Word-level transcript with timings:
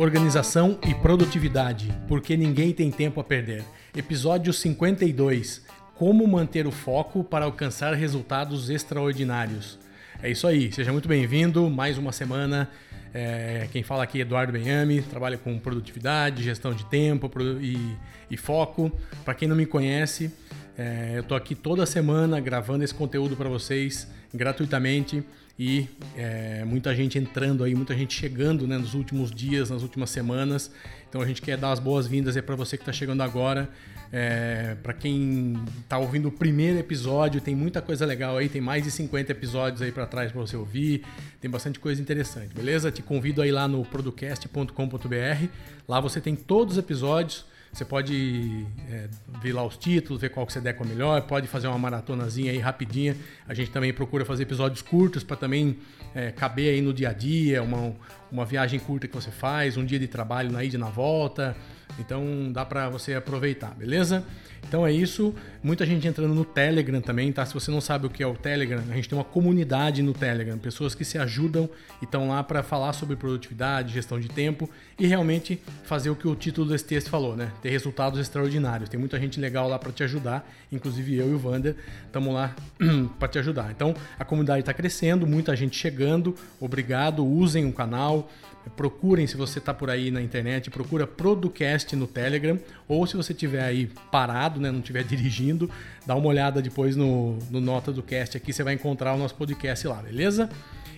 Organização 0.00 0.78
e 0.88 0.94
produtividade, 0.94 1.92
porque 2.08 2.34
ninguém 2.36 2.72
tem 2.72 2.90
tempo 2.90 3.20
a 3.20 3.24
perder. 3.24 3.62
Episódio 3.94 4.50
52: 4.50 5.62
Como 6.00 6.26
manter 6.26 6.66
o 6.66 6.70
foco 6.70 7.22
para 7.22 7.44
alcançar 7.44 7.92
resultados 7.92 8.70
extraordinários. 8.70 9.78
É 10.22 10.30
isso 10.30 10.46
aí, 10.46 10.72
seja 10.72 10.92
muito 10.92 11.06
bem-vindo. 11.06 11.68
Mais 11.68 11.98
uma 11.98 12.10
semana. 12.10 12.70
É, 13.12 13.68
quem 13.70 13.82
fala 13.82 14.04
aqui 14.04 14.16
é 14.16 14.22
Eduardo 14.22 14.50
Benhame, 14.50 15.02
trabalha 15.02 15.36
com 15.36 15.58
produtividade, 15.58 16.42
gestão 16.42 16.72
de 16.72 16.86
tempo 16.86 17.30
e, 17.60 17.94
e 18.30 18.36
foco. 18.38 18.90
Para 19.26 19.34
quem 19.34 19.46
não 19.46 19.54
me 19.54 19.66
conhece, 19.66 20.32
é, 20.78 21.16
eu 21.16 21.20
estou 21.20 21.36
aqui 21.36 21.54
toda 21.54 21.84
semana 21.84 22.40
gravando 22.40 22.82
esse 22.82 22.94
conteúdo 22.94 23.36
para 23.36 23.50
vocês 23.50 24.10
gratuitamente 24.32 25.22
e 25.62 25.86
é, 26.16 26.64
muita 26.64 26.96
gente 26.96 27.18
entrando 27.18 27.62
aí, 27.62 27.74
muita 27.74 27.94
gente 27.94 28.18
chegando 28.18 28.66
né, 28.66 28.78
nos 28.78 28.94
últimos 28.94 29.30
dias, 29.30 29.68
nas 29.68 29.82
últimas 29.82 30.08
semanas. 30.08 30.70
Então 31.06 31.20
a 31.20 31.26
gente 31.26 31.42
quer 31.42 31.58
dar 31.58 31.70
as 31.70 31.78
boas-vindas 31.78 32.34
para 32.40 32.56
você 32.56 32.78
que 32.78 32.82
está 32.82 32.94
chegando 32.94 33.22
agora. 33.22 33.68
É, 34.10 34.74
para 34.82 34.94
quem 34.94 35.62
está 35.82 35.98
ouvindo 35.98 36.28
o 36.28 36.32
primeiro 36.32 36.78
episódio, 36.78 37.42
tem 37.42 37.54
muita 37.54 37.82
coisa 37.82 38.06
legal 38.06 38.38
aí, 38.38 38.48
tem 38.48 38.62
mais 38.62 38.84
de 38.84 38.90
50 38.90 39.32
episódios 39.32 39.82
aí 39.82 39.92
para 39.92 40.06
trás 40.06 40.32
para 40.32 40.40
você 40.40 40.56
ouvir, 40.56 41.04
tem 41.42 41.50
bastante 41.50 41.78
coisa 41.78 42.00
interessante, 42.00 42.54
beleza? 42.54 42.90
Te 42.90 43.02
convido 43.02 43.42
aí 43.42 43.52
lá 43.52 43.68
no 43.68 43.84
producast.com.br. 43.84 45.46
Lá 45.86 46.00
você 46.00 46.22
tem 46.22 46.34
todos 46.34 46.78
os 46.78 46.78
episódios 46.78 47.44
você 47.72 47.84
pode 47.84 48.66
é, 48.90 49.08
ver 49.40 49.52
lá 49.52 49.64
os 49.64 49.76
títulos, 49.76 50.20
ver 50.20 50.30
qual 50.30 50.44
que 50.44 50.52
você 50.52 50.60
der 50.60 50.72
com 50.72 50.82
a 50.82 50.86
melhor, 50.86 51.22
pode 51.22 51.46
fazer 51.46 51.68
uma 51.68 51.78
maratonazinha 51.78 52.50
aí 52.50 52.58
rapidinha. 52.58 53.16
A 53.46 53.54
gente 53.54 53.70
também 53.70 53.92
procura 53.92 54.24
fazer 54.24 54.42
episódios 54.42 54.82
curtos 54.82 55.22
para 55.22 55.36
também 55.36 55.78
é, 56.14 56.32
caber 56.32 56.74
aí 56.74 56.82
no 56.82 56.92
dia 56.92 57.10
a 57.10 57.12
dia, 57.12 57.62
uma, 57.62 57.94
uma 58.30 58.44
viagem 58.44 58.80
curta 58.80 59.06
que 59.06 59.14
você 59.14 59.30
faz, 59.30 59.76
um 59.76 59.84
dia 59.84 59.98
de 59.98 60.08
trabalho 60.08 60.50
na 60.50 60.64
ida 60.64 60.76
e 60.76 60.78
na 60.78 60.90
volta. 60.90 61.56
Então 61.98 62.50
dá 62.52 62.64
para 62.64 62.88
você 62.88 63.14
aproveitar, 63.14 63.74
beleza? 63.74 64.24
Então 64.66 64.86
é 64.86 64.92
isso. 64.92 65.34
Muita 65.62 65.84
gente 65.84 66.06
entrando 66.06 66.34
no 66.34 66.44
Telegram 66.44 67.00
também, 67.00 67.32
tá? 67.32 67.44
Se 67.44 67.52
você 67.52 67.70
não 67.70 67.80
sabe 67.80 68.06
o 68.06 68.10
que 68.10 68.22
é 68.22 68.26
o 68.26 68.34
Telegram, 68.34 68.82
a 68.90 68.94
gente 68.94 69.08
tem 69.08 69.18
uma 69.18 69.24
comunidade 69.24 70.02
no 70.02 70.12
Telegram, 70.12 70.56
pessoas 70.58 70.94
que 70.94 71.04
se 71.04 71.18
ajudam 71.18 71.68
e 72.00 72.04
estão 72.04 72.28
lá 72.28 72.42
para 72.42 72.62
falar 72.62 72.92
sobre 72.92 73.16
produtividade, 73.16 73.92
gestão 73.92 74.18
de 74.18 74.28
tempo 74.28 74.68
e 74.98 75.06
realmente 75.06 75.60
fazer 75.84 76.10
o 76.10 76.16
que 76.16 76.26
o 76.26 76.34
título 76.34 76.68
desse 76.68 76.84
texto 76.84 77.10
falou, 77.10 77.36
né? 77.36 77.52
Ter 77.62 77.70
resultados 77.70 78.18
extraordinários. 78.18 78.88
Tem 78.88 78.98
muita 78.98 79.18
gente 79.18 79.40
legal 79.40 79.68
lá 79.68 79.78
para 79.78 79.92
te 79.92 80.02
ajudar, 80.02 80.48
inclusive 80.70 81.16
eu 81.16 81.30
e 81.30 81.34
o 81.34 81.38
Vander 81.38 81.76
estamos 82.06 82.32
lá 82.32 82.54
para 83.18 83.28
te 83.28 83.38
ajudar. 83.38 83.70
Então 83.70 83.94
a 84.18 84.24
comunidade 84.24 84.60
está 84.60 84.72
crescendo, 84.72 85.26
muita 85.26 85.54
gente 85.56 85.76
chegando. 85.76 86.34
Obrigado, 86.60 87.26
usem 87.26 87.66
o 87.66 87.72
canal. 87.72 88.30
Procurem, 88.76 89.26
se 89.26 89.36
você 89.36 89.58
está 89.58 89.72
por 89.72 89.90
aí 89.90 90.10
na 90.10 90.20
internet, 90.20 90.70
procura 90.70 91.06
Producast 91.06 91.94
no 91.96 92.06
Telegram, 92.06 92.58
ou 92.86 93.06
se 93.06 93.16
você 93.16 93.32
estiver 93.32 93.62
aí 93.62 93.90
parado, 94.10 94.60
né, 94.60 94.70
não 94.70 94.80
estiver 94.80 95.02
dirigindo, 95.04 95.70
dá 96.06 96.14
uma 96.14 96.26
olhada 96.28 96.60
depois 96.60 96.96
no, 96.96 97.38
no 97.50 97.60
Nota 97.60 97.92
do 97.92 98.02
Cast 98.02 98.36
aqui, 98.36 98.52
você 98.52 98.62
vai 98.62 98.74
encontrar 98.74 99.14
o 99.14 99.18
nosso 99.18 99.34
podcast 99.34 99.86
lá, 99.86 100.02
beleza? 100.02 100.48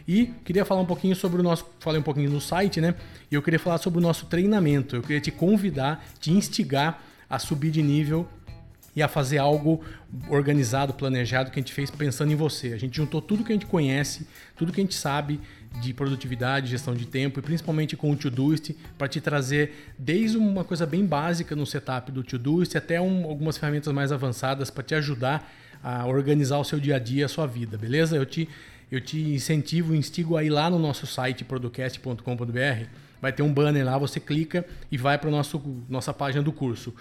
E 0.07 0.27
queria 0.45 0.65
falar 0.65 0.81
um 0.81 0.87
pouquinho 0.87 1.15
sobre 1.15 1.41
o 1.41 1.45
nosso. 1.45 1.65
Falei 1.79 2.01
um 2.01 2.03
pouquinho 2.03 2.31
no 2.31 2.41
site, 2.41 2.81
né? 2.81 2.95
E 3.31 3.35
eu 3.35 3.43
queria 3.43 3.59
falar 3.59 3.79
sobre 3.79 3.99
o 4.01 4.03
nosso 4.03 4.27
treinamento. 4.27 4.97
Eu 4.97 5.03
queria 5.03 5.21
te 5.21 5.31
convidar, 5.31 6.05
te 6.19 6.33
instigar 6.33 7.01
a 7.31 7.39
subir 7.39 7.71
de 7.71 7.83
nível 7.83 8.29
e 8.95 9.03
a 9.03 9.09
fazer 9.09 9.39
algo 9.39 9.83
organizado, 10.29 10.93
planejado 10.93 11.51
que 11.51 11.59
a 11.59 11.63
gente 11.63 11.73
fez 11.73 11.91
pensando 11.91 12.31
em 12.31 12.35
você. 12.35 12.73
A 12.73 12.79
gente 12.79 12.97
juntou 12.97 13.23
tudo 13.23 13.45
que 13.45 13.53
a 13.53 13.55
gente 13.55 13.67
conhece, 13.67 14.27
tudo 14.57 14.73
que 14.73 14.81
a 14.81 14.85
gente 14.85 14.95
sabe 14.95 15.41
de 15.81 15.93
produtividade, 15.93 16.69
gestão 16.69 16.95
de 16.95 17.07
tempo 17.07 17.39
e 17.39 17.43
principalmente 17.43 17.97
com 17.97 18.11
o 18.11 18.17
Todoist 18.17 18.75
para 18.97 19.09
te 19.09 19.21
trazer 19.21 19.93
desde 19.99 20.37
uma 20.37 20.65
coisa 20.65 20.87
bem 20.87 21.05
básica 21.05 21.57
no 21.57 21.67
setup 21.67 22.13
do 22.13 22.23
Todoist 22.23 22.77
até 22.77 23.01
um, 23.01 23.25
algumas 23.25 23.57
ferramentas 23.57 23.93
mais 23.93 24.13
avançadas 24.13 24.71
para 24.71 24.83
te 24.83 24.95
ajudar 24.95 25.51
a 25.83 26.07
organizar 26.07 26.59
o 26.59 26.65
seu 26.65 26.79
dia 26.79 26.97
a 26.97 26.99
dia, 26.99 27.27
a 27.27 27.29
sua 27.29 27.47
vida, 27.47 27.77
beleza? 27.77 28.17
Eu 28.17 28.25
te 28.25 28.49
eu 28.93 29.01
te 29.01 29.19
incentivo, 29.19 29.95
instigo 29.95 30.37
a 30.37 30.45
ir 30.45 30.51
lá 30.51 30.69
no 30.69 30.79
nosso 30.79 31.07
site 31.07 31.45
producast.com.br. 31.45 32.87
Vai 33.23 33.33
ter 33.33 33.43
um 33.43 33.51
banner 33.51 33.87
lá, 33.87 33.97
você 33.97 34.21
clica 34.21 34.67
e 34.91 34.99
vai 34.99 35.17
para 35.17 35.31
nossa 35.31 36.13
página 36.13 36.43
do 36.43 36.53
curso. 36.53 36.95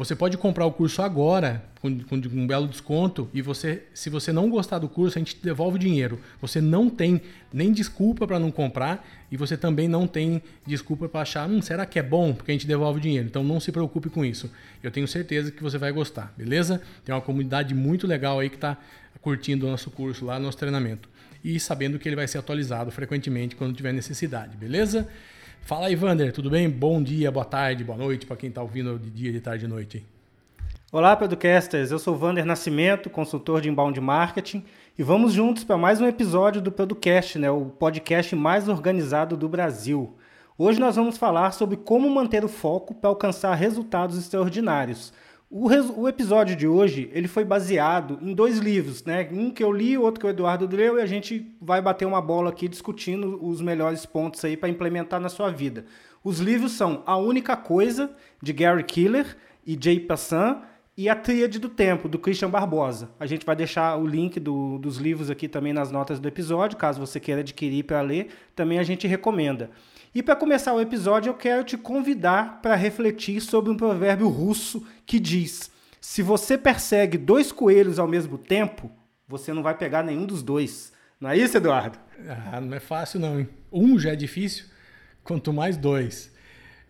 Você 0.00 0.16
pode 0.16 0.38
comprar 0.38 0.64
o 0.64 0.72
curso 0.72 1.02
agora 1.02 1.62
com, 1.78 2.00
com, 2.00 2.16
um 2.16 2.46
belo 2.46 2.66
desconto 2.66 3.28
e 3.34 3.42
você, 3.42 3.82
se 3.92 4.08
você 4.08 4.32
não 4.32 4.48
gostar 4.48 4.78
do 4.78 4.88
curso, 4.88 5.18
a 5.18 5.20
gente 5.20 5.36
te 5.36 5.44
devolve 5.44 5.76
o 5.76 5.78
dinheiro. 5.78 6.18
Você 6.40 6.58
não 6.58 6.88
tem 6.88 7.20
nem 7.52 7.70
desculpa 7.70 8.26
para 8.26 8.38
não 8.38 8.50
comprar 8.50 9.06
e 9.30 9.36
você 9.36 9.58
também 9.58 9.88
não 9.88 10.06
tem 10.06 10.42
desculpa 10.66 11.06
para 11.06 11.20
achar, 11.20 11.46
hum, 11.46 11.60
será 11.60 11.84
que 11.84 11.98
é 11.98 12.02
bom? 12.02 12.32
Porque 12.32 12.50
a 12.50 12.54
gente 12.54 12.66
devolve 12.66 12.98
o 12.98 13.02
dinheiro. 13.02 13.26
Então 13.26 13.44
não 13.44 13.60
se 13.60 13.70
preocupe 13.70 14.08
com 14.08 14.24
isso. 14.24 14.50
Eu 14.82 14.90
tenho 14.90 15.06
certeza 15.06 15.50
que 15.50 15.62
você 15.62 15.76
vai 15.76 15.92
gostar, 15.92 16.32
beleza? 16.34 16.80
Tem 17.04 17.14
uma 17.14 17.20
comunidade 17.20 17.74
muito 17.74 18.06
legal 18.06 18.40
aí 18.40 18.48
que 18.48 18.56
está 18.56 18.78
curtindo 19.20 19.66
o 19.66 19.70
nosso 19.70 19.90
curso 19.90 20.24
lá, 20.24 20.38
nosso 20.38 20.56
treinamento. 20.56 21.10
E 21.44 21.60
sabendo 21.60 21.98
que 21.98 22.08
ele 22.08 22.16
vai 22.16 22.26
ser 22.26 22.38
atualizado 22.38 22.90
frequentemente 22.90 23.54
quando 23.54 23.76
tiver 23.76 23.92
necessidade, 23.92 24.56
beleza? 24.56 25.06
Fala 25.62 25.86
aí, 25.86 25.94
Vander, 25.94 26.32
tudo 26.32 26.50
bem? 26.50 26.68
Bom 26.68 27.02
dia, 27.02 27.30
boa 27.30 27.44
tarde, 27.44 27.84
boa 27.84 27.96
noite 27.96 28.26
para 28.26 28.36
quem 28.36 28.48
está 28.48 28.60
ouvindo 28.60 28.98
de 28.98 29.08
dia, 29.08 29.32
de 29.32 29.40
tarde, 29.40 29.66
de 29.66 29.68
noite. 29.68 30.04
Olá, 30.90 31.14
Producasters. 31.14 31.92
Eu 31.92 31.98
sou 32.00 32.16
Vander 32.16 32.44
Nascimento, 32.44 33.08
consultor 33.08 33.60
de 33.60 33.68
inbound 33.68 34.00
marketing, 34.00 34.64
e 34.98 35.02
vamos 35.04 35.32
juntos 35.32 35.62
para 35.62 35.76
mais 35.76 36.00
um 36.00 36.06
episódio 36.06 36.60
do 36.60 36.72
Producast, 36.72 37.38
né, 37.38 37.48
o 37.50 37.66
podcast 37.66 38.34
mais 38.34 38.68
organizado 38.68 39.36
do 39.36 39.48
Brasil. 39.48 40.16
Hoje 40.58 40.80
nós 40.80 40.96
vamos 40.96 41.16
falar 41.16 41.52
sobre 41.52 41.76
como 41.76 42.10
manter 42.10 42.44
o 42.44 42.48
foco 42.48 42.92
para 42.92 43.08
alcançar 43.08 43.54
resultados 43.54 44.18
extraordinários. 44.18 45.12
O, 45.52 45.66
o, 46.02 46.08
episódio 46.08 46.54
de 46.54 46.68
hoje 46.68 47.10
ele 47.12 47.26
foi 47.26 47.44
baseado 47.44 48.20
em 48.22 48.32
dois 48.32 48.58
livros, 48.58 49.02
né? 49.02 49.28
Um 49.32 49.50
que 49.50 49.64
eu 49.64 49.72
li, 49.72 49.98
outro 49.98 50.20
que 50.20 50.26
o 50.26 50.30
Eduardo 50.30 50.64
leu, 50.76 50.96
e 50.96 51.02
a 51.02 51.06
gente 51.06 51.44
vai 51.60 51.82
bater 51.82 52.06
uma 52.06 52.22
bola 52.22 52.50
aqui 52.50 52.68
discutindo 52.68 53.36
os 53.44 53.60
melhores 53.60 54.06
pontos 54.06 54.44
aí 54.44 54.56
para 54.56 54.68
implementar 54.68 55.18
na 55.18 55.28
sua 55.28 55.50
vida. 55.50 55.86
Os 56.22 56.38
livros 56.38 56.70
são 56.70 57.02
A 57.04 57.16
Única 57.16 57.56
Coisa, 57.56 58.12
de 58.40 58.52
Gary 58.52 58.84
Killer 58.84 59.36
e 59.66 59.76
Jay 59.78 59.98
Passan, 59.98 60.62
e 60.96 61.08
A 61.08 61.16
Tríade 61.16 61.58
do 61.58 61.68
Tempo, 61.68 62.08
do 62.08 62.18
Christian 62.18 62.48
Barbosa. 62.48 63.10
A 63.18 63.26
gente 63.26 63.44
vai 63.44 63.56
deixar 63.56 63.96
o 63.96 64.06
link 64.06 64.38
do, 64.38 64.78
dos 64.78 64.98
livros 64.98 65.30
aqui 65.30 65.48
também 65.48 65.72
nas 65.72 65.90
notas 65.90 66.20
do 66.20 66.28
episódio, 66.28 66.78
caso 66.78 67.00
você 67.00 67.18
queira 67.18 67.40
adquirir 67.40 67.82
para 67.82 68.00
ler, 68.02 68.28
também 68.54 68.78
a 68.78 68.84
gente 68.84 69.08
recomenda. 69.08 69.70
E 70.12 70.22
para 70.24 70.34
começar 70.34 70.74
o 70.74 70.80
episódio, 70.80 71.30
eu 71.30 71.34
quero 71.34 71.62
te 71.62 71.76
convidar 71.76 72.60
para 72.60 72.74
refletir 72.74 73.40
sobre 73.40 73.70
um 73.70 73.76
provérbio 73.76 74.28
russo 74.28 74.84
que 75.06 75.20
diz: 75.20 75.70
se 76.00 76.20
você 76.20 76.58
persegue 76.58 77.16
dois 77.16 77.52
coelhos 77.52 77.98
ao 77.98 78.08
mesmo 78.08 78.36
tempo, 78.36 78.90
você 79.28 79.52
não 79.52 79.62
vai 79.62 79.76
pegar 79.76 80.02
nenhum 80.02 80.26
dos 80.26 80.42
dois. 80.42 80.92
Não 81.20 81.30
é 81.30 81.36
isso, 81.36 81.56
Eduardo? 81.56 81.96
Ah, 82.28 82.60
não 82.60 82.76
é 82.76 82.80
fácil 82.80 83.20
não. 83.20 83.46
Um 83.70 83.98
já 83.98 84.10
é 84.10 84.16
difícil, 84.16 84.64
quanto 85.22 85.52
mais 85.52 85.76
dois. 85.76 86.34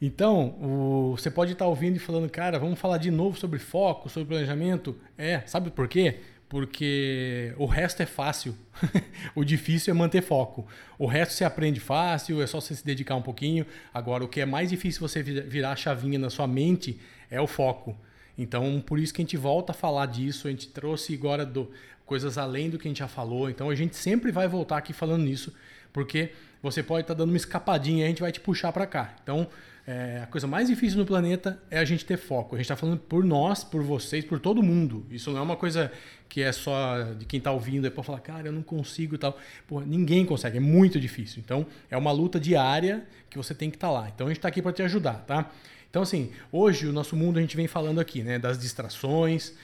Então, 0.01 0.57
o, 0.63 1.15
você 1.15 1.31
pode 1.31 1.53
estar 1.53 1.67
ouvindo 1.67 1.97
e 1.97 1.99
falando, 1.99 2.31
cara, 2.31 2.59
vamos 2.59 2.79
falar 2.79 2.97
de 2.97 3.11
novo 3.11 3.39
sobre 3.39 3.59
foco, 3.59 4.09
sobre 4.09 4.29
planejamento. 4.29 4.97
É, 5.19 5.41
sabe 5.41 5.71
por 5.71 5.87
quê? 5.89 6.21
Porque 6.51 7.55
o 7.57 7.65
resto 7.65 8.03
é 8.03 8.07
fácil. 8.07 8.57
o 9.37 9.45
difícil 9.45 9.95
é 9.95 9.97
manter 9.97 10.21
foco. 10.21 10.67
O 10.99 11.07
resto 11.07 11.33
você 11.33 11.45
aprende 11.45 11.79
fácil, 11.79 12.43
é 12.43 12.47
só 12.47 12.61
você 12.61 12.75
se 12.75 12.85
dedicar 12.85 13.15
um 13.15 13.23
pouquinho. 13.23 13.65
Agora, 13.95 14.25
o 14.25 14.29
que 14.29 14.41
é 14.41 14.45
mais 14.45 14.69
difícil 14.69 15.01
você 15.01 15.23
virar 15.23 15.71
a 15.71 15.77
chavinha 15.77 16.19
na 16.19 16.29
sua 16.29 16.49
mente 16.49 17.01
é 17.31 17.41
o 17.41 17.47
foco. 17.47 17.97
Então, 18.37 18.83
por 18.85 18.99
isso 18.99 19.15
que 19.15 19.23
a 19.23 19.25
gente 19.25 19.37
volta 19.37 19.71
a 19.71 19.75
falar 19.75 20.07
disso. 20.07 20.49
A 20.49 20.51
gente 20.51 20.67
trouxe 20.67 21.15
agora 21.15 21.47
do, 21.47 21.71
coisas 22.05 22.37
além 22.37 22.69
do 22.69 22.81
que 22.81 22.89
a 22.89 22.91
gente 22.91 22.99
já 22.99 23.07
falou. 23.07 23.49
Então, 23.49 23.71
a 23.71 23.75
gente 23.77 23.95
sempre 23.95 24.33
vai 24.33 24.49
voltar 24.49 24.79
aqui 24.79 24.93
falando 24.93 25.23
nisso, 25.23 25.55
porque 25.93 26.33
você 26.61 26.83
pode 26.83 27.03
estar 27.03 27.15
dando 27.15 27.31
uma 27.31 27.37
escapadinha 27.37 28.03
e 28.03 28.05
a 28.07 28.09
gente 28.09 28.23
vai 28.23 28.33
te 28.33 28.41
puxar 28.41 28.73
para 28.73 28.89
cá. 28.89 29.15
Então, 29.23 29.49
é, 29.91 30.21
a 30.23 30.27
coisa 30.27 30.47
mais 30.47 30.69
difícil 30.69 31.01
no 31.01 31.05
planeta 31.05 31.61
é 31.69 31.77
a 31.77 31.85
gente 31.85 32.05
ter 32.05 32.17
foco. 32.17 32.55
A 32.55 32.59
gente 32.59 32.67
está 32.67 32.77
falando 32.77 33.01
por 33.01 33.25
nós, 33.25 33.65
por 33.65 33.83
vocês, 33.83 34.25
por 34.25 34.39
todo 34.39 34.63
mundo. 34.63 35.05
Isso 35.11 35.33
não 35.33 35.41
é 35.41 35.43
uma 35.43 35.57
coisa 35.57 35.91
que 36.29 36.41
é 36.41 36.53
só 36.53 37.03
de 37.19 37.25
quem 37.25 37.39
está 37.39 37.51
ouvindo, 37.51 37.89
é 37.89 37.91
para 37.91 38.05
falar, 38.05 38.21
cara, 38.21 38.47
eu 38.47 38.53
não 38.53 38.63
consigo 38.63 39.17
e 39.17 39.19
tal. 39.19 39.37
Pô, 39.67 39.81
ninguém 39.81 40.25
consegue, 40.25 40.59
é 40.59 40.61
muito 40.61 41.01
difícil. 41.01 41.43
Então, 41.45 41.67
é 41.91 41.97
uma 41.97 42.13
luta 42.13 42.39
diária 42.39 43.05
que 43.29 43.37
você 43.37 43.53
tem 43.53 43.69
que 43.69 43.77
estar 43.77 43.89
tá 43.89 43.93
lá. 43.93 44.09
Então, 44.15 44.29
a 44.29 44.31
gente 44.31 44.39
está 44.39 44.47
aqui 44.47 44.63
para 44.63 44.73
te 44.73 44.81
ajudar, 44.83 45.25
tá? 45.27 45.51
Então, 45.91 46.03
assim, 46.03 46.31
hoje 46.53 46.87
o 46.87 46.93
nosso 46.93 47.17
mundo 47.17 47.39
a 47.39 47.41
gente 47.41 47.57
vem 47.57 47.67
falando 47.67 47.99
aqui, 48.01 48.23
né, 48.23 48.39
das 48.39 48.61
distrações, 48.61 49.55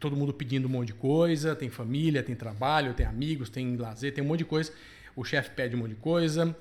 todo 0.00 0.16
mundo 0.16 0.32
pedindo 0.32 0.66
um 0.66 0.70
monte 0.70 0.86
de 0.86 0.94
coisa, 0.94 1.54
tem 1.54 1.68
família, 1.68 2.22
tem 2.22 2.34
trabalho, 2.34 2.94
tem 2.94 3.04
amigos, 3.04 3.50
tem 3.50 3.76
lazer, 3.76 4.14
tem 4.14 4.24
um 4.24 4.28
monte 4.28 4.38
de 4.38 4.46
coisa. 4.46 4.72
O 5.14 5.24
chefe 5.24 5.50
pede 5.50 5.76
um 5.76 5.80
monte 5.80 5.90
de 5.90 5.96
coisa, 5.96 6.56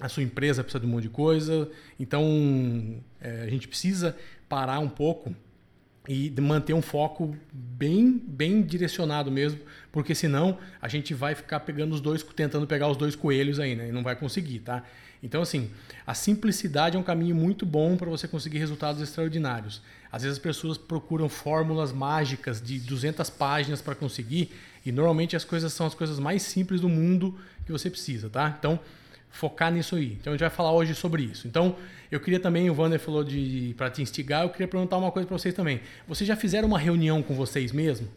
a 0.00 0.08
sua 0.08 0.22
empresa 0.22 0.62
precisa 0.62 0.80
de 0.80 0.86
um 0.86 0.90
monte 0.90 1.02
de 1.02 1.10
coisa. 1.10 1.70
Então, 1.98 2.96
é, 3.20 3.42
a 3.42 3.50
gente 3.50 3.68
precisa 3.68 4.16
parar 4.48 4.78
um 4.78 4.88
pouco 4.88 5.34
e 6.08 6.32
manter 6.40 6.72
um 6.72 6.82
foco 6.82 7.36
bem, 7.52 8.20
bem 8.26 8.62
direcionado 8.62 9.30
mesmo, 9.30 9.60
porque 9.92 10.14
senão 10.14 10.58
a 10.80 10.88
gente 10.88 11.12
vai 11.14 11.34
ficar 11.34 11.60
pegando 11.60 11.94
os 11.94 12.00
dois, 12.00 12.22
tentando 12.22 12.66
pegar 12.66 12.88
os 12.88 12.96
dois 12.96 13.14
coelhos 13.14 13.60
aí, 13.60 13.76
né? 13.76 13.88
E 13.88 13.92
não 13.92 14.02
vai 14.02 14.16
conseguir, 14.16 14.60
tá? 14.60 14.82
Então, 15.22 15.42
assim, 15.42 15.70
a 16.06 16.14
simplicidade 16.14 16.96
é 16.96 16.98
um 16.98 17.02
caminho 17.02 17.34
muito 17.34 17.66
bom 17.66 17.96
para 17.96 18.08
você 18.08 18.26
conseguir 18.26 18.58
resultados 18.58 19.02
extraordinários. 19.02 19.82
Às 20.10 20.22
vezes 20.22 20.38
as 20.38 20.42
pessoas 20.42 20.78
procuram 20.78 21.28
fórmulas 21.28 21.92
mágicas 21.92 22.60
de 22.60 22.80
200 22.80 23.28
páginas 23.28 23.82
para 23.82 23.94
conseguir, 23.94 24.50
e 24.84 24.90
normalmente 24.90 25.36
as 25.36 25.44
coisas 25.44 25.72
são 25.72 25.86
as 25.86 25.94
coisas 25.94 26.18
mais 26.18 26.42
simples 26.42 26.80
do 26.80 26.88
mundo 26.88 27.38
que 27.66 27.70
você 27.70 27.90
precisa, 27.90 28.30
tá? 28.30 28.56
Então, 28.58 28.80
focar 29.30 29.72
nisso 29.72 29.96
aí. 29.96 30.16
Então 30.20 30.32
a 30.32 30.36
gente 30.36 30.40
vai 30.40 30.50
falar 30.50 30.72
hoje 30.72 30.94
sobre 30.94 31.22
isso. 31.22 31.46
Então, 31.46 31.76
eu 32.10 32.20
queria 32.20 32.40
também, 32.40 32.68
o 32.68 32.74
Wander 32.74 32.98
falou 32.98 33.24
de 33.24 33.74
para 33.76 33.90
te 33.90 34.02
instigar, 34.02 34.42
eu 34.42 34.50
queria 34.50 34.68
perguntar 34.68 34.96
uma 34.96 35.10
coisa 35.10 35.26
para 35.26 35.38
vocês 35.38 35.54
também. 35.54 35.80
Vocês 36.06 36.26
já 36.26 36.36
fizeram 36.36 36.68
uma 36.68 36.78
reunião 36.78 37.22
com 37.22 37.34
vocês 37.34 37.72
mesmo? 37.72 38.08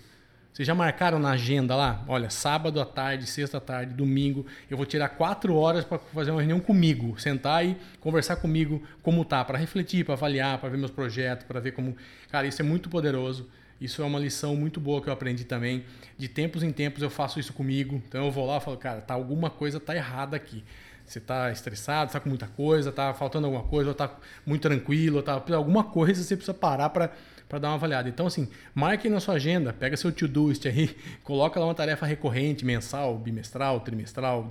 Vocês 0.52 0.68
já 0.68 0.76
marcaram 0.76 1.18
na 1.18 1.32
agenda 1.32 1.76
lá? 1.76 2.04
Olha, 2.08 2.30
sábado 2.30 2.80
à 2.80 2.86
tarde, 2.86 3.26
sexta 3.26 3.58
à 3.58 3.60
tarde, 3.60 3.96
domingo, 3.96 4.46
eu 4.70 4.78
vou 4.78 4.86
tirar 4.86 5.10
quatro 5.10 5.56
horas 5.56 5.84
para 5.84 5.98
fazer 5.98 6.30
uma 6.30 6.42
reunião 6.42 6.60
comigo, 6.60 7.20
sentar 7.20 7.66
e 7.66 7.76
conversar 8.00 8.36
comigo 8.36 8.82
como 9.02 9.26
tá, 9.26 9.44
para 9.44 9.58
refletir, 9.58 10.06
para 10.06 10.14
avaliar, 10.14 10.60
para 10.60 10.70
ver 10.70 10.78
meus 10.78 10.92
projetos, 10.92 11.46
para 11.48 11.60
ver 11.60 11.72
como. 11.72 11.98
Cara, 12.32 12.46
isso 12.46 12.62
é 12.62 12.66
muito 12.66 12.88
poderoso. 12.88 13.50
Isso 13.82 14.02
é 14.02 14.06
uma 14.06 14.20
lição 14.20 14.56
muito 14.56 14.80
boa 14.80 15.02
que 15.02 15.10
eu 15.10 15.14
aprendi 15.14 15.44
também. 15.44 15.84
De 16.18 16.28
tempos 16.28 16.64
em 16.64 16.72
tempos 16.72 17.02
eu 17.02 17.10
faço 17.10 17.40
isso 17.40 17.52
comigo. 17.52 18.02
Então 18.08 18.26
eu 18.26 18.32
vou 18.32 18.46
lá 18.46 18.58
e 18.58 18.62
falo, 18.62 18.78
cara, 18.78 19.02
tá 19.02 19.14
alguma 19.14 19.50
coisa 19.50 19.80
tá 19.80 19.96
errada 19.96 20.38
aqui. 20.38 20.64
Você 21.06 21.20
está 21.20 21.52
estressado, 21.52 22.08
está 22.08 22.20
com 22.20 22.30
muita 22.30 22.48
coisa, 22.48 22.90
está 22.90 23.14
faltando 23.14 23.48
alguma 23.48 23.64
coisa, 23.64 23.92
está 23.92 24.10
muito 24.46 24.62
tranquilo, 24.62 25.22
tá 25.22 25.44
alguma 25.54 25.84
coisa 25.84 26.24
você 26.24 26.36
precisa 26.36 26.54
parar 26.54 26.90
para 26.90 27.12
para 27.54 27.60
dar 27.60 27.68
uma 27.68 27.76
avaliada. 27.76 28.10
Então, 28.10 28.26
assim, 28.26 28.48
marque 28.74 29.08
na 29.08 29.20
sua 29.20 29.36
agenda, 29.36 29.72
pega 29.72 29.96
seu 29.96 30.12
to-doist 30.12 30.68
aí, 30.68 30.96
coloca 31.24 31.60
lá 31.60 31.68
uma 31.68 31.76
tarefa 31.76 32.04
recorrente, 32.04 32.66
mensal, 32.66 33.16
bimestral, 33.16 33.80
trimestral, 33.82 34.50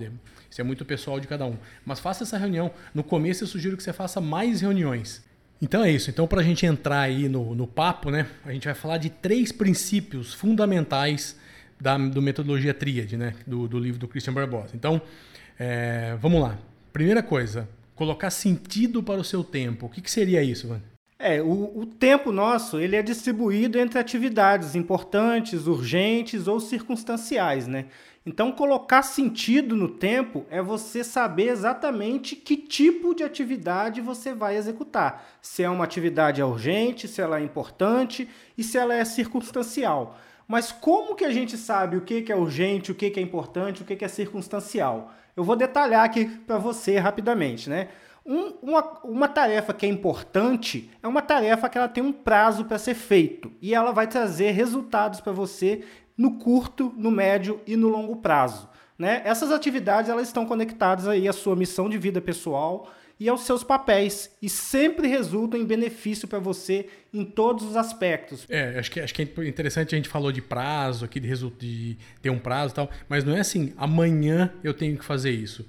isso 0.49 0.60
é 0.60 0.64
muito 0.64 0.84
pessoal 0.84 1.19
de 1.19 1.26
cada 1.26 1.44
um. 1.44 1.56
Mas 1.84 1.99
faça 1.99 2.22
essa 2.22 2.38
reunião. 2.38 2.70
No 2.94 3.02
começo 3.02 3.43
eu 3.43 3.48
sugiro 3.48 3.76
que 3.76 3.82
você 3.82 3.93
faça 3.93 4.20
mais 4.20 4.60
reuniões. 4.60 5.20
Então 5.60 5.82
é 5.82 5.90
isso. 5.90 6.10
Então, 6.10 6.28
para 6.28 6.43
a 6.43 6.44
gente 6.44 6.64
entrar 6.64 7.00
aí 7.00 7.28
no, 7.28 7.56
no 7.56 7.66
papo, 7.66 8.08
né, 8.08 8.26
a 8.44 8.52
gente 8.52 8.66
vai 8.66 8.75
falar 8.75 8.98
de 8.98 9.10
três 9.10 9.50
princípios 9.50 10.32
fundamentais 10.32 11.37
da 11.81 11.98
do 11.98 12.22
metodologia 12.22 12.72
Tríade, 12.72 13.16
né, 13.16 13.34
do, 13.44 13.66
do 13.66 13.81
livro 13.81 13.98
do 13.98 14.06
Christian 14.06 14.32
Barbosa. 14.32 14.70
Então, 14.75 15.02
é, 15.58 16.16
vamos 16.20 16.40
lá. 16.40 16.58
Primeira 16.93 17.22
coisa, 17.22 17.69
colocar 17.94 18.31
sentido 18.31 19.02
para 19.02 19.20
o 19.20 19.25
seu 19.25 19.43
tempo. 19.43 19.87
O 19.87 19.88
que, 19.88 20.00
que 20.00 20.10
seria 20.10 20.43
isso, 20.43 20.69
Van? 20.69 20.81
É, 21.19 21.40
o, 21.40 21.78
o, 21.78 21.87
tempo 21.87 22.32
nosso 22.32 22.81
ele 22.81 22.96
é 22.96 23.02
distribuído 23.02 23.78
entre 23.78 23.96
atividades 23.96 24.75
importantes, 24.75 25.69
urgentes 25.69 26.49
ou 26.49 26.58
circunstanciais, 26.58 27.69
né? 27.69 27.87
Então, 28.26 28.50
colocar 28.50 29.02
sentido 29.02 29.76
no 29.76 29.88
tempo 29.88 30.44
é 30.50 30.60
você 30.60 31.04
saber 31.04 31.49
exatamente 31.49 32.34
que 32.37 32.56
tipo 32.56 33.14
de 33.14 33.22
atividade 33.22 34.00
você 34.00 34.34
vai 34.34 34.56
executar. 34.56 35.25
Se 35.40 35.62
é 35.62 35.70
uma 35.70 35.84
atividade 35.84 36.43
urgente, 36.43 37.06
se 37.06 37.20
ela 37.20 37.38
é 37.38 37.44
importante 37.44 38.28
e 38.58 38.62
se 38.62 38.76
ela 38.78 38.94
é 38.94 39.05
circunstancial. 39.05 40.19
Mas 40.46 40.70
como 40.70 41.16
que 41.16 41.25
a 41.25 41.32
gente 41.32 41.56
sabe 41.56 41.96
o 41.96 42.00
que 42.00 42.25
é 42.28 42.37
urgente, 42.37 42.93
o 42.93 42.94
que 42.94 43.12
é 43.16 43.22
importante, 43.22 43.82
o 43.82 43.84
que 43.84 44.05
é 44.05 44.08
circunstancial? 44.08 45.12
Eu 45.37 45.44
vou 45.44 45.56
detalhar 45.56 46.05
aqui 46.05 46.26
para 46.26 46.58
você 46.58 46.99
rapidamente, 46.99 47.70
né? 47.70 47.88
Um, 48.25 48.52
uma, 48.62 49.00
uma 49.02 49.29
tarefa 49.29 49.73
que 49.73 49.84
é 49.84 49.88
importante 49.88 50.90
é 51.02 51.08
uma 51.08 51.23
tarefa 51.23 51.69
que 51.69 51.76
ela 51.76 51.88
tem 51.88 52.05
um 52.05 52.12
prazo 52.12 52.64
para 52.64 52.79
ser 52.79 52.94
feito 52.94 53.50
e 53.61 53.75
ela 53.75 53.90
vai 53.90 54.06
trazer 54.06 54.52
resultados 54.52 55.20
para 55.20 55.32
você 55.32 55.84
no 56.17 56.38
curto, 56.38 56.93
no 56.96 57.11
médio 57.11 57.61
e 57.67 57.76
no 57.76 57.88
longo 57.88 58.17
prazo. 58.17 58.69
Né? 58.96 59.23
Essas 59.25 59.50
atividades 59.50 60.08
elas 60.08 60.29
estão 60.29 60.46
conectadas 60.46 61.08
aí 61.08 61.26
à 61.26 61.32
sua 61.32 61.56
missão 61.56 61.88
de 61.88 61.99
vida 61.99 62.20
pessoal 62.20 62.88
e 63.22 63.28
aos 63.28 63.42
seus 63.42 63.62
papéis 63.62 64.28
e 64.42 64.48
sempre 64.48 65.06
resultam 65.06 65.60
em 65.60 65.64
benefício 65.64 66.26
para 66.26 66.40
você 66.40 66.88
em 67.14 67.24
todos 67.24 67.64
os 67.64 67.76
aspectos. 67.76 68.44
É, 68.48 68.76
acho 68.80 68.90
que, 68.90 68.98
acho 68.98 69.14
que 69.14 69.22
é 69.22 69.48
interessante, 69.48 69.94
a 69.94 69.96
gente 69.96 70.08
falou 70.08 70.32
de 70.32 70.42
prazo 70.42 71.04
aqui, 71.04 71.20
de, 71.20 71.32
de 71.50 71.96
ter 72.20 72.30
um 72.30 72.38
prazo 72.38 72.72
e 72.72 72.74
tal, 72.74 72.90
mas 73.08 73.22
não 73.22 73.36
é 73.36 73.38
assim, 73.38 73.72
amanhã 73.76 74.52
eu 74.64 74.74
tenho 74.74 74.98
que 74.98 75.04
fazer 75.04 75.30
isso. 75.30 75.64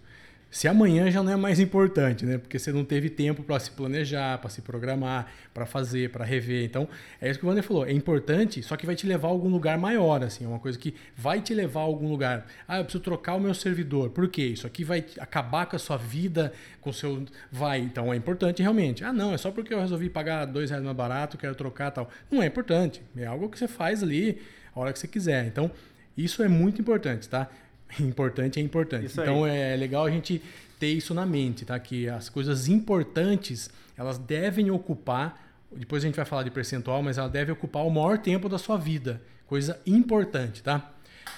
Se 0.54 0.68
amanhã 0.68 1.10
já 1.10 1.24
não 1.24 1.32
é 1.32 1.36
mais 1.36 1.60
importante, 1.60 2.28
né? 2.28 2.38
Porque 2.38 2.60
você 2.60 2.72
não 2.72 2.86
teve 2.86 3.10
tempo 3.10 3.42
para 3.42 3.60
se 3.60 3.72
planejar, 3.72 4.38
para 4.38 4.52
se 4.52 4.62
programar, 4.62 5.34
para 5.52 5.66
fazer, 5.66 6.12
para 6.12 6.24
rever. 6.24 6.64
Então, 6.64 6.88
é 7.20 7.28
isso 7.28 7.40
que 7.40 7.46
o 7.46 7.50
Wander 7.50 7.64
falou. 7.64 7.88
É 7.88 7.92
importante, 7.92 8.62
só 8.62 8.78
que 8.78 8.86
vai 8.86 8.96
te 8.96 9.08
levar 9.08 9.30
a 9.30 9.32
algum 9.32 9.50
lugar 9.50 9.80
maior, 9.80 10.24
assim. 10.24 10.46
É 10.46 10.48
uma 10.48 10.60
coisa 10.60 10.78
que 10.78 10.94
vai 11.18 11.42
te 11.42 11.56
levar 11.56 11.80
a 11.80 11.84
algum 11.84 12.08
lugar. 12.08 12.46
Ah, 12.68 12.78
eu 12.78 12.84
preciso 12.84 13.04
trocar 13.04 13.34
o 13.34 13.40
meu 13.40 13.56
servidor. 13.56 14.12
Por 14.12 14.28
quê? 14.28 14.44
Isso 14.44 14.68
aqui 14.68 14.84
vai 14.84 15.04
acabar 15.20 15.66
com 15.66 15.76
a 15.76 15.80
sua 15.80 15.98
vida, 15.98 16.54
com 16.80 16.92
o 16.92 16.94
seu... 16.94 17.26
Vai. 17.52 17.80
Então, 17.80 18.14
é 18.14 18.16
importante 18.16 18.62
realmente. 18.62 19.04
Ah, 19.04 19.12
não, 19.12 19.34
é 19.34 19.40
só 19.40 19.50
porque 19.50 19.74
eu 19.74 19.80
resolvi 19.80 20.08
pagar 20.08 20.46
dois 20.46 20.70
reais 20.70 20.86
mais 20.86 20.96
barato, 20.96 21.36
quero 21.36 21.56
trocar 21.56 21.90
tal. 21.90 22.12
Não 22.30 22.44
é 22.44 22.46
importante. 22.46 23.02
É 23.18 23.26
algo 23.26 23.50
que 23.50 23.58
você 23.58 23.68
faz 23.68 24.04
ali 24.04 24.40
a 24.76 24.80
hora 24.80 24.94
que 24.94 25.00
você 25.00 25.08
quiser. 25.08 25.48
Então, 25.48 25.72
isso 26.16 26.44
é 26.44 26.48
muito 26.48 26.80
importante, 26.80 27.28
tá? 27.28 27.50
Importante 28.00 28.60
é 28.60 28.64
importante. 28.64 29.06
Isso 29.06 29.22
então 29.22 29.44
aí. 29.44 29.58
é 29.58 29.76
legal 29.76 30.06
a 30.06 30.12
gente 30.12 30.42
ter 30.80 30.92
isso 30.92 31.14
na 31.14 31.26
mente, 31.26 31.66
tá? 31.66 31.80
Que 31.80 32.10
as 32.10 32.30
coisas 32.30 32.68
importantes 32.68 33.70
elas 33.98 34.18
devem 34.18 34.72
ocupar. 34.72 35.42
Depois 35.72 36.04
a 36.04 36.08
gente 36.08 36.16
vai 36.16 36.26
falar 36.26 36.44
de 36.44 36.52
percentual, 36.52 37.02
mas 37.02 37.18
ela 37.18 37.30
deve 37.30 37.52
ocupar 37.52 37.86
o 37.86 37.90
maior 37.90 38.18
tempo 38.18 38.50
da 38.50 38.58
sua 38.58 38.78
vida. 38.78 39.22
Coisa 39.48 39.80
importante, 39.86 40.64
tá? 40.64 40.92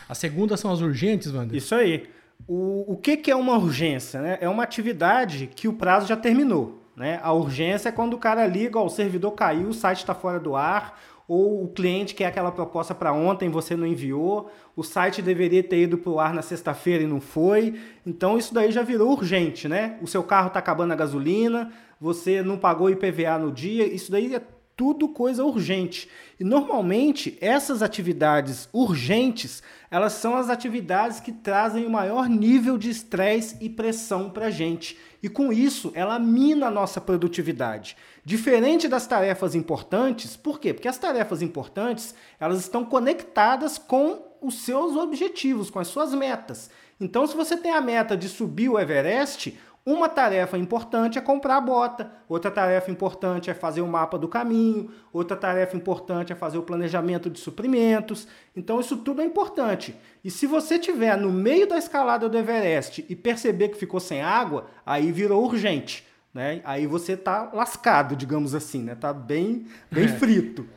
A 0.08 0.16
segunda 0.16 0.56
são 0.58 0.72
as 0.72 0.82
urgentes, 0.82 1.32
Wander. 1.32 1.56
Isso 1.56 1.74
aí. 1.76 2.10
O, 2.48 2.94
o 2.94 2.98
que, 2.98 3.18
que 3.18 3.32
é 3.32 3.36
uma 3.36 3.58
urgência? 3.58 4.22
Né? 4.22 4.38
É 4.42 4.50
uma 4.50 4.64
atividade 4.64 5.50
que 5.56 5.68
o 5.68 5.74
prazo 5.74 6.08
já 6.08 6.18
terminou. 6.18 6.84
Né? 6.96 7.20
A 7.22 7.34
urgência 7.34 7.90
é 7.90 7.92
quando 7.92 8.14
o 8.14 8.18
cara 8.18 8.46
liga, 8.46 8.80
ó, 8.80 8.86
o 8.86 8.90
servidor 8.90 9.32
caiu, 9.32 9.70
o 9.70 9.74
site 9.74 10.00
está 10.00 10.14
fora 10.14 10.40
do 10.40 10.56
ar, 10.56 11.00
ou 11.28 11.64
o 11.64 11.68
cliente 11.68 12.14
quer 12.14 12.28
aquela 12.28 12.52
proposta 12.52 12.94
para 12.94 13.12
ontem, 13.12 13.50
você 13.50 13.76
não 13.76 13.86
enviou, 13.86 14.52
o 14.76 14.84
site 14.84 15.22
deveria 15.22 15.64
ter 15.64 15.84
ido 15.84 15.98
para 15.98 16.12
o 16.12 16.20
ar 16.20 16.34
na 16.34 16.42
sexta-feira 16.42 17.04
e 17.04 17.08
não 17.08 17.20
foi. 17.20 17.80
Então 18.06 18.38
isso 18.38 18.54
daí 18.54 18.72
já 18.72 18.84
virou 18.84 19.12
urgente, 19.12 19.68
né? 19.68 19.98
O 20.02 20.08
seu 20.08 20.24
carro 20.24 20.48
está 20.48 20.60
acabando 20.60 20.94
a 20.94 20.96
gasolina, 20.96 21.72
você 22.00 22.42
não 22.42 22.58
pagou 22.58 22.90
IPVA 22.90 23.38
no 23.40 23.52
dia, 23.52 23.86
isso 23.86 24.12
daí 24.12 24.36
é 24.36 24.42
tudo 24.76 25.08
coisa 25.08 25.44
urgente. 25.44 26.10
E 26.40 26.44
normalmente 26.44 27.38
essas 27.40 27.82
atividades 27.82 28.68
urgentes, 28.74 29.64
elas 29.90 30.14
são 30.14 30.36
as 30.36 30.50
atividades 30.50 31.20
que 31.20 31.32
trazem 31.32 31.86
o 31.86 31.90
maior 31.90 32.28
nível 32.28 32.78
de 32.78 32.90
estresse 32.90 33.58
e 33.62 33.70
pressão 33.70 34.30
para 34.30 34.48
a 34.48 34.52
gente. 34.52 34.98
E 35.24 35.30
com 35.30 35.52
isso, 35.52 35.92
ela 35.96 36.20
mina 36.20 36.68
a 36.68 36.72
nossa 36.72 37.00
produtividade. 37.00 37.96
Diferente 38.24 38.88
das 38.88 39.08
tarefas 39.08 39.56
importantes, 39.56 40.36
por 40.36 40.60
quê? 40.60 40.74
Porque 40.74 40.88
as 40.88 40.98
tarefas 40.98 41.42
importantes, 41.42 42.14
elas 42.40 42.60
estão 42.60 42.84
conectadas 42.84 43.78
com 43.78 44.24
os 44.42 44.62
seus 44.64 44.96
objetivos, 44.96 45.70
com 45.70 45.80
as 45.80 45.88
suas 45.88 46.14
metas. 46.14 46.70
Então, 47.00 47.26
se 47.26 47.36
você 47.36 47.58
tem 47.58 47.72
a 47.72 47.82
meta 47.82 48.16
de 48.16 48.30
subir 48.30 48.70
o 48.70 48.80
Everest, 48.80 49.58
uma 49.86 50.10
tarefa 50.10 50.58
importante 50.58 51.20
é 51.20 51.22
comprar 51.22 51.58
a 51.58 51.62
bota, 51.62 52.12
outra 52.28 52.50
tarefa 52.50 52.90
importante 52.90 53.52
é 53.52 53.54
fazer 53.54 53.82
o 53.82 53.88
mapa 53.88 54.18
do 54.18 54.28
caminho, 54.28 54.90
outra 55.14 55.38
tarefa 55.38 55.78
importante 55.78 56.34
é 56.34 56.36
fazer 56.36 56.58
o 56.58 56.64
planejamento 56.64 57.30
de 57.30 57.40
suprimentos. 57.40 58.28
Então 58.56 58.80
isso 58.80 58.98
tudo 58.98 59.22
é 59.22 59.26
importante. 59.26 59.96
E 60.24 60.32
se 60.32 60.48
você 60.48 60.80
tiver 60.80 61.16
no 61.16 61.32
meio 61.32 61.68
da 61.68 61.78
escalada 61.78 62.28
do 62.28 62.36
Everest 62.36 63.06
e 63.08 63.16
perceber 63.16 63.70
que 63.70 63.78
ficou 63.78 64.00
sem 64.00 64.24
água, 64.24 64.66
aí 64.84 65.12
virou 65.12 65.46
urgente, 65.46 66.04
né? 66.34 66.62
Aí 66.64 66.88
você 66.88 67.12
está 67.12 67.52
lascado, 67.54 68.16
digamos 68.16 68.56
assim, 68.56 68.82
né? 68.82 68.96
Tá 68.96 69.14
bem, 69.14 69.68
bem 69.92 70.06
é. 70.06 70.08
frito. 70.08 70.68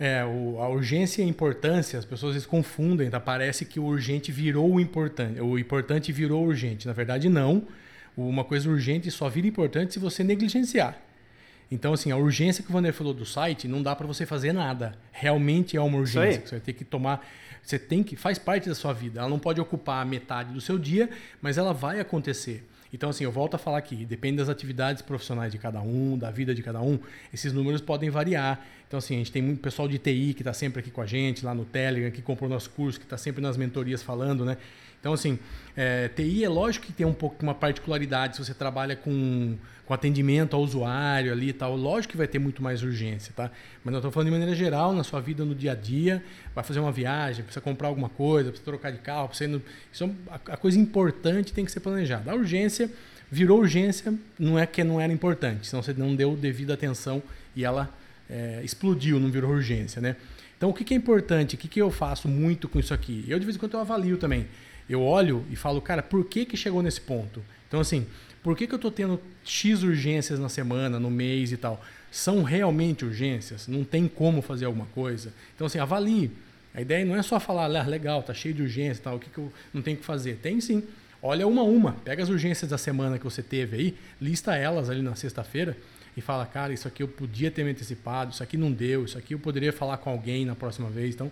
É, 0.00 0.24
o, 0.24 0.60
a 0.60 0.68
urgência 0.68 1.22
e 1.22 1.24
a 1.24 1.28
importância, 1.28 1.96
as 1.96 2.04
pessoas 2.04 2.44
confundem, 2.46 3.08
tá? 3.08 3.20
Parece 3.20 3.64
que 3.64 3.78
o 3.78 3.84
urgente 3.84 4.32
virou 4.32 4.72
o 4.72 4.80
importante, 4.80 5.40
o 5.40 5.56
importante 5.56 6.10
virou 6.10 6.44
urgente. 6.44 6.88
Na 6.88 6.92
verdade, 6.92 7.28
não 7.28 7.62
uma 8.16 8.44
coisa 8.44 8.68
urgente 8.68 9.10
só 9.10 9.28
vira 9.28 9.46
importante 9.46 9.92
se 9.92 9.98
você 9.98 10.22
negligenciar. 10.22 11.00
Então, 11.70 11.94
assim, 11.94 12.10
a 12.10 12.16
urgência 12.16 12.62
que 12.62 12.68
o 12.68 12.72
Vander 12.72 12.92
falou 12.92 13.14
do 13.14 13.24
site, 13.24 13.66
não 13.66 13.82
dá 13.82 13.96
para 13.96 14.06
você 14.06 14.26
fazer 14.26 14.52
nada. 14.52 14.98
Realmente 15.10 15.74
é 15.74 15.80
uma 15.80 15.96
urgência 15.96 16.42
você 16.44 16.50
vai 16.50 16.60
ter 16.60 16.74
que 16.74 16.84
tomar. 16.84 17.26
Você 17.62 17.78
tem 17.78 18.02
que. 18.02 18.14
faz 18.14 18.38
parte 18.38 18.68
da 18.68 18.74
sua 18.74 18.92
vida. 18.92 19.20
Ela 19.20 19.30
não 19.30 19.38
pode 19.38 19.58
ocupar 19.58 20.04
metade 20.04 20.52
do 20.52 20.60
seu 20.60 20.78
dia, 20.78 21.08
mas 21.40 21.56
ela 21.56 21.72
vai 21.72 21.98
acontecer. 21.98 22.62
Então, 22.92 23.08
assim, 23.08 23.24
eu 23.24 23.32
volto 23.32 23.54
a 23.54 23.58
falar 23.58 23.78
aqui, 23.78 24.04
depende 24.04 24.36
das 24.36 24.50
atividades 24.50 25.00
profissionais 25.00 25.50
de 25.50 25.56
cada 25.56 25.80
um, 25.80 26.18
da 26.18 26.30
vida 26.30 26.54
de 26.54 26.62
cada 26.62 26.82
um, 26.82 26.98
esses 27.32 27.50
números 27.50 27.80
podem 27.80 28.10
variar. 28.10 28.62
Então, 28.86 28.98
assim, 28.98 29.14
a 29.14 29.18
gente 29.18 29.32
tem 29.32 29.40
muito 29.40 29.60
pessoal 29.60 29.88
de 29.88 29.96
TI 29.96 30.34
que 30.34 30.42
está 30.42 30.52
sempre 30.52 30.80
aqui 30.80 30.90
com 30.90 31.00
a 31.00 31.06
gente, 31.06 31.42
lá 31.42 31.54
no 31.54 31.64
Telegram, 31.64 32.10
que 32.10 32.20
comprou 32.20 32.50
nosso 32.50 32.68
curso, 32.68 33.00
que 33.00 33.06
está 33.06 33.16
sempre 33.16 33.40
nas 33.40 33.56
mentorias 33.56 34.02
falando, 34.02 34.44
né? 34.44 34.58
Então, 35.02 35.12
assim, 35.12 35.36
é, 35.76 36.06
TI 36.06 36.44
é 36.44 36.48
lógico 36.48 36.86
que 36.86 36.92
tem 36.92 37.04
um 37.04 37.12
pouco 37.12 37.42
uma 37.42 37.54
particularidade. 37.54 38.36
Se 38.36 38.44
você 38.44 38.54
trabalha 38.54 38.94
com, 38.94 39.58
com 39.84 39.92
atendimento 39.92 40.54
ao 40.54 40.62
usuário 40.62 41.32
ali 41.32 41.48
e 41.48 41.52
tal, 41.52 41.76
lógico 41.76 42.12
que 42.12 42.16
vai 42.16 42.28
ter 42.28 42.38
muito 42.38 42.62
mais 42.62 42.84
urgência, 42.84 43.32
tá? 43.34 43.50
Mas 43.84 43.92
eu 43.94 43.98
estou 43.98 44.12
falando 44.12 44.26
de 44.26 44.30
maneira 44.30 44.54
geral, 44.54 44.92
na 44.92 45.02
sua 45.02 45.20
vida 45.20 45.44
no 45.44 45.56
dia 45.56 45.72
a 45.72 45.74
dia, 45.74 46.22
vai 46.54 46.62
fazer 46.62 46.78
uma 46.78 46.92
viagem, 46.92 47.42
precisa 47.42 47.60
comprar 47.60 47.88
alguma 47.88 48.08
coisa, 48.08 48.50
precisa 48.50 48.64
trocar 48.64 48.92
de 48.92 48.98
carro, 48.98 49.26
precisa 49.26 49.50
no... 49.50 49.60
Isso 49.92 50.04
é 50.04 50.10
a, 50.30 50.54
a 50.54 50.56
coisa 50.56 50.78
importante 50.78 51.52
tem 51.52 51.64
que 51.64 51.72
ser 51.72 51.80
planejada. 51.80 52.30
A 52.30 52.36
urgência 52.36 52.88
virou 53.28 53.58
urgência, 53.58 54.14
não 54.38 54.56
é 54.56 54.66
que 54.66 54.84
não 54.84 55.00
era 55.00 55.12
importante, 55.12 55.66
senão 55.66 55.82
você 55.82 55.92
não 55.92 56.14
deu 56.14 56.36
devida 56.36 56.74
atenção 56.74 57.20
e 57.56 57.64
ela 57.64 57.90
é, 58.30 58.60
explodiu, 58.62 59.18
não 59.18 59.32
virou 59.32 59.50
urgência, 59.50 60.00
né? 60.00 60.14
Então, 60.56 60.70
o 60.70 60.72
que, 60.72 60.84
que 60.84 60.94
é 60.94 60.96
importante? 60.96 61.56
O 61.56 61.58
que, 61.58 61.66
que 61.66 61.82
eu 61.82 61.90
faço 61.90 62.28
muito 62.28 62.68
com 62.68 62.78
isso 62.78 62.94
aqui? 62.94 63.24
Eu, 63.26 63.36
de 63.36 63.44
vez 63.44 63.56
em 63.56 63.58
quando, 63.58 63.74
eu 63.74 63.80
avalio 63.80 64.16
também 64.16 64.46
eu 64.88 65.02
olho 65.02 65.44
e 65.50 65.56
falo, 65.56 65.80
cara, 65.80 66.02
por 66.02 66.24
que, 66.24 66.44
que 66.44 66.56
chegou 66.56 66.82
nesse 66.82 67.00
ponto? 67.00 67.42
Então, 67.68 67.80
assim, 67.80 68.06
por 68.42 68.56
que, 68.56 68.66
que 68.66 68.74
eu 68.74 68.76
estou 68.76 68.90
tendo 68.90 69.20
X 69.44 69.82
urgências 69.82 70.38
na 70.38 70.48
semana, 70.48 70.98
no 70.98 71.10
mês 71.10 71.52
e 71.52 71.56
tal? 71.56 71.82
São 72.10 72.42
realmente 72.42 73.04
urgências? 73.04 73.68
Não 73.68 73.84
tem 73.84 74.08
como 74.08 74.42
fazer 74.42 74.66
alguma 74.66 74.86
coisa? 74.86 75.32
Então, 75.54 75.66
assim, 75.66 75.78
avalie. 75.78 76.30
A 76.74 76.80
ideia 76.80 77.04
não 77.04 77.16
é 77.16 77.22
só 77.22 77.38
falar, 77.38 77.64
ah, 77.64 77.86
legal, 77.86 78.22
tá 78.22 78.34
cheio 78.34 78.54
de 78.54 78.62
urgência 78.62 79.00
e 79.00 79.04
tal, 79.04 79.16
o 79.16 79.18
que, 79.18 79.30
que 79.30 79.38
eu 79.38 79.52
não 79.72 79.82
tenho 79.82 79.96
que 79.96 80.04
fazer? 80.04 80.36
Tem 80.36 80.60
sim. 80.60 80.82
Olha 81.22 81.46
uma 81.46 81.62
a 81.62 81.64
uma, 81.64 81.92
pega 82.04 82.22
as 82.22 82.28
urgências 82.28 82.68
da 82.68 82.78
semana 82.78 83.16
que 83.16 83.24
você 83.24 83.42
teve 83.42 83.76
aí, 83.76 83.94
lista 84.20 84.56
elas 84.56 84.90
ali 84.90 85.02
na 85.02 85.14
sexta-feira 85.14 85.76
e 86.16 86.20
fala, 86.20 86.44
cara, 86.44 86.72
isso 86.72 86.88
aqui 86.88 87.02
eu 87.02 87.08
podia 87.08 87.50
ter 87.50 87.64
me 87.64 87.70
antecipado, 87.70 88.32
isso 88.32 88.42
aqui 88.42 88.56
não 88.56 88.72
deu, 88.72 89.04
isso 89.04 89.16
aqui 89.16 89.34
eu 89.34 89.38
poderia 89.38 89.72
falar 89.72 89.98
com 89.98 90.10
alguém 90.10 90.44
na 90.44 90.56
próxima 90.56 90.90
vez. 90.90 91.14
Então, 91.14 91.30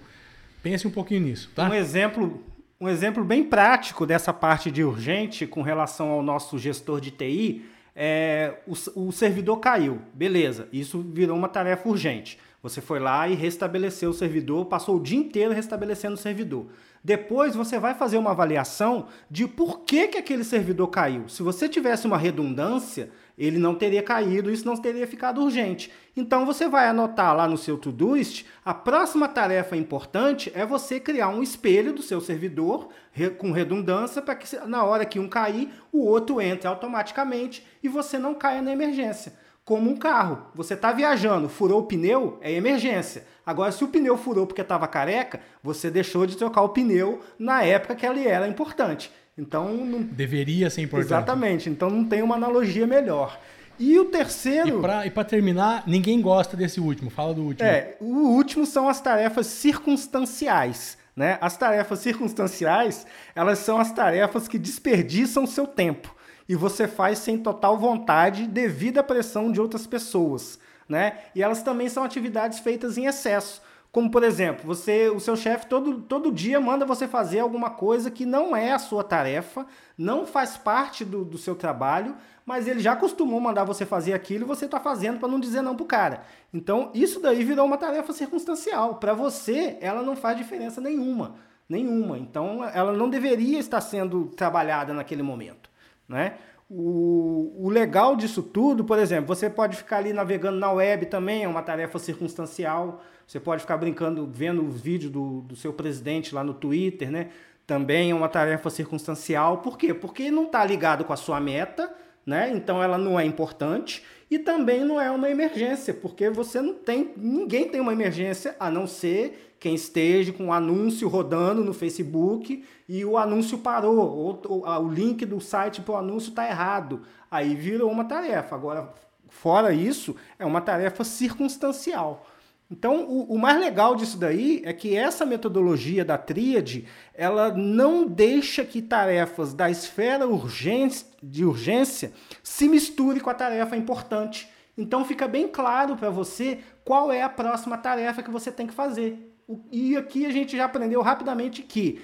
pense 0.62 0.86
um 0.86 0.90
pouquinho 0.90 1.22
nisso, 1.22 1.50
tá? 1.54 1.68
Um 1.68 1.74
exemplo 1.74 2.42
um 2.80 2.88
exemplo 2.88 3.22
bem 3.22 3.44
prático 3.44 4.06
dessa 4.06 4.32
parte 4.32 4.70
de 4.70 4.82
urgente 4.82 5.46
com 5.46 5.60
relação 5.60 6.08
ao 6.08 6.22
nosso 6.22 6.58
gestor 6.58 6.98
de 6.98 7.10
TI 7.10 7.66
é 7.94 8.54
o, 8.66 9.08
o 9.08 9.12
servidor 9.12 9.58
caiu. 9.58 10.00
Beleza, 10.14 10.66
isso 10.72 11.04
virou 11.12 11.36
uma 11.36 11.48
tarefa 11.48 11.86
urgente. 11.86 12.38
Você 12.62 12.80
foi 12.80 12.98
lá 12.98 13.28
e 13.28 13.34
restabeleceu 13.34 14.10
o 14.10 14.14
servidor, 14.14 14.64
passou 14.64 14.96
o 14.96 15.02
dia 15.02 15.18
inteiro 15.18 15.52
restabelecendo 15.52 16.14
o 16.14 16.18
servidor. 16.18 16.68
Depois 17.04 17.54
você 17.54 17.78
vai 17.78 17.94
fazer 17.94 18.16
uma 18.16 18.30
avaliação 18.30 19.08
de 19.30 19.46
por 19.46 19.80
que, 19.80 20.08
que 20.08 20.18
aquele 20.18 20.44
servidor 20.44 20.88
caiu. 20.88 21.28
Se 21.28 21.42
você 21.42 21.68
tivesse 21.68 22.06
uma 22.06 22.16
redundância, 22.16 23.10
ele 23.40 23.58
não 23.58 23.74
teria 23.74 24.02
caído, 24.02 24.50
isso 24.50 24.66
não 24.66 24.76
teria 24.76 25.06
ficado 25.06 25.42
urgente. 25.42 25.90
Então 26.14 26.44
você 26.44 26.68
vai 26.68 26.86
anotar 26.86 27.34
lá 27.34 27.48
no 27.48 27.56
seu 27.56 27.78
Todoist, 27.78 28.44
a 28.62 28.74
próxima 28.74 29.26
tarefa 29.26 29.74
importante 29.74 30.52
é 30.54 30.66
você 30.66 31.00
criar 31.00 31.28
um 31.28 31.42
espelho 31.42 31.94
do 31.94 32.02
seu 32.02 32.20
servidor 32.20 32.90
com 33.38 33.50
redundância 33.50 34.20
para 34.20 34.34
que 34.34 34.54
na 34.66 34.84
hora 34.84 35.06
que 35.06 35.18
um 35.18 35.26
cair, 35.26 35.70
o 35.90 36.04
outro 36.04 36.38
entre 36.38 36.68
automaticamente 36.68 37.66
e 37.82 37.88
você 37.88 38.18
não 38.18 38.34
caia 38.34 38.60
na 38.60 38.72
emergência. 38.72 39.32
Como 39.64 39.90
um 39.90 39.96
carro, 39.96 40.46
você 40.54 40.74
está 40.74 40.92
viajando, 40.92 41.48
furou 41.48 41.80
o 41.80 41.86
pneu, 41.86 42.38
é 42.42 42.52
emergência. 42.52 43.24
Agora, 43.46 43.72
se 43.72 43.82
o 43.82 43.88
pneu 43.88 44.18
furou 44.18 44.46
porque 44.46 44.60
estava 44.60 44.86
careca, 44.86 45.40
você 45.62 45.90
deixou 45.90 46.26
de 46.26 46.36
trocar 46.36 46.62
o 46.62 46.70
pneu 46.70 47.20
na 47.38 47.62
época 47.62 47.94
que 47.94 48.04
ele 48.04 48.26
era 48.26 48.48
importante. 48.48 49.10
Então. 49.40 49.74
Não... 49.74 50.02
Deveria 50.02 50.68
ser 50.68 50.82
importante. 50.82 51.08
Exatamente. 51.08 51.70
Então 51.70 51.88
não 51.88 52.04
tem 52.04 52.22
uma 52.22 52.34
analogia 52.34 52.86
melhor. 52.86 53.40
E 53.78 53.98
o 53.98 54.04
terceiro. 54.04 54.82
E 55.06 55.10
para 55.10 55.24
terminar, 55.24 55.84
ninguém 55.86 56.20
gosta 56.20 56.54
desse 56.56 56.78
último. 56.78 57.08
Fala 57.08 57.32
do 57.32 57.42
último. 57.42 57.66
É, 57.66 57.96
o 57.98 58.28
último 58.28 58.66
são 58.66 58.88
as 58.88 59.00
tarefas 59.00 59.46
circunstanciais. 59.46 60.98
Né? 61.16 61.38
As 61.40 61.56
tarefas 61.56 61.98
circunstanciais, 62.00 63.06
elas 63.34 63.58
são 63.58 63.78
as 63.78 63.90
tarefas 63.92 64.46
que 64.46 64.58
desperdiçam 64.58 65.46
seu 65.46 65.66
tempo 65.66 66.14
e 66.48 66.54
você 66.54 66.86
faz 66.86 67.18
sem 67.18 67.38
total 67.38 67.78
vontade 67.78 68.46
devido 68.46 68.98
à 68.98 69.02
pressão 69.02 69.50
de 69.50 69.60
outras 69.60 69.86
pessoas. 69.86 70.58
Né? 70.88 71.18
E 71.34 71.42
elas 71.42 71.62
também 71.62 71.88
são 71.88 72.04
atividades 72.04 72.58
feitas 72.58 72.98
em 72.98 73.06
excesso. 73.06 73.62
Como, 73.92 74.08
por 74.08 74.22
exemplo, 74.22 74.64
você, 74.64 75.08
o 75.08 75.18
seu 75.18 75.36
chefe 75.36 75.66
todo, 75.66 76.00
todo 76.02 76.30
dia 76.30 76.60
manda 76.60 76.86
você 76.86 77.08
fazer 77.08 77.40
alguma 77.40 77.70
coisa 77.70 78.10
que 78.10 78.24
não 78.24 78.54
é 78.54 78.70
a 78.70 78.78
sua 78.78 79.02
tarefa, 79.02 79.66
não 79.98 80.24
faz 80.24 80.56
parte 80.56 81.04
do, 81.04 81.24
do 81.24 81.36
seu 81.36 81.56
trabalho, 81.56 82.16
mas 82.46 82.68
ele 82.68 82.80
já 82.80 82.94
costumou 82.94 83.40
mandar 83.40 83.64
você 83.64 83.84
fazer 83.84 84.12
aquilo 84.12 84.44
e 84.44 84.46
você 84.46 84.66
está 84.66 84.78
fazendo 84.78 85.18
para 85.18 85.28
não 85.28 85.40
dizer 85.40 85.60
não 85.60 85.74
pro 85.74 85.86
cara. 85.86 86.22
Então, 86.54 86.90
isso 86.94 87.20
daí 87.20 87.44
virou 87.44 87.66
uma 87.66 87.76
tarefa 87.76 88.12
circunstancial. 88.12 88.94
Para 88.96 89.12
você, 89.12 89.76
ela 89.80 90.02
não 90.02 90.14
faz 90.14 90.36
diferença 90.36 90.80
nenhuma. 90.80 91.34
Nenhuma. 91.68 92.16
Então, 92.16 92.64
ela 92.64 92.92
não 92.92 93.10
deveria 93.10 93.58
estar 93.58 93.80
sendo 93.80 94.26
trabalhada 94.36 94.94
naquele 94.94 95.22
momento. 95.22 95.68
Né? 96.08 96.34
O, 96.68 97.66
o 97.66 97.68
legal 97.68 98.14
disso 98.14 98.42
tudo, 98.42 98.84
por 98.84 98.98
exemplo, 98.98 99.26
você 99.26 99.50
pode 99.50 99.76
ficar 99.76 99.98
ali 99.98 100.12
navegando 100.12 100.58
na 100.58 100.70
web 100.70 101.06
também, 101.06 101.42
é 101.42 101.48
uma 101.48 101.62
tarefa 101.62 101.98
circunstancial. 101.98 103.02
Você 103.30 103.38
pode 103.38 103.60
ficar 103.60 103.76
brincando, 103.76 104.28
vendo 104.28 104.66
os 104.66 104.80
vídeos 104.80 105.12
do, 105.12 105.42
do 105.42 105.54
seu 105.54 105.72
presidente 105.72 106.34
lá 106.34 106.42
no 106.42 106.52
Twitter, 106.52 107.12
né? 107.12 107.28
Também 107.64 108.10
é 108.10 108.14
uma 108.14 108.28
tarefa 108.28 108.68
circunstancial. 108.70 109.58
Por 109.58 109.78
quê? 109.78 109.94
Porque 109.94 110.32
não 110.32 110.46
está 110.46 110.64
ligado 110.64 111.04
com 111.04 111.12
a 111.12 111.16
sua 111.16 111.38
meta, 111.38 111.94
né? 112.26 112.50
Então 112.52 112.82
ela 112.82 112.98
não 112.98 113.20
é 113.20 113.24
importante 113.24 114.02
e 114.28 114.36
também 114.36 114.84
não 114.84 115.00
é 115.00 115.08
uma 115.12 115.30
emergência, 115.30 115.94
porque 115.94 116.28
você 116.28 116.60
não 116.60 116.74
tem, 116.74 117.12
ninguém 117.16 117.68
tem 117.68 117.80
uma 117.80 117.92
emergência 117.92 118.56
a 118.58 118.68
não 118.68 118.84
ser 118.84 119.54
quem 119.60 119.76
esteja 119.76 120.32
com 120.32 120.46
o 120.46 120.46
um 120.48 120.52
anúncio 120.52 121.06
rodando 121.06 121.62
no 121.62 121.72
Facebook 121.72 122.64
e 122.88 123.04
o 123.04 123.16
anúncio 123.16 123.58
parou, 123.58 123.96
ou, 123.96 124.42
ou 124.44 124.66
o 124.66 124.92
link 124.92 125.24
do 125.24 125.40
site 125.40 125.82
para 125.82 125.94
o 125.94 125.98
anúncio 125.98 126.30
está 126.30 126.48
errado. 126.48 127.02
Aí 127.30 127.54
virou 127.54 127.92
uma 127.92 128.04
tarefa. 128.04 128.56
Agora, 128.56 128.92
fora 129.28 129.72
isso, 129.72 130.16
é 130.36 130.44
uma 130.44 130.60
tarefa 130.60 131.04
circunstancial. 131.04 132.26
Então, 132.70 133.02
o, 133.02 133.34
o, 133.34 133.38
mais 133.38 133.58
legal 133.58 133.96
disso 133.96 134.16
daí 134.16 134.62
é 134.64 134.72
que 134.72 134.96
essa 134.96 135.26
metodologia 135.26 136.04
da 136.04 136.16
tríade, 136.16 136.86
ela 137.12 137.52
não 137.52 138.06
deixa 138.06 138.64
que 138.64 138.80
tarefas 138.80 139.52
da 139.52 139.68
esfera 139.68 140.28
urgência, 140.28 141.04
de 141.20 141.44
urgência 141.44 142.12
se 142.44 142.68
misture 142.68 143.18
com 143.18 143.28
a 143.28 143.34
tarefa 143.34 143.76
importante. 143.76 144.48
Então, 144.78 145.04
fica 145.04 145.26
bem 145.26 145.48
claro 145.48 145.96
para 145.96 146.10
você 146.10 146.60
qual 146.84 147.10
é 147.10 147.22
a 147.22 147.28
próxima 147.28 147.76
tarefa 147.76 148.22
que 148.22 148.30
você 148.30 148.52
tem 148.52 148.68
que 148.68 148.74
fazer. 148.74 149.34
E 149.72 149.96
aqui 149.96 150.24
a 150.24 150.30
gente 150.30 150.56
já 150.56 150.66
aprendeu 150.66 151.02
rapidamente 151.02 151.62
que 151.62 152.00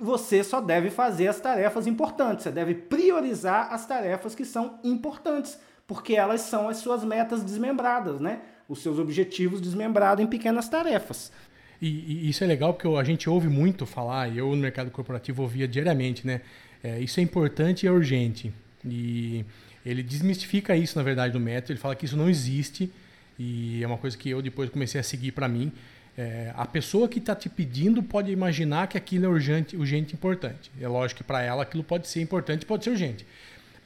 você 0.00 0.44
só 0.44 0.60
deve 0.60 0.88
fazer 0.88 1.26
as 1.26 1.40
tarefas 1.40 1.86
importantes, 1.86 2.44
você 2.44 2.52
deve 2.52 2.74
priorizar 2.74 3.72
as 3.72 3.86
tarefas 3.86 4.34
que 4.34 4.44
são 4.44 4.78
importantes, 4.84 5.58
porque 5.86 6.14
elas 6.14 6.42
são 6.42 6.68
as 6.68 6.76
suas 6.76 7.02
metas 7.02 7.42
desmembradas, 7.42 8.20
né? 8.20 8.42
Os 8.68 8.82
seus 8.82 8.98
objetivos 8.98 9.60
desmembrados 9.60 10.24
em 10.24 10.26
pequenas 10.26 10.68
tarefas. 10.68 11.32
E, 11.80 11.88
e, 11.88 12.30
isso 12.30 12.42
é 12.42 12.46
legal 12.46 12.72
porque 12.74 12.88
a 12.88 13.04
gente 13.04 13.28
ouve 13.28 13.48
muito 13.48 13.86
falar, 13.86 14.28
e 14.32 14.38
eu 14.38 14.48
no 14.50 14.56
mercado 14.56 14.90
corporativo 14.90 15.42
ouvia 15.42 15.68
diariamente, 15.68 16.26
né? 16.26 16.40
É, 16.82 17.00
isso 17.00 17.20
é 17.20 17.22
importante 17.22 17.84
e 17.84 17.86
é 17.86 17.90
urgente. 17.90 18.52
E 18.84 19.44
ele 19.84 20.02
desmistifica 20.02 20.76
isso, 20.76 20.96
na 20.96 21.04
verdade, 21.04 21.34
no 21.34 21.40
método. 21.40 21.72
Ele 21.72 21.78
fala 21.78 21.94
que 21.94 22.04
isso 22.04 22.16
não 22.16 22.28
existe 22.28 22.90
e 23.38 23.82
é 23.82 23.86
uma 23.86 23.98
coisa 23.98 24.16
que 24.16 24.30
eu 24.30 24.40
depois 24.40 24.70
comecei 24.70 25.00
a 25.00 25.04
seguir 25.04 25.32
para 25.32 25.48
mim. 25.48 25.72
É, 26.16 26.52
a 26.56 26.64
pessoa 26.64 27.08
que 27.08 27.18
está 27.18 27.34
te 27.34 27.48
pedindo 27.48 28.02
pode 28.02 28.32
imaginar 28.32 28.86
que 28.86 28.96
aquilo 28.96 29.26
é 29.26 29.28
urgente, 29.28 29.76
urgente 29.76 30.14
importante. 30.14 30.70
É 30.80 30.88
lógico 30.88 31.18
que 31.18 31.24
para 31.24 31.42
ela 31.42 31.62
aquilo 31.62 31.84
pode 31.84 32.08
ser 32.08 32.22
importante, 32.22 32.64
pode 32.64 32.84
ser 32.84 32.90
urgente. 32.90 33.26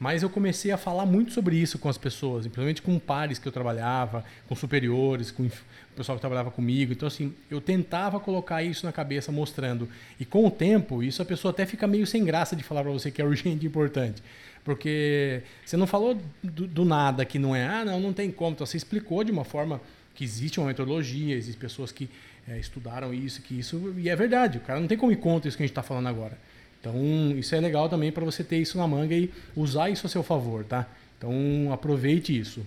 Mas 0.01 0.23
eu 0.23 0.31
comecei 0.31 0.73
a 0.73 0.79
falar 0.79 1.05
muito 1.05 1.31
sobre 1.31 1.57
isso 1.57 1.79
com 1.79 1.87
as 1.87 1.99
pessoas, 1.99 2.45
principalmente 2.45 2.81
com 2.81 2.99
pares 2.99 3.39
que 3.39 3.47
eu 3.47 3.53
trabalhava, 3.53 4.25
com 4.49 4.57
superiores, 4.57 5.31
com 5.31 5.43
o 5.43 5.51
pessoal 5.95 6.17
que 6.17 6.23
trabalhava 6.23 6.51
comigo. 6.51 6.91
Então, 6.91 7.07
assim, 7.07 7.35
eu 7.51 7.61
tentava 7.61 8.19
colocar 8.19 8.63
isso 8.63 8.87
na 8.87 8.93
cabeça, 8.93 9.31
mostrando. 9.31 9.87
E 10.19 10.25
com 10.25 10.47
o 10.47 10.51
tempo, 10.51 11.03
isso 11.03 11.21
a 11.21 11.25
pessoa 11.27 11.53
até 11.53 11.67
fica 11.67 11.87
meio 11.87 12.07
sem 12.07 12.25
graça 12.25 12.57
de 12.57 12.63
falar 12.63 12.83
para 12.83 12.91
você 12.91 13.11
que 13.11 13.21
é 13.21 13.25
urgente 13.27 13.67
e 13.67 13.69
importante. 13.69 14.23
Porque 14.65 15.43
você 15.63 15.77
não 15.77 15.87
falou 15.87 16.19
do, 16.43 16.67
do, 16.67 16.85
nada 16.87 17.23
que 17.27 17.39
não 17.39 17.55
é, 17.55 17.67
ah, 17.67 17.85
não, 17.85 18.01
não 18.01 18.15
tem 18.15 18.31
como. 18.31 18.53
Então, 18.53 18.67
você 18.67 18.79
explicou 18.79 19.23
de 19.23 19.31
uma 19.31 19.45
forma 19.45 19.83
que 20.15 20.25
existe 20.25 20.59
uma 20.59 20.69
metodologia, 20.69 21.37
existem 21.37 21.61
pessoas 21.61 21.93
que 21.93 22.09
é, 22.49 22.59
estudaram 22.59 23.13
isso, 23.13 23.43
que 23.43 23.59
isso. 23.59 23.95
E 23.99 24.09
é 24.09 24.17
verdade, 24.17 24.57
o 24.57 24.61
cara 24.63 24.81
não 24.81 24.89
tem 24.89 24.97
como 24.97 25.13
ir 25.13 25.17
contra 25.17 25.47
isso 25.47 25.59
que 25.59 25.63
a 25.63 25.67
gente 25.67 25.73
está 25.73 25.83
falando 25.83 26.09
agora. 26.09 26.39
Então, 26.81 26.95
isso 27.37 27.55
é 27.55 27.61
legal 27.61 27.89
também 27.89 28.11
para 28.11 28.25
você 28.25 28.43
ter 28.43 28.59
isso 28.59 28.79
na 28.79 28.89
manga 28.89 29.15
e 29.15 29.31
usar 29.55 29.91
isso 29.91 30.07
a 30.07 30.11
seu 30.11 30.23
favor, 30.23 30.65
tá? 30.65 30.87
Então, 31.19 31.71
aproveite 31.71 32.37
isso. 32.37 32.65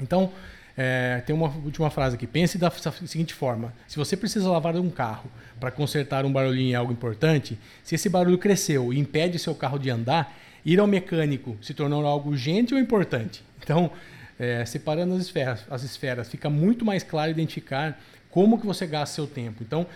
Então, 0.00 0.32
é, 0.76 1.22
tem 1.26 1.34
uma 1.34 1.48
última 1.48 1.90
frase 1.90 2.16
aqui. 2.16 2.26
Pense 2.26 2.58
da 2.58 2.70
seguinte 2.70 3.34
forma: 3.34 3.72
se 3.86 3.96
você 3.96 4.16
precisa 4.16 4.50
lavar 4.50 4.76
um 4.76 4.90
carro 4.90 5.30
para 5.60 5.70
consertar 5.70 6.24
um 6.24 6.32
barulhinho 6.32 6.70
em 6.70 6.74
algo 6.74 6.92
importante, 6.92 7.58
se 7.82 7.94
esse 7.94 8.08
barulho 8.08 8.38
cresceu 8.38 8.92
e 8.92 8.98
impede 8.98 9.38
seu 9.38 9.54
carro 9.54 9.78
de 9.78 9.90
andar, 9.90 10.36
ir 10.64 10.78
ao 10.80 10.86
mecânico 10.86 11.56
se 11.62 11.72
tornou 11.72 12.04
algo 12.06 12.30
urgente 12.30 12.74
ou 12.74 12.80
importante? 12.80 13.42
Então, 13.62 13.90
é, 14.38 14.64
separando 14.64 15.14
as 15.14 15.22
esferas, 15.22 15.64
as 15.70 15.82
esferas, 15.82 16.28
fica 16.28 16.50
muito 16.50 16.84
mais 16.84 17.02
claro 17.02 17.30
identificar 17.30 17.98
como 18.30 18.58
que 18.60 18.66
você 18.66 18.86
gasta 18.86 19.14
seu 19.14 19.26
tempo. 19.26 19.62
Então, 19.62 19.86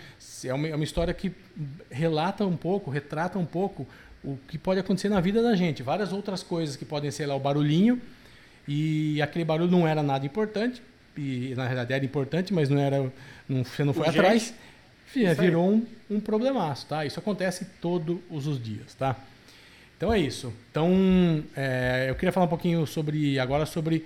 é 0.45 0.53
uma, 0.53 0.67
é 0.67 0.75
uma 0.75 0.83
história 0.83 1.13
que 1.13 1.31
relata 1.89 2.45
um 2.45 2.57
pouco, 2.57 2.89
retrata 2.89 3.37
um 3.37 3.45
pouco 3.45 3.87
o 4.23 4.37
que 4.47 4.57
pode 4.57 4.79
acontecer 4.79 5.09
na 5.09 5.19
vida 5.19 5.41
da 5.41 5.55
gente. 5.55 5.83
Várias 5.83 6.11
outras 6.11 6.43
coisas 6.43 6.75
que 6.75 6.85
podem 6.85 7.11
ser 7.11 7.25
lá 7.25 7.35
o 7.35 7.39
barulhinho, 7.39 8.01
e 8.67 9.21
aquele 9.21 9.45
barulho 9.45 9.71
não 9.71 9.87
era 9.87 10.03
nada 10.03 10.25
importante, 10.25 10.81
e 11.17 11.53
na 11.55 11.63
realidade 11.63 11.93
era 11.93 12.05
importante, 12.05 12.53
mas 12.53 12.69
não 12.69 12.79
era, 12.79 13.11
não, 13.47 13.63
você 13.63 13.83
não 13.83 13.93
foi 13.93 14.07
Urgente. 14.07 14.19
atrás, 14.19 14.53
virou 15.37 15.69
um, 15.69 15.85
um 16.09 16.19
problemaço, 16.19 16.85
tá? 16.87 17.05
Isso 17.05 17.19
acontece 17.19 17.65
todos 17.81 18.17
os 18.29 18.61
dias, 18.61 18.93
tá? 18.95 19.15
Então 19.97 20.11
é 20.11 20.19
isso. 20.19 20.51
Então 20.71 21.43
é, 21.55 22.07
eu 22.09 22.15
queria 22.15 22.31
falar 22.31 22.47
um 22.47 22.49
pouquinho 22.49 22.87
sobre 22.87 23.37
agora 23.37 23.67
sobre 23.67 24.05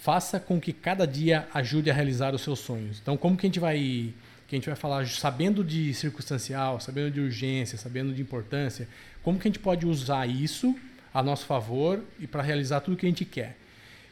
faça 0.00 0.38
com 0.38 0.60
que 0.60 0.72
cada 0.72 1.06
dia 1.06 1.48
ajude 1.52 1.90
a 1.90 1.94
realizar 1.94 2.34
os 2.34 2.42
seus 2.42 2.60
sonhos. 2.60 2.98
Então, 3.00 3.16
como 3.16 3.36
que 3.36 3.46
a 3.46 3.48
gente 3.48 3.60
vai, 3.60 4.14
que 4.46 4.54
a 4.54 4.56
gente 4.56 4.66
vai 4.66 4.76
falar 4.76 5.06
sabendo 5.06 5.64
de 5.64 5.92
circunstancial, 5.92 6.80
sabendo 6.80 7.10
de 7.10 7.20
urgência, 7.20 7.76
sabendo 7.76 8.12
de 8.12 8.22
importância, 8.22 8.88
como 9.22 9.38
que 9.38 9.48
a 9.48 9.50
gente 9.50 9.58
pode 9.58 9.86
usar 9.86 10.26
isso 10.26 10.74
a 11.12 11.22
nosso 11.22 11.46
favor 11.46 12.00
e 12.18 12.26
para 12.26 12.42
realizar 12.42 12.80
tudo 12.80 12.96
que 12.96 13.06
a 13.06 13.08
gente 13.08 13.24
quer. 13.24 13.56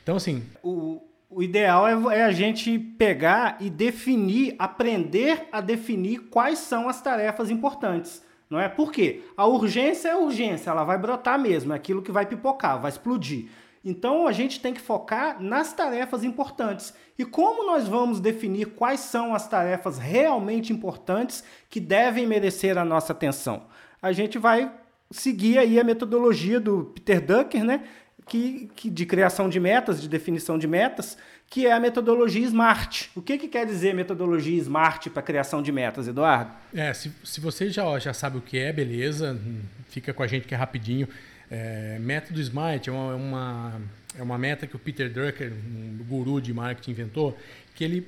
Então, 0.02 0.16
assim, 0.16 0.42
o, 0.62 1.02
o 1.30 1.42
ideal 1.42 1.86
é, 1.86 2.18
é, 2.18 2.24
a 2.24 2.32
gente 2.32 2.78
pegar 2.78 3.56
e 3.60 3.70
definir, 3.70 4.54
aprender 4.58 5.48
a 5.52 5.60
definir 5.60 6.18
quais 6.30 6.58
são 6.58 6.88
as 6.88 7.00
tarefas 7.00 7.50
importantes. 7.50 8.24
Não 8.48 8.60
é? 8.60 8.68
Por 8.68 8.92
quê? 8.92 9.22
A 9.36 9.46
urgência 9.46 10.08
é 10.08 10.16
urgência, 10.16 10.70
ela 10.70 10.84
vai 10.84 10.98
brotar 10.98 11.38
mesmo, 11.38 11.72
é 11.72 11.76
aquilo 11.76 12.02
que 12.02 12.12
vai 12.12 12.26
pipocar, 12.26 12.80
vai 12.80 12.90
explodir. 12.90 13.48
Então 13.84 14.26
a 14.26 14.32
gente 14.32 14.60
tem 14.60 14.74
que 14.74 14.80
focar 14.80 15.40
nas 15.40 15.72
tarefas 15.72 16.24
importantes. 16.24 16.92
E 17.18 17.24
como 17.24 17.64
nós 17.64 17.86
vamos 17.86 18.20
definir 18.20 18.66
quais 18.74 19.00
são 19.00 19.34
as 19.34 19.48
tarefas 19.48 19.98
realmente 19.98 20.72
importantes 20.72 21.44
que 21.70 21.80
devem 21.80 22.26
merecer 22.26 22.76
a 22.76 22.84
nossa 22.84 23.12
atenção? 23.12 23.64
A 24.02 24.12
gente 24.12 24.38
vai 24.38 24.70
seguir 25.10 25.58
aí 25.58 25.78
a 25.78 25.84
metodologia 25.84 26.58
do 26.58 26.92
Peter 26.94 27.20
Drucker, 27.20 27.64
né? 27.64 27.84
Que, 28.26 28.68
que, 28.74 28.90
de 28.90 29.06
criação 29.06 29.48
de 29.48 29.60
metas, 29.60 30.02
de 30.02 30.08
definição 30.08 30.58
de 30.58 30.66
metas, 30.66 31.16
que 31.48 31.64
é 31.64 31.72
a 31.72 31.78
metodologia 31.78 32.44
SMART. 32.44 33.08
O 33.14 33.22
que, 33.22 33.38
que 33.38 33.46
quer 33.46 33.64
dizer 33.64 33.94
metodologia 33.94 34.60
SMART 34.60 35.08
para 35.10 35.22
criação 35.22 35.62
de 35.62 35.70
metas, 35.70 36.08
Eduardo? 36.08 36.50
É, 36.74 36.92
se, 36.92 37.12
se 37.22 37.40
você 37.40 37.70
já, 37.70 37.96
já 38.00 38.12
sabe 38.12 38.38
o 38.38 38.40
que 38.40 38.58
é, 38.58 38.72
beleza, 38.72 39.40
fica 39.88 40.12
com 40.12 40.24
a 40.24 40.26
gente 40.26 40.46
que 40.46 40.54
é 40.54 40.56
rapidinho. 40.56 41.06
É, 41.50 41.98
método 42.00 42.40
SMART 42.40 42.88
é 42.88 42.90
uma, 42.90 43.12
é 43.12 43.14
uma, 43.14 43.80
é 44.18 44.22
uma 44.22 44.38
meta 44.38 44.66
que 44.66 44.74
o 44.74 44.78
Peter 44.78 45.10
Drucker, 45.10 45.52
um 45.52 46.04
guru 46.08 46.40
de 46.40 46.52
marketing, 46.52 46.90
inventou, 46.90 47.38
que 47.74 47.84
ele 47.84 48.06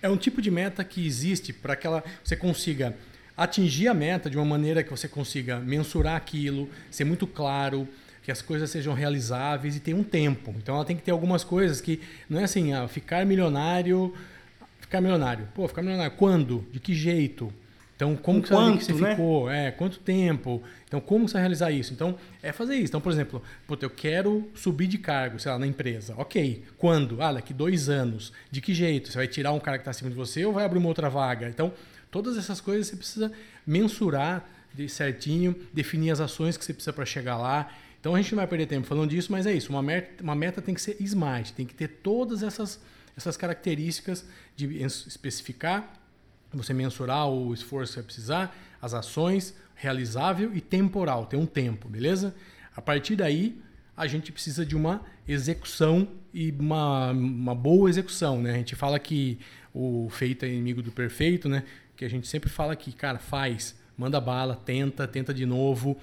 é 0.00 0.08
um 0.08 0.16
tipo 0.16 0.42
de 0.42 0.50
meta 0.50 0.82
que 0.82 1.06
existe 1.06 1.52
para 1.52 1.76
que 1.76 1.86
ela, 1.86 2.02
você 2.24 2.34
consiga 2.34 2.94
atingir 3.36 3.88
a 3.88 3.94
meta 3.94 4.28
de 4.28 4.36
uma 4.36 4.44
maneira 4.44 4.82
que 4.82 4.90
você 4.90 5.08
consiga 5.08 5.58
mensurar 5.58 6.16
aquilo, 6.16 6.68
ser 6.90 7.04
muito 7.04 7.26
claro, 7.26 7.88
que 8.22 8.30
as 8.30 8.42
coisas 8.42 8.70
sejam 8.70 8.94
realizáveis 8.94 9.76
e 9.76 9.80
ter 9.80 9.94
um 9.94 10.02
tempo. 10.02 10.54
Então 10.56 10.74
ela 10.76 10.84
tem 10.84 10.96
que 10.96 11.02
ter 11.02 11.10
algumas 11.10 11.42
coisas 11.42 11.80
que 11.80 12.00
não 12.28 12.40
é 12.40 12.44
assim, 12.44 12.72
ah, 12.72 12.86
ficar 12.86 13.24
milionário, 13.26 14.14
ficar 14.80 15.00
milionário. 15.00 15.48
Pô, 15.54 15.66
ficar 15.66 15.82
milionário 15.82 16.16
quando? 16.16 16.66
De 16.72 16.78
que 16.78 16.94
jeito? 16.94 17.52
Então, 18.02 18.16
como 18.16 18.42
que, 18.42 18.48
quanto, 18.48 18.78
que 18.78 18.84
você 18.84 18.92
né? 18.94 19.10
ficou? 19.10 19.48
É, 19.48 19.70
quanto 19.70 20.00
tempo? 20.00 20.60
Então, 20.88 21.00
como 21.00 21.28
você 21.28 21.34
vai 21.34 21.42
realizar 21.42 21.70
isso? 21.70 21.92
Então, 21.92 22.18
é 22.42 22.50
fazer 22.50 22.74
isso. 22.74 22.86
Então, 22.86 23.00
por 23.00 23.12
exemplo, 23.12 23.40
puta, 23.64 23.86
eu 23.86 23.90
quero 23.90 24.50
subir 24.56 24.88
de 24.88 24.98
cargo, 24.98 25.38
sei 25.38 25.52
lá, 25.52 25.58
na 25.58 25.68
empresa. 25.68 26.12
Ok. 26.16 26.64
Quando? 26.76 27.22
Ah, 27.22 27.32
daqui 27.32 27.54
dois 27.54 27.88
anos. 27.88 28.32
De 28.50 28.60
que 28.60 28.74
jeito? 28.74 29.08
Você 29.08 29.16
vai 29.16 29.28
tirar 29.28 29.52
um 29.52 29.60
cara 29.60 29.78
que 29.78 29.82
está 29.82 29.92
acima 29.92 30.10
de 30.10 30.16
você 30.16 30.44
ou 30.44 30.52
vai 30.52 30.64
abrir 30.64 30.80
uma 30.80 30.88
outra 30.88 31.08
vaga? 31.08 31.48
Então, 31.48 31.72
todas 32.10 32.36
essas 32.36 32.60
coisas 32.60 32.88
você 32.88 32.96
precisa 32.96 33.32
mensurar 33.64 34.48
de 34.74 34.88
certinho, 34.88 35.54
definir 35.72 36.10
as 36.10 36.18
ações 36.18 36.56
que 36.56 36.64
você 36.64 36.74
precisa 36.74 36.92
para 36.92 37.06
chegar 37.06 37.36
lá. 37.36 37.70
Então, 38.00 38.16
a 38.16 38.20
gente 38.20 38.32
não 38.32 38.38
vai 38.38 38.48
perder 38.48 38.66
tempo 38.66 38.84
falando 38.84 39.10
disso, 39.10 39.30
mas 39.30 39.46
é 39.46 39.52
isso. 39.52 39.70
Uma 39.70 39.82
meta, 39.82 40.24
uma 40.24 40.34
meta 40.34 40.60
tem 40.60 40.74
que 40.74 40.82
ser 40.82 40.96
smart, 40.98 41.52
tem 41.52 41.64
que 41.64 41.74
ter 41.74 41.86
todas 41.86 42.42
essas, 42.42 42.80
essas 43.16 43.36
características 43.36 44.26
de 44.56 44.82
especificar 44.82 46.01
você 46.56 46.74
mensurar 46.74 47.28
o 47.28 47.52
esforço 47.52 47.92
que 47.92 47.98
vai 47.98 48.04
precisar, 48.04 48.56
as 48.80 48.94
ações, 48.94 49.54
realizável 49.74 50.54
e 50.54 50.60
temporal, 50.60 51.26
tem 51.26 51.38
um 51.38 51.46
tempo, 51.46 51.88
beleza? 51.88 52.34
A 52.76 52.80
partir 52.80 53.16
daí, 53.16 53.60
a 53.96 54.06
gente 54.06 54.32
precisa 54.32 54.64
de 54.64 54.76
uma 54.76 55.02
execução 55.26 56.08
e 56.32 56.50
uma, 56.58 57.10
uma 57.10 57.54
boa 57.54 57.88
execução, 57.88 58.40
né? 58.40 58.52
A 58.52 58.56
gente 58.56 58.74
fala 58.74 58.98
que 58.98 59.38
o 59.74 60.08
feito 60.10 60.44
é 60.44 60.48
inimigo 60.48 60.82
do 60.82 60.90
perfeito, 60.90 61.48
né? 61.48 61.64
Que 61.96 62.04
a 62.04 62.08
gente 62.08 62.26
sempre 62.26 62.48
fala 62.48 62.74
que, 62.74 62.92
cara, 62.92 63.18
faz, 63.18 63.76
manda 63.96 64.20
bala, 64.20 64.56
tenta, 64.56 65.06
tenta 65.06 65.32
de 65.34 65.44
novo. 65.44 65.96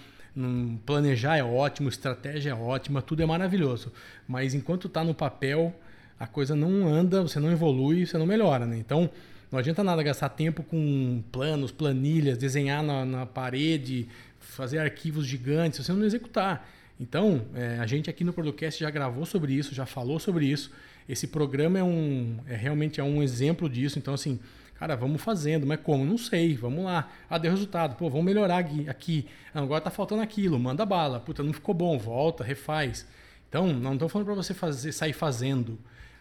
planejar 0.86 1.38
é 1.38 1.44
ótimo, 1.44 1.90
estratégia 1.90 2.52
é 2.52 2.54
ótima, 2.54 3.02
tudo 3.02 3.24
é 3.24 3.26
maravilhoso. 3.26 3.92
Mas 4.28 4.54
enquanto 4.54 4.88
está 4.88 5.04
no 5.04 5.14
papel, 5.14 5.74
a 6.20 6.28
coisa 6.28 6.56
não 6.56 6.88
anda, 6.88 7.22
você 7.22 7.40
não 7.40 7.52
evolui, 7.52 8.06
você 8.06 8.18
não 8.18 8.26
melhora, 8.26 8.66
né? 8.66 8.78
Então, 8.78 9.10
não 9.52 9.60
adianta 9.60 9.84
nada 9.84 10.04
gastar 10.04 10.30
tempo 10.30 10.64
com 10.64 11.24
planos, 11.32 11.72
planilhas, 11.72 12.38
desenhar 12.38 12.84
na, 12.84 13.06
na 13.06 13.26
parede, 13.26 14.08
fazer 14.40 14.80
arquivos 14.80 15.26
gigantes, 15.26 15.78
se 15.78 15.84
você 15.84 15.94
não 15.94 16.06
executar. 16.06 16.68
Então, 17.00 17.46
é, 17.56 17.80
a 17.80 17.86
gente 17.88 18.10
aqui 18.10 18.24
no 18.24 18.34
Producast 18.34 18.80
já 18.80 18.90
gravou 18.90 19.26
sobre 19.26 19.54
isso, 19.54 19.74
já 19.74 19.86
falou 19.86 20.20
sobre 20.20 20.46
isso. 20.46 20.70
Esse 21.08 21.28
programa 21.28 21.80
é 21.80 21.84
um, 21.84 22.38
é 22.46 22.56
realmente 22.56 23.00
é 23.00 23.04
um 23.04 23.24
exemplo 23.24 23.70
disso. 23.70 23.98
Então, 23.98 24.14
assim, 24.14 24.38
cara, 24.76 24.96
vamos 24.96 25.22
fazendo, 25.22 25.66
mas 25.66 25.80
como? 25.82 26.06
Não 26.06 26.18
sei, 26.18 26.56
vamos 26.56 26.84
lá. 26.84 27.10
Ah, 27.30 27.38
deu 27.38 27.52
resultado, 27.52 27.96
pô, 27.96 28.10
vamos 28.10 28.26
melhorar 28.26 28.60
aqui. 28.60 29.26
Ah, 29.54 29.62
agora 29.62 29.82
tá 29.82 29.90
faltando 29.90 30.22
aquilo, 30.22 30.60
manda 30.60 30.86
bala. 30.86 31.20
Puta, 31.22 31.42
não 31.42 31.54
ficou 31.54 31.74
bom, 31.74 31.98
volta, 31.98 32.44
refaz. 32.44 33.08
Então, 33.48 33.68
não 33.74 33.94
estou 33.94 34.10
falando 34.10 34.26
para 34.26 34.36
você 34.36 34.54
fazer, 34.54 34.92
sair 34.92 35.14
fazendo, 35.14 35.80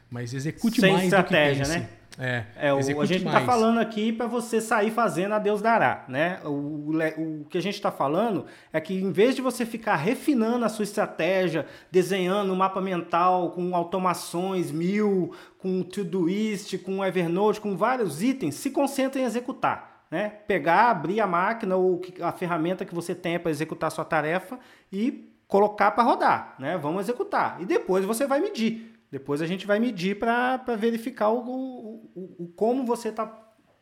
mas 0.08 0.32
execute 0.32 0.80
Sem 0.80 0.92
mais 0.92 1.04
estratégia, 1.04 1.64
do 1.64 1.68
que 1.68 1.74
pense. 1.74 1.86
né? 1.86 1.90
É, 2.20 2.44
é 2.56 2.74
o, 2.74 2.78
a 2.78 3.04
gente 3.04 3.24
está 3.24 3.40
falando 3.42 3.78
aqui 3.78 4.12
para 4.12 4.26
você 4.26 4.60
sair 4.60 4.90
fazendo 4.90 5.34
a 5.34 5.38
Deus 5.38 5.62
dará, 5.62 6.04
né? 6.08 6.40
O, 6.44 6.48
o, 6.48 7.42
o 7.42 7.44
que 7.48 7.56
a 7.56 7.62
gente 7.62 7.76
está 7.76 7.92
falando 7.92 8.44
é 8.72 8.80
que 8.80 8.92
em 8.92 9.12
vez 9.12 9.36
de 9.36 9.40
você 9.40 9.64
ficar 9.64 9.94
refinando 9.94 10.64
a 10.64 10.68
sua 10.68 10.82
estratégia, 10.82 11.64
desenhando 11.92 12.52
um 12.52 12.56
mapa 12.56 12.80
mental 12.80 13.52
com 13.52 13.72
automações 13.76 14.72
mil, 14.72 15.32
com 15.58 15.80
Todoist, 15.84 16.76
com 16.78 17.04
Evernote, 17.04 17.60
com 17.60 17.76
vários 17.76 18.20
itens, 18.20 18.56
se 18.56 18.70
concentre 18.70 19.20
em 19.20 19.24
executar, 19.24 20.04
né? 20.10 20.28
Pegar, 20.48 20.90
abrir 20.90 21.20
a 21.20 21.26
máquina 21.26 21.76
ou 21.76 22.02
a 22.20 22.32
ferramenta 22.32 22.84
que 22.84 22.94
você 22.96 23.14
tem 23.14 23.38
para 23.38 23.52
executar 23.52 23.86
a 23.86 23.92
sua 23.92 24.04
tarefa 24.04 24.58
e 24.92 25.32
colocar 25.46 25.92
para 25.92 26.02
rodar, 26.02 26.56
né? 26.58 26.76
Vamos 26.76 27.02
executar 27.02 27.58
e 27.60 27.64
depois 27.64 28.04
você 28.04 28.26
vai 28.26 28.40
medir. 28.40 28.97
Depois 29.10 29.40
a 29.40 29.46
gente 29.46 29.66
vai 29.66 29.78
medir 29.78 30.18
para 30.18 30.76
verificar 30.76 31.30
o, 31.30 31.38
o, 31.38 32.34
o, 32.38 32.48
como 32.54 32.84
você 32.84 33.08
está 33.08 33.26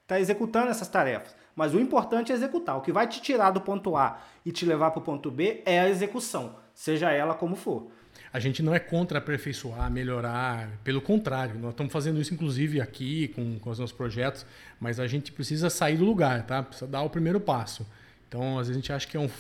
tá 0.06 0.20
executando 0.20 0.70
essas 0.70 0.88
tarefas. 0.88 1.34
Mas 1.54 1.74
o 1.74 1.80
importante 1.80 2.30
é 2.30 2.34
executar. 2.34 2.76
O 2.76 2.80
que 2.80 2.92
vai 2.92 3.08
te 3.08 3.20
tirar 3.20 3.50
do 3.50 3.60
ponto 3.60 3.96
A 3.96 4.20
e 4.44 4.52
te 4.52 4.64
levar 4.64 4.90
para 4.90 5.00
o 5.00 5.02
ponto 5.02 5.30
B 5.30 5.62
é 5.64 5.80
a 5.80 5.88
execução, 5.88 6.56
seja 6.74 7.10
ela 7.10 7.34
como 7.34 7.56
for. 7.56 7.90
A 8.32 8.38
gente 8.38 8.62
não 8.62 8.74
é 8.74 8.78
contra 8.78 9.18
aperfeiçoar, 9.18 9.90
melhorar, 9.90 10.68
pelo 10.84 11.00
contrário, 11.00 11.58
nós 11.58 11.70
estamos 11.70 11.92
fazendo 11.92 12.20
isso 12.20 12.34
inclusive 12.34 12.80
aqui 12.80 13.28
com, 13.28 13.58
com 13.58 13.70
os 13.70 13.78
nossos 13.78 13.96
projetos, 13.96 14.44
mas 14.78 15.00
a 15.00 15.06
gente 15.06 15.32
precisa 15.32 15.70
sair 15.70 15.96
do 15.96 16.04
lugar, 16.04 16.46
tá? 16.46 16.62
Precisa 16.62 16.86
dar 16.86 17.02
o 17.02 17.10
primeiro 17.10 17.40
passo. 17.40 17.86
Então, 18.28 18.58
às 18.58 18.68
vezes 18.68 18.70
a 18.70 18.80
gente 18.80 18.92
acha 18.92 19.06
que 19.06 19.16
é 19.16 19.20
um, 19.20 19.30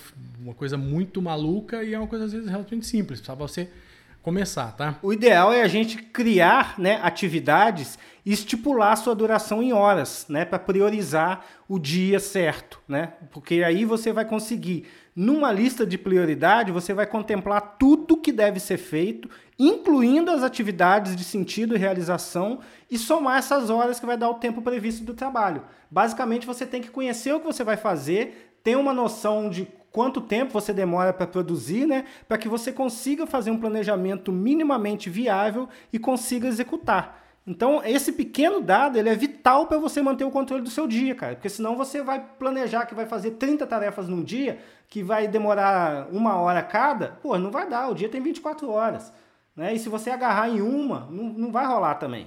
uma 0.40 0.54
coisa 0.54 0.76
muito 0.76 1.20
maluca 1.20 1.82
e 1.82 1.92
é 1.92 1.98
uma 1.98 2.06
coisa 2.06 2.24
às 2.24 2.32
vezes 2.32 2.48
relativamente 2.48 2.86
simples. 2.86 3.20
Precisa 3.20 3.36
você 3.36 3.68
começar, 4.26 4.72
tá? 4.72 4.98
O 5.04 5.12
ideal 5.12 5.52
é 5.52 5.62
a 5.62 5.68
gente 5.68 5.98
criar 5.98 6.74
né, 6.80 6.98
atividades 7.00 7.96
e 8.24 8.32
estipular 8.32 8.90
a 8.90 8.96
sua 8.96 9.14
duração 9.14 9.62
em 9.62 9.72
horas, 9.72 10.26
né, 10.28 10.44
para 10.44 10.58
priorizar 10.58 11.44
o 11.68 11.78
dia 11.78 12.18
certo, 12.18 12.80
né? 12.88 13.12
Porque 13.30 13.62
aí 13.62 13.84
você 13.84 14.12
vai 14.12 14.24
conseguir, 14.24 14.84
numa 15.14 15.52
lista 15.52 15.86
de 15.86 15.96
prioridade, 15.96 16.72
você 16.72 16.92
vai 16.92 17.06
contemplar 17.06 17.76
tudo 17.78 18.16
que 18.16 18.32
deve 18.32 18.58
ser 18.58 18.78
feito, 18.78 19.30
incluindo 19.56 20.32
as 20.32 20.42
atividades 20.42 21.14
de 21.14 21.22
sentido 21.22 21.76
e 21.76 21.78
realização, 21.78 22.58
e 22.90 22.98
somar 22.98 23.38
essas 23.38 23.70
horas 23.70 24.00
que 24.00 24.06
vai 24.06 24.16
dar 24.16 24.28
o 24.28 24.40
tempo 24.40 24.60
previsto 24.60 25.04
do 25.04 25.14
trabalho. 25.14 25.62
Basicamente, 25.88 26.48
você 26.48 26.66
tem 26.66 26.82
que 26.82 26.90
conhecer 26.90 27.32
o 27.32 27.38
que 27.38 27.46
você 27.46 27.62
vai 27.62 27.76
fazer, 27.76 28.58
ter 28.64 28.76
uma 28.76 28.92
noção 28.92 29.48
de 29.48 29.68
quanto 29.96 30.20
tempo 30.20 30.52
você 30.52 30.74
demora 30.74 31.10
para 31.10 31.26
produzir, 31.26 31.86
né? 31.86 32.04
Para 32.28 32.36
que 32.36 32.50
você 32.50 32.70
consiga 32.70 33.26
fazer 33.26 33.50
um 33.50 33.58
planejamento 33.58 34.30
minimamente 34.30 35.08
viável 35.08 35.70
e 35.90 35.98
consiga 35.98 36.46
executar. 36.46 37.24
Então, 37.46 37.80
esse 37.82 38.12
pequeno 38.12 38.60
dado 38.60 38.98
ele 38.98 39.08
é 39.08 39.14
vital 39.14 39.66
para 39.66 39.78
você 39.78 40.02
manter 40.02 40.24
o 40.24 40.30
controle 40.30 40.62
do 40.62 40.68
seu 40.68 40.86
dia, 40.86 41.14
cara. 41.14 41.34
Porque 41.34 41.48
senão 41.48 41.76
você 41.76 42.02
vai 42.02 42.22
planejar 42.38 42.84
que 42.84 42.94
vai 42.94 43.06
fazer 43.06 43.30
30 43.32 43.66
tarefas 43.66 44.06
num 44.06 44.22
dia, 44.22 44.58
que 44.86 45.02
vai 45.02 45.26
demorar 45.26 46.08
uma 46.12 46.36
hora 46.36 46.62
cada. 46.62 47.16
Pô, 47.22 47.38
não 47.38 47.50
vai 47.50 47.66
dar, 47.66 47.88
o 47.88 47.94
dia 47.94 48.10
tem 48.10 48.20
24 48.20 48.70
horas. 48.70 49.10
Né? 49.56 49.72
E 49.72 49.78
se 49.78 49.88
você 49.88 50.10
agarrar 50.10 50.50
em 50.50 50.60
uma, 50.60 51.08
não, 51.10 51.24
não 51.24 51.50
vai 51.50 51.64
rolar 51.64 51.94
também. 51.94 52.26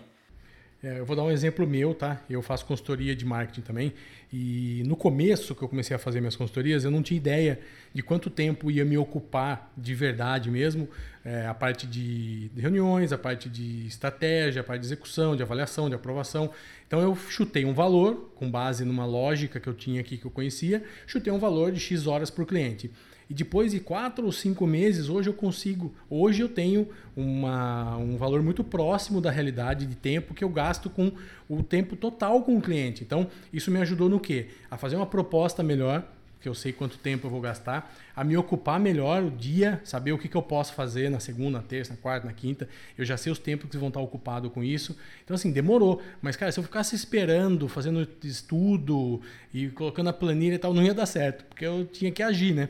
É, 0.82 1.00
eu 1.00 1.06
vou 1.06 1.14
dar 1.14 1.24
um 1.24 1.32
exemplo 1.32 1.68
meu, 1.68 1.94
tá? 1.94 2.22
Eu 2.30 2.42
faço 2.42 2.66
consultoria 2.66 3.14
de 3.14 3.26
marketing 3.26 3.62
também. 3.62 3.94
E 4.32 4.82
no 4.86 4.96
começo 4.96 5.54
que 5.54 5.62
eu 5.62 5.68
comecei 5.68 5.94
a 5.94 6.00
fazer 6.00 6.22
minhas 6.22 6.38
consultorias, 6.38 6.86
eu 6.86 6.92
não 6.92 7.04
tinha 7.04 7.18
ideia 7.18 7.60
de 7.94 8.02
quanto 8.02 8.30
tempo 8.30 8.72
ia 8.72 8.86
me 8.86 8.98
ocupar 8.98 9.74
de 9.76 9.94
verdade 9.94 10.50
mesmo 10.50 10.88
é, 11.26 11.46
a 11.48 11.54
parte 11.54 11.86
de 11.86 12.50
reuniões, 12.56 13.12
a 13.12 13.18
parte 13.18 13.50
de 13.50 13.88
estratégia, 13.88 14.62
a 14.62 14.64
parte 14.64 14.82
de 14.82 14.88
execução, 14.88 15.36
de 15.36 15.44
avaliação, 15.44 15.90
de 15.90 15.96
aprovação. 15.96 16.50
Então 16.88 17.02
eu 17.02 17.14
chutei 17.16 17.66
um 17.66 17.74
valor 17.74 18.32
com 18.36 18.50
base 18.50 18.86
numa 18.86 19.06
lógica 19.06 19.60
que 19.60 19.68
eu 19.68 19.74
tinha 19.74 20.00
aqui 20.00 20.18
que 20.18 20.26
eu 20.26 20.32
conhecia, 20.32 20.82
chutei 21.06 21.34
um 21.34 21.40
valor 21.40 21.74
de 21.74 21.80
X 21.80 22.08
horas 22.08 22.30
por 22.30 22.46
cliente. 22.46 22.90
E 23.30 23.34
depois 23.34 23.74
de 23.74 23.80
quatro 23.80 24.26
ou 24.26 24.32
cinco 24.32 24.66
meses, 24.66 25.08
hoje 25.08 25.30
eu 25.30 25.34
consigo, 25.34 25.94
hoje 26.10 26.42
eu 26.42 26.50
tenho 26.50 26.88
uma, 27.16 27.96
um 27.98 28.18
valor 28.18 28.42
muito 28.42 28.64
próximo 28.64 29.22
da 29.22 29.30
realidade 29.30 29.86
de 29.86 29.96
tempo 29.96 30.34
que 30.34 30.44
eu 30.44 30.50
gasto 30.50 30.90
com 30.90 31.12
o 31.48 31.62
tempo 31.62 31.96
total 31.96 32.42
com 32.42 32.58
o 32.58 32.62
cliente. 32.62 33.04
Então, 33.04 33.28
isso 33.54 33.70
me 33.70 33.80
ajudou 33.82 34.10
no 34.10 34.20
quê? 34.20 34.48
A 34.72 34.78
fazer 34.78 34.96
uma 34.96 35.06
proposta 35.06 35.62
melhor, 35.62 36.04
que 36.42 36.50
eu 36.50 36.56
sei 36.56 36.74
quanto 36.74 36.98
tempo 36.98 37.28
eu 37.28 37.32
vou 37.32 37.40
gastar, 37.40 37.94
a 38.16 38.24
me 38.24 38.36
ocupar 38.36 38.80
melhor 38.80 39.22
o 39.22 39.30
dia, 39.30 39.80
saber 39.84 40.12
o 40.12 40.18
que, 40.18 40.28
que 40.28 40.38
eu 40.38 40.42
posso 40.42 40.74
fazer 40.74 41.12
na 41.12 41.20
segunda, 41.20 41.60
na 41.60 41.64
terça, 41.64 41.92
na 41.92 41.98
quarta, 41.98 42.26
na 42.26 42.34
quinta. 42.34 42.68
Eu 42.98 43.06
já 43.06 43.16
sei 43.16 43.32
os 43.32 43.38
tempos 43.38 43.70
que 43.70 43.78
vão 43.78 43.90
estar 43.90 44.00
ocupados 44.00 44.52
com 44.52 44.64
isso. 44.64 44.98
Então, 45.24 45.36
assim, 45.36 45.52
demorou. 45.52 46.02
Mas, 46.20 46.36
cara, 46.36 46.52
se 46.52 46.60
eu 46.60 46.64
ficasse 46.64 46.96
esperando, 46.96 47.68
fazendo 47.68 48.08
estudo 48.24 49.22
e 49.54 49.68
colocando 49.68 50.08
a 50.08 50.14
planilha 50.14 50.56
e 50.56 50.58
tal, 50.58 50.74
não 50.74 50.82
ia 50.82 50.96
dar 50.96 51.06
certo, 51.06 51.46
porque 51.46 51.66
eu 51.66 51.86
tinha 51.86 52.12
que 52.12 52.24
agir, 52.24 52.56
né? 52.56 52.70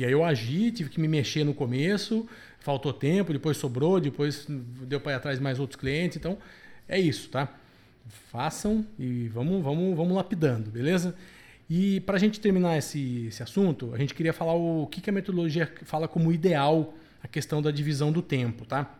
E 0.00 0.04
aí 0.06 0.12
eu 0.12 0.24
agi, 0.24 0.72
tive 0.72 0.88
que 0.88 0.98
me 0.98 1.06
mexer 1.06 1.44
no 1.44 1.52
começo, 1.52 2.26
faltou 2.58 2.90
tempo, 2.90 3.34
depois 3.34 3.58
sobrou, 3.58 4.00
depois 4.00 4.46
deu 4.48 4.98
para 4.98 5.12
ir 5.12 5.14
atrás 5.16 5.36
de 5.36 5.44
mais 5.44 5.60
outros 5.60 5.78
clientes. 5.78 6.16
Então, 6.16 6.38
é 6.88 6.98
isso, 6.98 7.28
tá? 7.28 7.54
Façam 8.32 8.86
e 8.98 9.28
vamos, 9.28 9.62
vamos, 9.62 9.94
vamos 9.94 10.16
lapidando, 10.16 10.70
beleza? 10.70 11.14
E 11.68 12.00
para 12.00 12.16
a 12.16 12.18
gente 12.18 12.40
terminar 12.40 12.78
esse, 12.78 13.26
esse 13.26 13.42
assunto, 13.42 13.92
a 13.92 13.98
gente 13.98 14.14
queria 14.14 14.32
falar 14.32 14.54
o 14.54 14.86
que, 14.86 15.02
que 15.02 15.10
a 15.10 15.12
metodologia 15.12 15.70
fala 15.84 16.08
como 16.08 16.32
ideal 16.32 16.94
a 17.22 17.28
questão 17.28 17.60
da 17.60 17.70
divisão 17.70 18.10
do 18.10 18.22
tempo, 18.22 18.64
tá? 18.64 18.98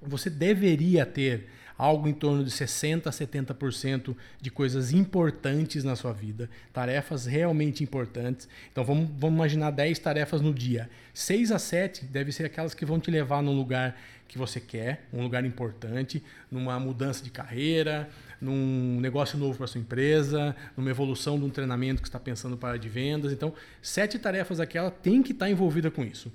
Você 0.00 0.30
deveria 0.30 1.04
ter 1.04 1.46
algo 1.78 2.08
em 2.08 2.12
torno 2.12 2.44
de 2.44 2.50
60% 2.50 3.06
a 3.06 3.10
70% 3.10 4.16
de 4.40 4.50
coisas 4.50 4.92
importantes 4.92 5.84
na 5.84 5.94
sua 5.94 6.12
vida, 6.12 6.50
tarefas 6.72 7.24
realmente 7.24 7.84
importantes. 7.84 8.48
Então 8.72 8.84
vamos, 8.84 9.08
vamos 9.16 9.36
imaginar 9.36 9.70
10 9.70 9.96
tarefas 10.00 10.40
no 10.40 10.52
dia. 10.52 10.90
6 11.14 11.52
a 11.52 11.58
7 11.58 12.04
deve 12.06 12.32
ser 12.32 12.44
aquelas 12.44 12.74
que 12.74 12.84
vão 12.84 12.98
te 12.98 13.10
levar 13.12 13.40
num 13.40 13.56
lugar 13.56 13.96
que 14.26 14.36
você 14.36 14.60
quer, 14.60 15.06
um 15.12 15.22
lugar 15.22 15.44
importante, 15.44 16.22
numa 16.50 16.78
mudança 16.78 17.24
de 17.24 17.30
carreira, 17.30 18.10
num 18.40 19.00
negócio 19.00 19.38
novo 19.38 19.56
para 19.56 19.66
sua 19.66 19.80
empresa, 19.80 20.54
numa 20.76 20.90
evolução 20.90 21.38
de 21.38 21.44
um 21.44 21.50
treinamento 21.50 22.02
que 22.02 22.08
está 22.08 22.20
pensando 22.20 22.56
para 22.56 22.76
de 22.76 22.88
vendas. 22.88 23.32
Então, 23.32 23.54
sete 23.80 24.18
tarefas 24.18 24.60
aquela 24.60 24.90
tem 24.90 25.22
que 25.22 25.32
estar 25.32 25.46
tá 25.46 25.50
envolvida 25.50 25.90
com 25.90 26.04
isso 26.04 26.30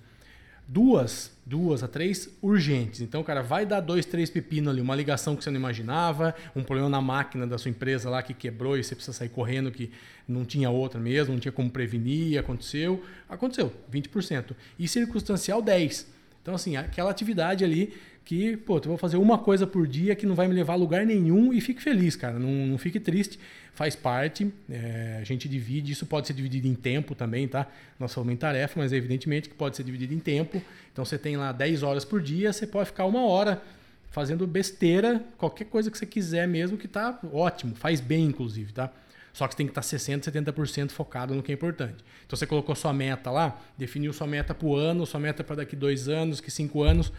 duas, 0.68 1.32
duas 1.46 1.84
a 1.84 1.88
três 1.88 2.30
urgentes. 2.42 3.02
Então, 3.02 3.24
cara, 3.24 3.42
vai 3.42 3.66
dar 3.66 3.80
dois, 3.80 4.06
três 4.06 4.30
pepinos 4.30 4.72
ali, 4.72 4.82
uma 4.82 4.96
ligação 4.96 5.36
que 5.36 5.44
você 5.44 5.50
não 5.50 5.60
imaginava, 5.60 6.34
um 6.56 6.64
problema 6.64 6.90
na 6.90 7.02
máquina 7.02 7.46
da 7.46 7.58
sua 7.58 7.70
empresa 7.70 8.10
lá 8.10 8.22
que 8.24 8.34
quebrou 8.34 8.78
e 8.78 8.84
você 8.84 8.96
precisa 8.96 9.18
sair 9.18 9.30
correndo 9.30 9.72
que 9.72 9.92
não 10.28 10.46
tinha 10.46 10.70
outra 10.70 11.00
mesmo, 11.00 11.34
não 11.34 11.40
tinha 11.40 11.52
como 11.52 11.70
prevenir, 11.70 12.40
aconteceu, 12.40 13.04
aconteceu, 13.28 13.74
20%. 13.92 14.56
E 14.80 14.88
circunstancial 14.88 15.62
10. 15.62 16.08
Então, 16.42 16.56
assim, 16.56 16.76
aquela 16.76 17.10
atividade 17.10 17.64
ali 17.64 17.94
que, 18.26 18.56
pô, 18.58 18.78
eu 18.78 18.82
vou 18.84 18.98
fazer 18.98 19.18
uma 19.18 19.38
coisa 19.38 19.68
por 19.68 19.86
dia 19.86 20.16
que 20.16 20.26
não 20.26 20.36
vai 20.36 20.48
me 20.48 20.54
levar 20.54 20.74
a 20.74 20.76
lugar 20.78 21.06
nenhum 21.06 21.52
e 21.54 21.60
fique 21.60 21.82
feliz, 21.82 22.16
cara. 22.16 22.40
Não, 22.40 22.50
não 22.50 22.78
fique 22.78 23.00
triste, 23.00 23.38
faz 23.74 23.96
parte. 23.96 24.52
É, 24.70 25.20
a 25.22 25.24
gente 25.24 25.50
divide, 25.50 25.92
isso 25.92 26.06
pode 26.06 26.28
ser 26.28 26.34
dividido 26.34 26.68
em 26.68 26.74
tempo 26.74 27.14
também, 27.16 27.48
tá? 27.48 27.68
Nós 28.00 28.14
falamos 28.14 28.34
em 28.34 28.38
tarefa, 28.38 28.80
mas 28.80 28.94
evidentemente 28.94 29.50
que 29.50 29.56
pode 29.56 29.76
ser 29.76 29.84
dividido 29.84 30.14
em 30.14 30.20
tempo. 30.20 30.62
Então 30.92 31.04
você 31.04 31.18
tem 31.18 31.36
lá 31.36 31.52
10 31.52 31.84
horas 31.84 32.06
por 32.06 32.22
dia, 32.22 32.54
você 32.54 32.66
pode 32.66 32.88
ficar 32.88 33.06
uma 33.06 33.26
hora 33.26 33.62
fazendo 34.10 34.46
besteira, 34.46 35.24
qualquer 35.38 35.66
coisa 35.66 35.90
que 35.90 35.98
você 35.98 36.06
quiser 36.06 36.48
mesmo, 36.48 36.78
que 36.78 36.88
tá 36.88 37.20
ótimo, 37.34 37.76
faz 37.76 38.00
bem, 38.00 38.26
inclusive, 38.26 38.72
tá? 38.72 38.92
Só 39.34 39.48
que 39.48 39.54
você 39.54 39.58
tem 39.58 39.66
que 39.66 39.72
estar 39.72 39.82
60%, 39.82 40.32
70% 40.32 40.92
focado 40.92 41.34
no 41.34 41.42
que 41.42 41.52
é 41.52 41.56
importante. 41.56 42.06
Então 42.26 42.38
você 42.38 42.46
colocou 42.46 42.76
sua 42.76 42.94
meta 42.94 43.32
lá, 43.32 43.60
definiu 43.76 44.14
sua 44.14 44.28
meta 44.28 44.54
para 44.54 44.68
o 44.68 44.76
ano, 44.76 45.06
sua 45.08 45.20
meta 45.20 45.44
para 45.44 45.58
daqui 45.58 45.76
dois 45.76 46.08
anos, 46.08 46.40
que 46.40 46.52
cinco 46.52 46.84
anos. 46.84 47.12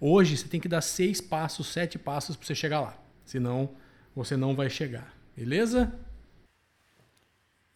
Hoje 0.00 0.36
você 0.36 0.48
tem 0.48 0.58
que 0.58 0.68
dar 0.68 0.80
seis 0.80 1.20
passos, 1.20 1.66
sete 1.66 1.98
passos 1.98 2.34
para 2.34 2.46
você 2.46 2.54
chegar 2.54 2.80
lá. 2.80 2.96
Senão 3.24 3.70
você 4.16 4.36
não 4.36 4.56
vai 4.56 4.70
chegar. 4.70 5.12
Beleza? 5.36 5.92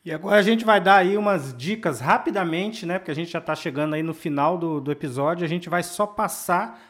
E 0.04 0.12
agora 0.12 0.36
a 0.36 0.42
gente 0.42 0.64
vai 0.64 0.80
dar 0.80 0.96
aí 0.96 1.16
umas 1.16 1.56
dicas 1.56 2.00
rapidamente, 2.00 2.86
né? 2.86 2.98
Porque 2.98 3.10
a 3.10 3.14
gente 3.14 3.30
já 3.30 3.38
está 3.38 3.54
chegando 3.54 3.94
aí 3.94 4.02
no 4.02 4.14
final 4.14 4.56
do, 4.56 4.80
do 4.80 4.90
episódio. 4.90 5.44
A 5.44 5.48
gente 5.48 5.68
vai 5.68 5.82
só 5.82 6.06
passar 6.06 6.82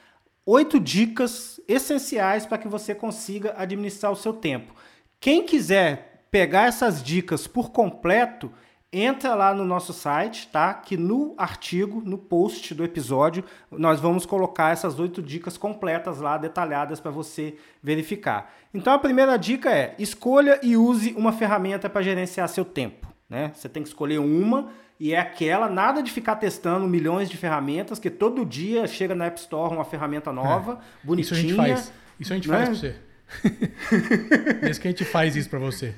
oito 0.46 0.78
dicas 0.78 1.60
essenciais 1.66 2.46
para 2.46 2.58
que 2.58 2.68
você 2.68 2.94
consiga 2.94 3.54
administrar 3.56 4.12
o 4.12 4.16
seu 4.16 4.32
tempo. 4.32 4.74
Quem 5.18 5.44
quiser 5.44 6.26
pegar 6.30 6.66
essas 6.66 7.02
dicas 7.02 7.46
por 7.46 7.70
completo, 7.70 8.52
entra 8.94 9.34
lá 9.34 9.52
no 9.52 9.64
nosso 9.64 9.92
site, 9.92 10.48
tá? 10.48 10.72
Que 10.72 10.96
no 10.96 11.34
artigo, 11.36 12.00
no 12.04 12.16
post 12.16 12.74
do 12.74 12.84
episódio, 12.84 13.44
nós 13.70 14.00
vamos 14.00 14.24
colocar 14.24 14.70
essas 14.70 14.98
oito 14.98 15.20
dicas 15.20 15.56
completas 15.56 16.20
lá, 16.20 16.38
detalhadas 16.38 17.00
para 17.00 17.10
você 17.10 17.56
verificar. 17.82 18.54
Então 18.72 18.92
a 18.92 18.98
primeira 18.98 19.36
dica 19.36 19.70
é: 19.70 19.94
escolha 19.98 20.60
e 20.62 20.76
use 20.76 21.12
uma 21.16 21.32
ferramenta 21.32 21.90
para 21.90 22.02
gerenciar 22.02 22.48
seu 22.48 22.64
tempo. 22.64 23.12
Né? 23.28 23.50
Você 23.54 23.68
tem 23.68 23.82
que 23.82 23.88
escolher 23.88 24.18
uma 24.18 24.68
e 24.98 25.12
é 25.12 25.18
aquela, 25.18 25.68
nada 25.68 26.02
de 26.02 26.10
ficar 26.10 26.36
testando 26.36 26.86
milhões 26.86 27.28
de 27.28 27.36
ferramentas, 27.36 27.98
que 27.98 28.10
todo 28.10 28.44
dia 28.44 28.86
chega 28.86 29.14
na 29.14 29.26
App 29.26 29.40
Store 29.40 29.74
uma 29.74 29.84
ferramenta 29.84 30.32
nova, 30.32 30.80
é. 31.02 31.06
bonitinha. 31.06 31.22
Isso 31.22 31.34
a 31.34 31.48
gente 31.48 31.56
faz. 31.56 31.92
Isso 32.20 32.32
a 32.32 32.36
gente 32.36 32.48
né? 32.48 32.56
faz 32.56 32.68
para 32.68 32.78
você. 32.78 32.96
Isso 34.70 34.80
que 34.80 34.88
a 34.88 34.90
gente 34.90 35.04
faz 35.04 35.34
isso 35.34 35.50
para 35.50 35.58
você. 35.58 35.94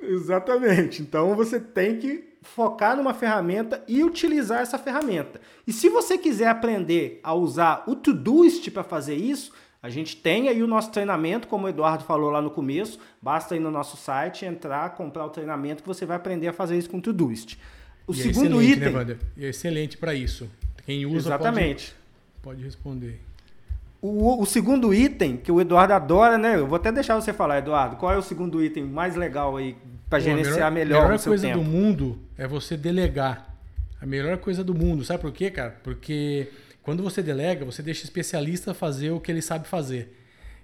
Exatamente. 0.00 1.02
Então 1.02 1.34
você 1.34 1.60
tem 1.60 1.98
que 1.98 2.30
focar 2.42 2.96
numa 2.96 3.12
ferramenta 3.12 3.82
e 3.86 4.02
utilizar 4.02 4.60
essa 4.60 4.78
ferramenta. 4.78 5.40
E 5.66 5.72
se 5.72 5.88
você 5.88 6.16
quiser 6.16 6.48
aprender 6.48 7.20
a 7.22 7.34
usar 7.34 7.84
o 7.86 7.94
Todoist 7.94 8.70
para 8.70 8.82
fazer 8.82 9.14
isso, 9.14 9.52
a 9.82 9.88
gente 9.88 10.16
tem 10.16 10.48
aí 10.48 10.62
o 10.62 10.66
nosso 10.66 10.90
treinamento, 10.90 11.48
como 11.48 11.66
o 11.66 11.68
Eduardo 11.68 12.04
falou 12.04 12.30
lá 12.30 12.42
no 12.42 12.50
começo. 12.50 12.98
Basta 13.20 13.56
ir 13.56 13.60
no 13.60 13.70
nosso 13.70 13.96
site, 13.96 14.44
entrar, 14.44 14.90
comprar 14.94 15.24
o 15.24 15.30
treinamento 15.30 15.82
que 15.82 15.88
você 15.88 16.04
vai 16.04 16.16
aprender 16.16 16.48
a 16.48 16.52
fazer 16.52 16.76
isso 16.76 16.90
com 16.90 16.98
o 16.98 17.02
Todoist. 17.02 17.58
O 18.06 18.12
e 18.12 18.20
é 18.20 18.22
segundo 18.22 18.60
é 18.60 18.64
item. 18.64 18.92
Né, 18.92 19.18
E 19.36 19.44
é 19.44 19.48
excelente 19.48 19.96
para 19.96 20.14
isso. 20.14 20.50
Quem 20.84 21.06
usa 21.06 21.30
Exatamente. 21.30 21.94
Pode, 22.42 22.56
pode 22.56 22.64
responder. 22.64 23.20
O, 24.02 24.42
o, 24.42 24.46
segundo 24.46 24.94
item, 24.94 25.36
que 25.36 25.52
o 25.52 25.60
Eduardo 25.60 25.92
adora, 25.92 26.38
né? 26.38 26.56
Eu 26.56 26.66
vou 26.66 26.76
até 26.76 26.90
deixar 26.90 27.16
você 27.16 27.34
falar, 27.34 27.58
Eduardo. 27.58 27.96
Qual 27.96 28.10
é 28.10 28.16
o 28.16 28.22
segundo 28.22 28.62
item 28.64 28.84
mais 28.84 29.14
legal 29.14 29.58
aí 29.58 29.76
para 30.08 30.18
gerenciar 30.18 30.72
melhor, 30.72 31.02
melhor 31.02 31.14
o 31.14 31.18
seu 31.18 31.32
tempo? 31.38 31.44
A 31.44 31.48
melhor 31.48 31.62
coisa 31.62 31.70
do 31.70 31.78
mundo 31.78 32.18
é 32.38 32.46
você 32.46 32.76
delegar. 32.78 33.54
A 34.00 34.06
melhor 34.06 34.38
coisa 34.38 34.64
do 34.64 34.74
mundo. 34.74 35.04
Sabe 35.04 35.20
por 35.20 35.32
quê, 35.32 35.50
cara? 35.50 35.78
Porque 35.82 36.48
quando 36.82 37.02
você 37.02 37.22
delega, 37.22 37.62
você 37.64 37.82
deixa 37.82 38.00
o 38.00 38.04
especialista 38.04 38.72
fazer 38.72 39.10
o 39.10 39.20
que 39.20 39.30
ele 39.30 39.42
sabe 39.42 39.68
fazer. 39.68 40.16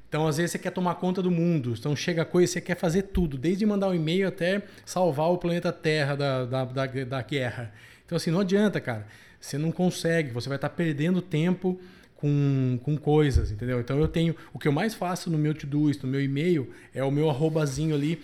Então, 0.08 0.26
às 0.26 0.38
vezes, 0.38 0.52
você 0.52 0.58
quer 0.58 0.70
tomar 0.70 0.94
conta 0.94 1.20
do 1.20 1.30
mundo. 1.30 1.74
Então, 1.78 1.94
chega 1.94 2.22
a 2.22 2.24
coisa, 2.24 2.54
você 2.54 2.60
quer 2.60 2.76
fazer 2.76 3.02
tudo, 3.02 3.36
desde 3.36 3.66
mandar 3.66 3.88
um 3.88 3.94
e-mail 3.94 4.28
até 4.28 4.62
salvar 4.84 5.30
o 5.30 5.36
planeta 5.36 5.70
Terra 5.70 6.16
da, 6.16 6.44
da, 6.46 6.64
da, 6.64 6.86
da 6.86 7.22
guerra. 7.22 7.72
Então, 8.06 8.16
assim, 8.16 8.30
não 8.30 8.40
adianta, 8.40 8.80
cara. 8.80 9.06
Você 9.38 9.58
não 9.58 9.70
consegue, 9.70 10.30
você 10.30 10.48
vai 10.48 10.56
estar 10.56 10.70
perdendo 10.70 11.20
tempo 11.20 11.78
com, 12.16 12.78
com 12.82 12.96
coisas, 12.96 13.50
entendeu? 13.50 13.80
Então 13.80 13.98
eu 13.98 14.08
tenho. 14.08 14.34
O 14.52 14.58
que 14.58 14.66
eu 14.66 14.72
mais 14.72 14.94
faço 14.94 15.30
no 15.30 15.38
meu 15.38 15.54
to-do, 15.54 15.90
no 16.02 16.08
meu 16.08 16.22
e-mail, 16.22 16.70
é 16.94 17.04
o 17.04 17.10
meu 17.10 17.30
arrobazinho 17.30 17.94
ali, 17.94 18.22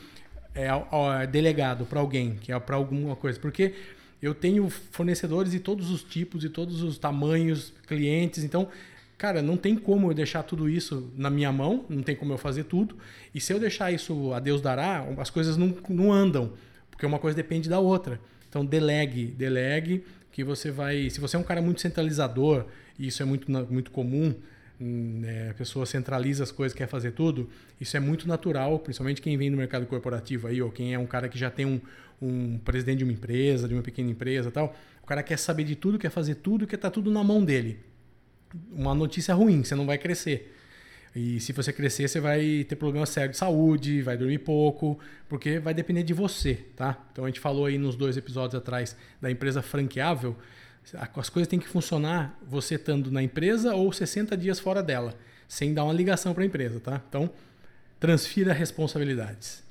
é, 0.55 0.68
é 1.22 1.26
delegado 1.26 1.85
para 1.85 2.00
alguém, 2.00 2.37
que 2.40 2.52
é 2.52 2.59
para 2.59 2.76
alguma 2.76 3.14
coisa. 3.14 3.38
Porque 3.38 3.74
eu 4.20 4.35
tenho 4.35 4.68
fornecedores 4.68 5.52
de 5.52 5.61
todos 5.61 5.90
os 5.90 6.02
tipos, 6.02 6.40
de 6.40 6.48
todos 6.48 6.83
os 6.83 6.98
tamanhos, 6.98 7.72
clientes, 7.87 8.42
então. 8.42 8.68
Cara, 9.18 9.40
não 9.40 9.57
tem 9.57 9.76
como 9.76 10.11
eu 10.11 10.14
deixar 10.14 10.42
tudo 10.42 10.68
isso 10.68 11.09
na 11.16 11.31
minha 11.31 11.52
mão, 11.52 11.85
não 11.88 12.02
tem 12.02 12.16
como 12.16 12.33
eu 12.33 12.38
fazer 12.38 12.64
tudo. 12.64 12.96
E 13.33 13.40
se 13.40 13.52
eu 13.52 13.61
deixar 13.61 13.92
isso 13.92 14.33
a 14.33 14.40
Deus 14.40 14.61
dará, 14.61 15.07
as 15.16 15.31
coisas 15.31 15.57
não, 15.57 15.72
não 15.88 16.12
andam, 16.12 16.55
porque 16.90 17.07
uma 17.07 17.20
coisa 17.20 17.37
depende 17.37 17.68
da 17.68 17.78
outra. 17.78 18.18
Então 18.48 18.64
delegue, 18.64 19.26
delegue, 19.26 20.05
que 20.33 20.42
você 20.42 20.71
vai. 20.71 21.11
Se 21.11 21.21
você 21.21 21.37
é 21.37 21.38
um 21.38 21.45
cara 21.45 21.61
muito 21.62 21.81
centralizador, 21.81 22.64
e 22.99 23.07
isso 23.07 23.23
é 23.23 23.27
muito, 23.27 23.51
muito 23.71 23.90
comum, 23.90 24.35
né? 24.81 25.51
a 25.51 25.55
pessoa 25.55 25.87
centraliza 25.87 26.42
as 26.42 26.51
coisas, 26.51 26.77
quer 26.77 26.88
fazer 26.88 27.12
tudo, 27.12 27.49
isso 27.81 27.97
é 27.97 28.01
muito 28.01 28.27
natural, 28.27 28.79
principalmente 28.79 29.21
quem 29.21 29.37
vem 29.37 29.51
do 29.51 29.57
mercado 29.57 29.87
corporativo 29.87 30.49
aí, 30.49 30.61
ou 30.61 30.71
quem 30.71 30.95
é 30.95 30.99
um 30.99 31.07
cara 31.07 31.29
que 31.29 31.38
já 31.38 31.51
tem 31.51 31.66
um, 31.66 31.81
um 32.21 32.59
presidente 32.59 32.99
de 32.99 33.05
uma 33.05 33.12
empresa, 33.12 33.68
de 33.68 33.75
uma 33.75 33.83
pequena 33.83 34.11
empresa 34.11 34.51
tal, 34.51 34.75
o 35.03 35.07
cara 35.07 35.23
quer 35.23 35.38
saber 35.38 35.64
de 35.64 35.77
tudo, 35.77 35.99
quer 35.99 36.11
fazer 36.11 36.37
tudo, 36.37 36.66
quer 36.66 36.77
estar 36.77 36.88
tá 36.88 36.95
tudo 36.95 37.11
na 37.11 37.23
mão 37.23 37.45
dele. 37.45 37.79
uma 38.73 38.95
notícia 38.95 39.35
ruim, 39.35 39.62
você 39.62 39.75
não 39.75 39.87
vai 39.87 39.99
crescer. 39.99 40.57
E 41.14 41.38
se 41.40 41.53
você 41.53 41.72
crescer, 41.72 42.09
você 42.09 42.20
vai 42.20 42.64
ter 42.66 42.77
problema 42.77 43.05
sério 43.05 43.33
de 43.33 43.37
saúde, 43.37 44.01
vai 44.01 44.16
dormir 44.16 44.38
pouco, 44.38 44.98
porque 45.29 45.59
vai 45.59 45.75
depender 45.75 46.03
de 46.03 46.14
você, 46.14 46.55
tá? 46.75 46.98
Então 47.12 47.25
a 47.25 47.29
gente 47.29 47.40
falou 47.40 47.66
aí 47.66 47.77
nos 47.77 47.96
dois 47.96 48.16
episódios 48.16 48.55
atrás 48.55 48.96
da 49.20 49.31
empresa 49.31 49.61
franqueável, 49.61 50.35
as 51.16 51.29
coisas 51.29 51.48
têm 51.48 51.59
que 51.59 51.68
funcionar 51.68 52.38
você 52.46 52.75
estando 52.75 53.11
na 53.11 53.22
empresa 53.22 53.75
ou 53.75 53.92
60 53.92 54.37
dias 54.37 54.59
fora 54.59 54.83
dela, 54.83 55.14
sem 55.46 55.75
dar 55.75 55.85
uma 55.85 55.92
ligação 55.92 56.33
para 56.33 56.42
a 56.42 56.46
empresa, 56.46 56.81
tá? 56.81 57.01
Então, 57.09 57.31
transfira 58.01 58.53
responsabilidades. 58.53 59.62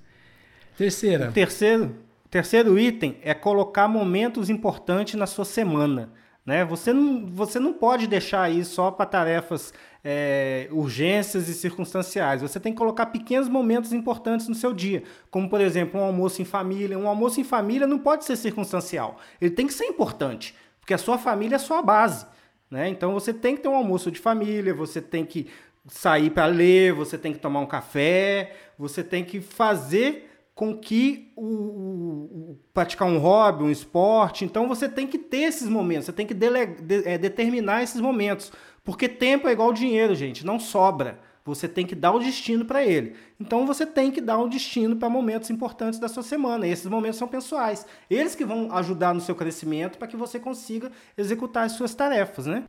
Terceira. 0.78 1.30
O 1.30 1.34
terceiro, 1.34 1.96
terceiro 2.30 2.80
item 2.80 3.18
é 3.24 3.34
colocar 3.34 3.88
momentos 3.88 4.50
importantes 4.50 5.16
na 5.16 5.28
sua 5.28 5.44
semana. 5.44 6.10
Né? 6.46 6.66
Você, 6.66 6.94
não, 6.94 7.28
você 7.28 7.60
não 7.60 7.74
pode 7.74 8.08
deixar 8.08 8.44
aí 8.44 8.64
só 8.64 8.90
para 8.90 9.06
tarefas, 9.06 9.74
é, 10.04 10.68
urgências 10.72 11.48
e 11.48 11.54
circunstanciais. 11.54 12.42
Você 12.42 12.60
tem 12.60 12.72
que 12.72 12.78
colocar 12.78 13.08
pequenos 13.08 13.48
momentos 13.48 13.94
importantes 13.94 14.48
no 14.48 14.56
seu 14.56 14.74
dia, 14.74 15.04
como 15.30 15.50
por 15.50 15.62
exemplo 15.62 16.00
um 16.00 16.04
almoço 16.04 16.42
em 16.42 16.46
família. 16.46 16.98
Um 16.98 17.08
almoço 17.08 17.40
em 17.40 17.44
família 17.44 17.88
não 17.88 18.00
pode 18.00 18.26
ser 18.26 18.36
circunstancial, 18.36 19.18
ele 19.40 19.52
tem 19.52 19.68
que 19.68 19.74
ser 19.74 19.86
importante, 19.86 20.56
porque 20.80 20.94
a 20.94 20.98
sua 20.98 21.18
família 21.18 21.56
é 21.56 21.58
a 21.58 21.60
sua 21.60 21.82
base. 21.82 22.26
Né? 22.70 22.88
Então 22.88 23.14
você 23.14 23.34
tem 23.34 23.56
que 23.56 23.62
ter 23.62 23.68
um 23.68 23.76
almoço 23.76 24.10
de 24.10 24.20
família, 24.20 24.74
você 24.74 25.02
tem 25.02 25.26
que 25.26 25.48
sair 25.88 26.30
para 26.30 26.46
ler, 26.46 26.94
você 26.94 27.18
tem 27.18 27.34
que 27.34 27.40
tomar 27.40 27.60
um 27.60 27.66
café, 27.66 28.56
você 28.78 29.04
tem 29.04 29.24
que 29.24 29.42
fazer 29.42 30.30
com 30.54 30.78
que 30.78 31.32
o, 31.36 31.44
o, 31.44 32.60
praticar 32.74 33.08
um 33.08 33.18
hobby, 33.18 33.64
um 33.64 33.72
esporte. 33.72 34.46
Então 34.46 34.68
você 34.68 34.88
tem 34.88 35.08
que 35.08 35.18
ter 35.18 35.44
esses 35.44 35.68
momentos, 35.68 36.06
você 36.06 36.14
tem 36.14 36.28
que 36.28 36.34
dele, 36.34 36.66
de, 36.66 37.08
é, 37.08 37.18
determinar 37.18 37.84
esses 37.84 38.00
momentos. 38.00 38.52
Porque 38.84 39.08
tempo 39.08 39.48
é 39.48 39.52
igual 39.52 39.72
dinheiro, 39.74 40.16
gente, 40.16 40.46
não 40.46 40.60
sobra. 40.60 41.20
Você 41.44 41.68
tem 41.68 41.86
que 41.86 41.96
dar 41.96 42.12
o 42.12 42.20
destino 42.20 42.66
para 42.66 42.86
ele. 42.86 43.16
Então 43.40 43.66
você 43.66 43.86
tem 43.86 44.12
que 44.12 44.22
dar 44.22 44.38
um 44.38 44.48
destino 44.48 44.96
para 44.96 45.10
momentos 45.10 45.50
importantes 45.50 46.00
da 46.00 46.08
sua 46.08 46.22
semana. 46.22 46.68
E 46.68 46.72
esses 46.72 46.86
momentos 46.86 47.18
são 47.18 47.28
pessoais. 47.28 47.86
Eles 48.10 48.36
que 48.36 48.46
vão 48.46 48.72
ajudar 48.76 49.14
no 49.14 49.22
seu 49.22 49.34
crescimento 49.34 49.98
para 49.98 50.08
que 50.08 50.16
você 50.16 50.40
consiga 50.40 50.92
executar 51.18 51.66
as 51.66 51.72
suas 51.72 51.96
tarefas, 51.96 52.46
né? 52.46 52.66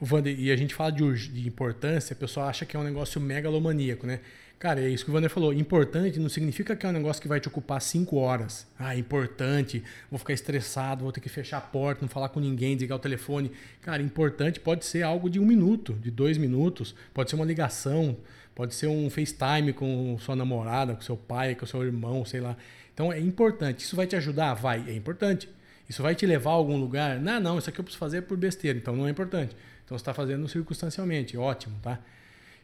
O 0.00 0.04
Vander, 0.04 0.38
e 0.38 0.50
a 0.50 0.56
gente 0.56 0.74
fala 0.74 0.90
de, 0.90 1.28
de 1.28 1.46
importância, 1.46 2.14
o 2.14 2.16
pessoal 2.16 2.48
acha 2.48 2.64
que 2.64 2.74
é 2.74 2.80
um 2.80 2.84
negócio 2.84 3.20
megalomaníaco, 3.20 4.06
né? 4.06 4.20
Cara, 4.60 4.78
é 4.78 4.90
isso 4.90 5.06
que 5.06 5.10
o 5.10 5.14
Vander 5.14 5.30
falou. 5.30 5.54
Importante 5.54 6.20
não 6.20 6.28
significa 6.28 6.76
que 6.76 6.84
é 6.84 6.88
um 6.90 6.92
negócio 6.92 7.22
que 7.22 7.26
vai 7.26 7.40
te 7.40 7.48
ocupar 7.48 7.80
cinco 7.80 8.16
horas. 8.16 8.66
Ah, 8.78 8.94
importante, 8.94 9.82
vou 10.10 10.18
ficar 10.18 10.34
estressado, 10.34 11.02
vou 11.02 11.10
ter 11.10 11.22
que 11.22 11.30
fechar 11.30 11.56
a 11.56 11.62
porta, 11.62 12.02
não 12.02 12.10
falar 12.10 12.28
com 12.28 12.38
ninguém, 12.38 12.74
desligar 12.76 12.98
o 12.98 13.00
telefone. 13.00 13.50
Cara, 13.80 14.02
importante 14.02 14.60
pode 14.60 14.84
ser 14.84 15.02
algo 15.02 15.30
de 15.30 15.40
um 15.40 15.46
minuto, 15.46 15.94
de 15.94 16.10
dois 16.10 16.36
minutos, 16.36 16.94
pode 17.14 17.30
ser 17.30 17.36
uma 17.36 17.46
ligação, 17.46 18.18
pode 18.54 18.74
ser 18.74 18.88
um 18.88 19.08
FaceTime 19.08 19.72
com 19.72 20.18
sua 20.18 20.36
namorada, 20.36 20.94
com 20.94 21.00
seu 21.00 21.16
pai, 21.16 21.54
com 21.54 21.64
seu 21.64 21.82
irmão, 21.82 22.22
sei 22.26 22.42
lá. 22.42 22.54
Então 22.92 23.10
é 23.10 23.18
importante. 23.18 23.82
Isso 23.82 23.96
vai 23.96 24.06
te 24.06 24.14
ajudar? 24.14 24.52
Vai, 24.52 24.84
é 24.90 24.94
importante. 24.94 25.48
Isso 25.88 26.02
vai 26.02 26.14
te 26.14 26.26
levar 26.26 26.50
a 26.50 26.52
algum 26.52 26.76
lugar? 26.76 27.18
Não, 27.18 27.40
não, 27.40 27.58
isso 27.58 27.70
aqui 27.70 27.80
eu 27.80 27.84
preciso 27.84 27.98
fazer 27.98 28.22
por 28.24 28.36
besteira, 28.36 28.78
então 28.78 28.94
não 28.94 29.08
é 29.08 29.10
importante. 29.10 29.56
Então 29.86 29.96
você 29.96 30.02
está 30.02 30.12
fazendo 30.12 30.46
circunstancialmente, 30.46 31.34
ótimo, 31.34 31.78
tá? 31.80 31.98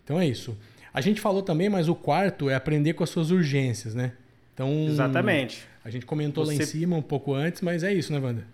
Então 0.05 0.21
é 0.21 0.27
isso. 0.27 0.55
A 0.97 1.03
gente 1.03 1.21
falou 1.21 1.43
também, 1.43 1.69
mas 1.69 1.91
o 1.91 1.95
quarto 1.95 2.49
é 2.49 2.55
aprender 2.55 2.95
com 2.95 3.05
as 3.05 3.11
suas 3.11 3.31
urgências, 3.31 3.95
né? 3.95 4.13
Então, 4.55 4.87
Exatamente. 4.89 5.69
A 5.85 5.91
gente 5.91 6.07
comentou 6.07 6.43
você... 6.43 6.57
lá 6.57 6.63
em 6.63 6.67
cima 6.67 6.97
um 6.97 7.03
pouco 7.03 7.35
antes, 7.35 7.61
mas 7.61 7.85
é 7.85 7.93
isso, 7.93 8.11
né, 8.11 8.19
Wanda? 8.19 8.47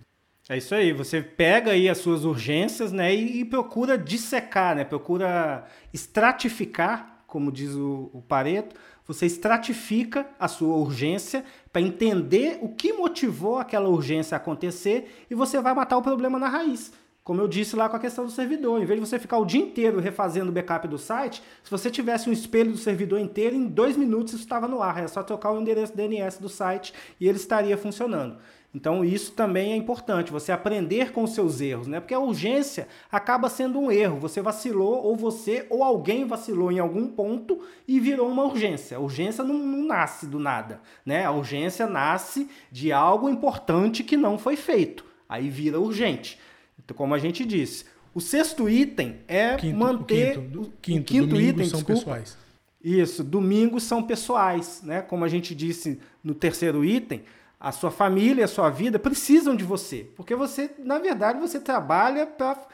É 0.49 0.57
isso 0.57 0.75
aí, 0.75 0.93
você 0.93 1.23
pega 1.23 1.71
aí 1.71 1.89
as 1.89 1.99
suas 1.99 2.25
urgências, 2.25 2.91
né, 2.91 3.15
e, 3.15 3.45
procura 3.45 3.97
dissecar, 3.97 4.75
né, 4.75 4.85
procura 4.85 5.65
estratificar, 5.95 7.23
como 7.29 7.53
diz 7.53 7.75
o, 7.75 8.11
o 8.13 8.21
Pareto, 8.21 8.75
você 9.07 9.25
estratifica 9.25 10.27
a 10.41 10.49
sua 10.49 10.75
urgência 10.75 11.45
para 11.73 11.81
entender 11.81 12.59
o 12.61 12.71
que 12.71 12.93
motivou 12.93 13.59
aquela 13.59 13.89
urgência 13.89 14.35
a 14.35 14.39
acontecer 14.39 15.25
e 15.31 15.35
você 15.37 15.61
vai 15.61 15.75
matar 15.75 15.97
o 15.97 16.03
problema 16.03 16.41
na 16.41 16.49
raiz. 16.49 16.93
Como 17.25 17.41
eu 17.41 17.47
disse 17.47 17.77
lá 17.77 17.89
com 17.89 17.95
a 17.95 18.01
questão 18.01 18.25
do 18.25 18.33
servidor, 18.33 18.83
em 18.83 18.85
vez 18.85 19.01
de 19.01 19.07
você 19.07 19.17
ficar 19.17 19.39
o 19.39 19.45
dia 19.45 19.63
inteiro 19.63 20.01
refazendo 20.01 20.51
o 20.51 20.53
backup 20.53 20.89
do 20.89 20.99
site, 20.99 21.41
se 21.63 21.71
você 21.71 21.89
tivesse 21.89 22.29
um 22.29 22.33
espelho 22.33 22.73
do 22.73 22.79
servidor 22.79 23.21
inteiro, 23.21 23.55
em 23.55 23.65
dois 23.65 23.97
minutos 23.97 24.33
isso 24.35 24.43
estava 24.43 24.67
no 24.67 24.83
ar. 24.83 25.05
É 25.05 25.07
só 25.07 25.23
trocar 25.23 25.53
o 25.53 25.61
endereço 25.61 25.97
DNS 25.97 26.41
do 26.41 26.49
site 26.49 26.93
e 27.21 27.29
ele 27.29 27.37
estaria 27.37 27.79
funcionando. 27.79 28.39
Então 28.75 29.05
isso 29.05 29.33
também 29.33 29.73
é 29.73 29.77
importante, 29.77 30.33
você 30.33 30.51
aprender 30.51 31.13
com 31.13 31.23
os 31.23 31.33
seus 31.33 31.61
erros, 31.61 31.87
né? 31.87 32.01
Porque 32.01 32.15
a 32.15 32.19
urgência 32.19 32.89
acaba 33.11 33.49
sendo 33.49 33.79
um 33.79 33.93
erro. 33.93 34.19
Você 34.19 34.41
vacilou, 34.41 35.05
ou 35.05 35.15
você, 35.15 35.65
ou 35.71 35.85
alguém 35.85 36.27
vacilou 36.27 36.73
em 36.73 36.81
algum 36.81 37.07
ponto 37.07 37.61
e 37.87 38.01
virou 38.01 38.29
uma 38.29 38.45
urgência. 38.45 38.97
A 38.97 39.01
urgência 39.01 39.45
não, 39.45 39.55
não 39.55 39.85
nasce 39.87 40.27
do 40.27 40.41
nada, 40.41 40.81
né? 41.07 41.25
A 41.25 41.31
urgência 41.31 41.87
nasce 41.87 42.49
de 42.71 42.91
algo 42.91 43.29
importante 43.29 44.03
que 44.03 44.17
não 44.17 44.37
foi 44.39 44.57
feito. 44.57 45.05
Aí 45.29 45.49
vira 45.49 45.79
urgente. 45.79 46.39
Então, 46.79 46.97
como 46.97 47.15
a 47.15 47.19
gente 47.19 47.45
disse, 47.45 47.85
o 48.15 48.21
sexto 48.21 48.69
item 48.69 49.21
é 49.27 49.57
quinto, 49.57 49.79
manter. 49.79 50.39
O 50.39 50.43
quinto, 50.43 50.61
o 50.61 50.73
quinto, 50.81 51.01
o 51.01 51.05
quinto 51.05 51.41
item 51.41 51.67
são 51.67 51.79
desculpa, 51.79 52.01
pessoais. 52.01 52.39
Isso, 52.83 53.23
domingos 53.23 53.85
são 53.85 54.03
pessoais, 54.03 54.83
né? 54.83 55.03
Como 55.03 55.25
a 55.25 55.29
gente 55.29 55.55
disse 55.55 56.01
no 56.23 56.35
terceiro 56.35 56.85
item, 56.85 57.23
a 57.59 57.71
sua 57.71 57.91
família, 57.91 58.45
a 58.45 58.49
sua 58.49 58.69
vida 58.71 58.99
precisam 58.99 59.55
de 59.55 59.65
você, 59.65 60.11
porque 60.17 60.35
você, 60.35 60.71
na 60.79 60.99
verdade, 60.99 61.39
você 61.39 61.61
trabalha 61.61 62.27
para 62.27 62.67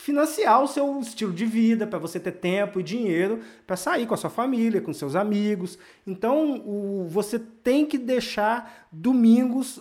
financiar 0.00 0.62
o 0.62 0.66
seu 0.66 0.98
estilo 1.00 1.30
de 1.30 1.44
vida, 1.44 1.86
para 1.86 1.98
você 1.98 2.18
ter 2.18 2.32
tempo 2.32 2.80
e 2.80 2.82
dinheiro 2.82 3.40
para 3.66 3.76
sair 3.76 4.06
com 4.06 4.14
a 4.14 4.16
sua 4.16 4.30
família, 4.30 4.80
com 4.80 4.94
seus 4.94 5.14
amigos. 5.14 5.78
Então, 6.06 6.56
o, 6.64 7.06
você 7.06 7.38
tem 7.38 7.84
que 7.84 7.98
deixar 7.98 8.88
domingos 8.90 9.78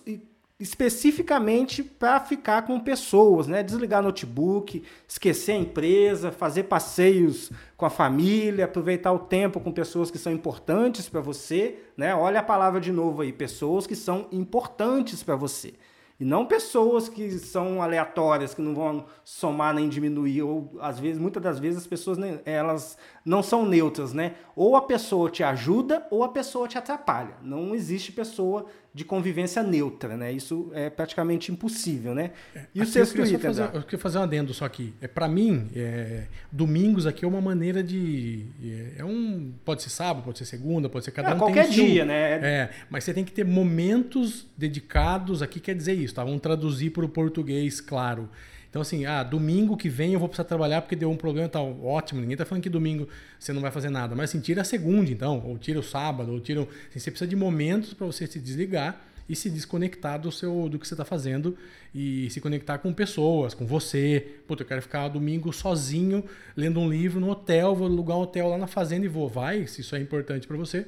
especificamente 0.60 1.82
para 1.82 2.20
ficar 2.20 2.64
com 2.64 2.78
pessoas, 2.80 3.48
né? 3.48 3.64
Desligar 3.64 4.04
notebook, 4.04 4.84
esquecer 5.08 5.54
a 5.54 5.58
empresa, 5.58 6.32
fazer 6.32 6.64
passeios 6.64 7.50
com 7.78 7.86
a 7.86 7.90
família, 7.90 8.66
aproveitar 8.66 9.14
o 9.14 9.20
tempo 9.20 9.62
com 9.62 9.72
pessoas 9.72 10.12
que 10.12 10.18
são 10.18 10.34
importantes 10.34 11.08
para 11.08 11.22
você, 11.22 11.80
né? 11.96 12.14
Olha 12.14 12.42
a 12.42 12.44
palavra 12.44 12.82
de 12.82 12.92
novo 12.92 13.22
aí, 13.22 13.32
pessoas 13.32 13.88
que 13.88 13.96
são 13.96 14.28
importantes 14.34 15.24
para 15.24 15.38
você. 15.38 15.74
E 16.20 16.26
não 16.26 16.46
pessoas 16.46 17.08
que 17.08 17.32
são 17.40 17.82
aleatórias, 17.82 18.54
que 18.54 18.62
não 18.62 18.76
vão 18.76 19.06
somar 19.24 19.74
nem 19.74 19.88
diminuir, 19.88 20.42
ou 20.42 20.78
às 20.82 21.00
vezes, 21.00 21.18
muitas 21.18 21.42
das 21.42 21.60
vezes 21.60 21.80
as 21.80 21.88
pessoas 21.88 22.18
elas 22.44 22.98
não 23.24 23.42
são 23.42 23.66
neutras, 23.66 24.12
né? 24.12 24.36
Ou 24.54 24.76
a 24.76 24.82
pessoa 24.82 25.30
te 25.30 25.44
ajuda 25.44 26.06
ou 26.12 26.22
a 26.22 26.28
pessoa 26.28 26.68
te 26.68 26.78
atrapalha. 26.78 27.38
Não 27.42 27.74
existe 27.74 28.12
pessoa 28.12 28.66
de 28.92 29.06
convivência 29.06 29.62
neutra, 29.62 30.18
né? 30.18 30.32
Isso 30.32 30.72
é 30.74 30.90
praticamente 30.90 31.52
impossível, 31.52 32.16
né? 32.16 32.32
É, 32.56 32.66
e 32.74 32.82
o 32.82 32.86
sexto 32.86 33.22
item, 33.22 33.38
fazer, 33.38 33.70
Eu 33.74 33.84
queria 33.84 34.00
fazer 34.00 34.18
um 34.18 34.24
adendo 34.24 34.54
só 34.54 34.66
aqui. 34.66 34.94
É, 35.00 35.08
Para 35.08 35.28
mim, 35.28 35.70
é, 35.76 36.24
domingos 36.52 37.06
aqui 37.06 37.24
é 37.24 37.28
uma 37.28 37.42
maneira 37.42 37.84
de... 37.84 38.48
É, 38.64 39.02
é, 39.02 39.06
um, 39.06 39.54
pode 39.64 39.84
ser 39.84 39.90
sábado, 39.90 40.24
pode 40.24 40.40
ser 40.40 40.46
segunda, 40.46 40.90
pode 40.90 41.06
ser 41.06 41.12
cada 41.12 41.32
é, 41.32 41.36
um 41.36 41.38
qualquer 41.38 41.66
tem 41.66 41.72
dia, 41.72 41.96
seu, 41.98 42.06
né? 42.06 42.32
É, 42.42 42.70
mas 42.90 43.04
você 43.04 43.14
tem 43.14 43.24
que 43.24 43.32
ter 43.32 43.46
momentos 43.46 44.48
dedicados, 44.58 45.44
aqui 45.44 45.60
quer 45.60 45.76
dizer 45.76 45.94
isso, 45.94 46.16
tá? 46.16 46.24
Vamos 46.24 46.42
traduzir 46.42 46.90
para 46.90 47.06
o 47.06 47.10
português, 47.10 47.80
claro. 47.80 48.28
Então, 48.70 48.84
assim, 48.84 49.06
ah, 49.06 49.24
domingo 49.24 49.76
que 49.76 49.90
vem 49.90 50.14
eu 50.14 50.20
vou 50.20 50.30
precisar 50.30 50.44
trabalhar 50.44 50.82
porque 50.82 50.96
deu 50.96 51.10
um 51.10 51.18
problema 51.18 51.48
e 51.48 51.52
tal. 51.52 51.84
Ótimo, 51.84 52.22
ninguém 52.22 52.38
tá 52.38 52.46
falando 52.46 52.62
que 52.62 52.70
domingo 52.70 53.08
você 53.40 53.52
não 53.52 53.62
vai 53.62 53.72
fazer 53.72 53.90
nada. 53.90 54.16
Mas 54.16 54.30
assim, 54.30 54.40
tira 54.40 54.62
a 54.62 54.66
segunda, 54.66 55.10
então, 55.10 55.44
ou 55.46 55.58
tira 55.58 55.80
o 55.80 55.84
sábado, 55.84 56.32
ou 56.32 56.40
tira. 56.40 56.62
Assim, 56.62 57.00
você 57.00 57.10
precisa 57.10 57.28
de 57.28 57.36
momentos 57.36 57.94
para 57.94 58.06
você 58.06 58.28
se 58.28 58.40
desligar 58.40 59.02
e 59.28 59.36
se 59.36 59.50
desconectar 59.50 60.20
do 60.20 60.32
seu 60.32 60.70
do 60.70 60.78
que 60.78 60.88
você 60.88 60.94
está 60.94 61.06
fazendo 61.06 61.58
e 61.94 62.30
se 62.30 62.40
conectar 62.40 62.78
com 62.78 62.94
pessoas, 62.94 63.56
com 63.56 63.66
você. 63.66 64.38
Puta, 64.48 64.62
eu 64.62 64.68
quero 64.68 64.82
ficar 64.84 65.08
domingo 65.08 65.52
sozinho 65.52 66.24
lendo 66.56 66.80
um 66.80 66.90
livro 66.90 67.20
no 67.20 67.30
hotel, 67.30 67.76
vou 67.76 67.88
alugar 67.88 68.18
um 68.18 68.22
hotel 68.22 68.50
lá 68.50 68.58
na 68.58 68.68
fazenda 68.68 69.06
e 69.06 69.10
vou. 69.10 69.28
Vai, 69.28 69.66
se 69.66 69.82
isso 69.82 69.96
é 69.96 70.00
importante 70.00 70.48
para 70.48 70.58
você, 70.58 70.86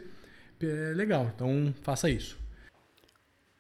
é 0.62 0.94
legal. 0.94 1.32
Então, 1.34 1.74
faça 1.82 2.10
isso. 2.10 2.38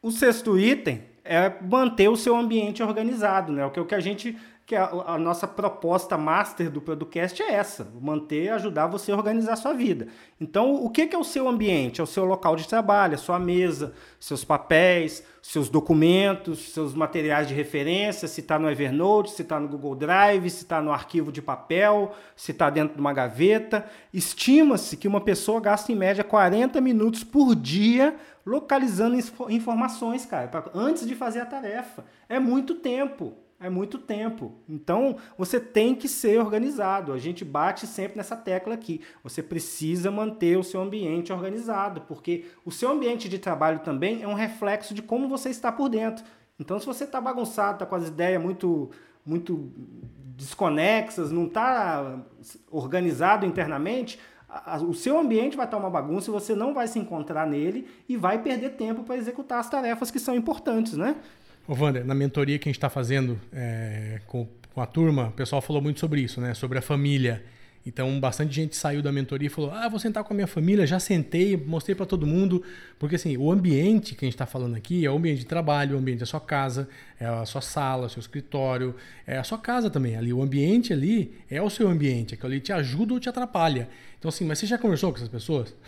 O 0.01 0.11
sexto 0.11 0.59
item 0.59 1.10
é 1.23 1.53
manter 1.61 2.09
o 2.09 2.15
seu 2.15 2.35
ambiente 2.35 2.81
organizado, 2.81 3.51
né? 3.51 3.65
O 3.65 3.71
que, 3.71 3.79
o 3.79 3.85
que 3.85 3.95
a 3.95 3.99
gente 3.99 4.37
que 4.71 4.75
a, 4.77 4.85
a, 4.85 5.17
nossa 5.17 5.45
proposta 5.45 6.17
master 6.17 6.71
do 6.71 6.79
podcast 6.79 7.43
é 7.43 7.55
essa, 7.55 7.91
manter, 7.99 8.53
ajudar 8.53 8.87
você 8.87 9.11
a 9.11 9.17
organizar 9.17 9.51
a 9.51 9.57
sua 9.57 9.73
vida. 9.73 10.07
Então, 10.39 10.75
o 10.75 10.89
que, 10.89 11.07
que 11.07 11.15
é 11.15 11.19
o 11.19 11.25
seu 11.25 11.49
ambiente? 11.49 11.99
É 11.99 12.03
o 12.03 12.07
seu 12.07 12.23
local 12.23 12.55
de 12.55 12.65
trabalho, 12.65 13.15
a 13.15 13.17
sua 13.17 13.37
mesa, 13.37 13.93
seus 14.17 14.45
papéis, 14.45 15.25
seus 15.41 15.67
documentos, 15.67 16.71
seus 16.71 16.93
materiais 16.93 17.49
de 17.49 17.53
referência, 17.53 18.29
se 18.29 18.39
está 18.39 18.57
no 18.57 18.69
Evernote, 18.69 19.31
se 19.31 19.41
está 19.41 19.59
no 19.59 19.67
Google 19.67 19.93
Drive, 19.93 20.49
se 20.49 20.63
está 20.63 20.81
no 20.81 20.93
arquivo 20.93 21.33
de 21.33 21.41
papel, 21.41 22.13
se 22.33 22.51
está 22.51 22.69
dentro 22.69 22.95
de 22.95 23.01
uma 23.01 23.11
gaveta. 23.11 23.85
Estima-se 24.13 24.95
que 24.95 25.07
uma 25.07 25.19
pessoa 25.19 25.59
gasta 25.59 25.91
em 25.91 25.95
média 25.95 26.23
40 26.23 26.79
minutos 26.79 27.25
por 27.25 27.55
dia 27.55 28.15
localizando 28.45 29.17
informações, 29.49 30.25
cara, 30.25 30.47
pra, 30.47 30.65
antes 30.73 31.07
de 31.07 31.15
fazer 31.15 31.41
a 31.41 31.45
tarefa. 31.45 32.05
É 32.27 32.39
muito 32.39 32.75
tempo. 32.75 33.33
é 33.59 33.69
muito 33.69 33.99
tempo. 33.99 34.53
Então, 34.67 35.17
você 35.37 35.59
tem 35.59 35.93
que 35.93 36.07
ser 36.07 36.39
organizado. 36.39 37.13
A 37.13 37.19
gente 37.19 37.45
bate 37.45 37.85
sempre 37.85 38.17
nessa 38.17 38.35
tecla 38.35 38.73
aqui. 38.73 39.01
Você 39.23 39.43
precisa 39.43 40.09
manter 40.09 40.57
o 40.57 40.63
seu 40.63 40.81
ambiente 40.81 41.31
organizado, 41.31 42.01
porque 42.01 42.45
o 42.65 42.71
seu 42.71 42.89
ambiente 42.89 43.29
de 43.29 43.37
trabalho 43.37 43.79
também 43.79 44.23
é 44.23 44.27
um 44.27 44.33
reflexo 44.33 44.95
de 44.95 45.03
como 45.03 45.29
você 45.29 45.49
está 45.49 45.71
por 45.71 45.89
dentro. 45.89 46.25
Então, 46.59 46.79
se 46.79 46.87
você 46.87 47.03
está 47.03 47.21
bagunçado, 47.21 47.73
está 47.73 47.85
com 47.85 47.95
as 47.95 48.07
ideias 48.07 48.41
muito, 48.41 48.89
muito 49.23 49.71
desconexas, 50.35 51.31
não 51.31 51.45
está 51.45 52.19
organizado 52.71 53.45
internamente, 53.45 54.19
o 54.87 54.93
seu 54.93 55.17
ambiente 55.17 55.55
vai 55.55 55.65
estar 55.65 55.77
uma 55.77 55.89
bagunça 55.89 56.29
e 56.29 56.33
você 56.33 56.53
não 56.53 56.73
vai 56.73 56.87
se 56.87 56.99
encontrar 56.99 57.47
nele 57.47 57.87
e 58.07 58.17
vai 58.17 58.41
perder 58.41 58.71
tempo 58.71 59.03
para 59.03 59.15
executar 59.15 59.59
as 59.59 59.69
tarefas 59.69 60.11
que 60.11 60.19
são 60.19 60.35
importantes, 60.35 60.93
né? 60.93 61.15
Ô, 61.67 61.73
Wander, 61.73 62.05
na 62.05 62.13
mentoria 62.13 62.59
que 62.59 62.67
a 62.67 62.69
gente 62.69 62.77
está 62.77 62.89
fazendo 62.89 63.39
é, 63.53 64.19
com, 64.27 64.47
com 64.73 64.81
a 64.81 64.85
turma, 64.85 65.27
o 65.27 65.31
pessoal 65.31 65.61
falou 65.61 65.81
muito 65.81 65.99
sobre 65.99 66.21
isso, 66.21 66.41
né? 66.41 66.53
Sobre 66.53 66.77
a 66.77 66.81
família. 66.81 67.43
Então, 67.85 68.19
bastante 68.19 68.53
gente 68.53 68.75
saiu 68.75 69.01
da 69.01 69.11
mentoria 69.11 69.47
e 69.47 69.49
falou: 69.49 69.71
Ah, 69.71 69.89
vou 69.89 69.99
sentar 69.99 70.23
com 70.23 70.33
a 70.33 70.35
minha 70.35 70.47
família. 70.47 70.85
Já 70.85 70.99
sentei, 70.99 71.57
mostrei 71.57 71.95
para 71.95 72.05
todo 72.05 72.27
mundo. 72.27 72.63
Porque, 72.99 73.15
assim, 73.15 73.35
o 73.37 73.51
ambiente 73.51 74.13
que 74.13 74.23
a 74.23 74.27
gente 74.27 74.35
está 74.35 74.45
falando 74.45 74.75
aqui 74.75 75.03
é 75.03 75.09
o 75.09 75.17
ambiente 75.17 75.39
de 75.39 75.45
trabalho, 75.45 75.95
o 75.95 75.99
ambiente 75.99 76.19
da 76.19 76.25
sua 76.27 76.39
casa, 76.39 76.87
é 77.19 77.25
a 77.25 77.43
sua 77.45 77.61
sala, 77.61 78.07
seu 78.07 78.19
escritório, 78.19 78.95
é 79.25 79.37
a 79.37 79.43
sua 79.43 79.57
casa 79.57 79.89
também. 79.89 80.15
Ali, 80.15 80.31
o 80.31 80.43
ambiente 80.43 80.93
ali 80.93 81.33
é 81.49 81.59
o 81.59 81.71
seu 81.71 81.87
ambiente. 81.89 82.35
Aquilo 82.35 82.51
ali 82.51 82.61
te 82.61 82.71
ajuda 82.71 83.15
ou 83.15 83.19
te 83.19 83.27
atrapalha. 83.27 83.89
Então, 84.19 84.29
assim, 84.29 84.45
mas 84.45 84.59
você 84.59 84.67
já 84.67 84.77
conversou 84.77 85.09
com 85.11 85.17
essas 85.17 85.29
pessoas? 85.29 85.73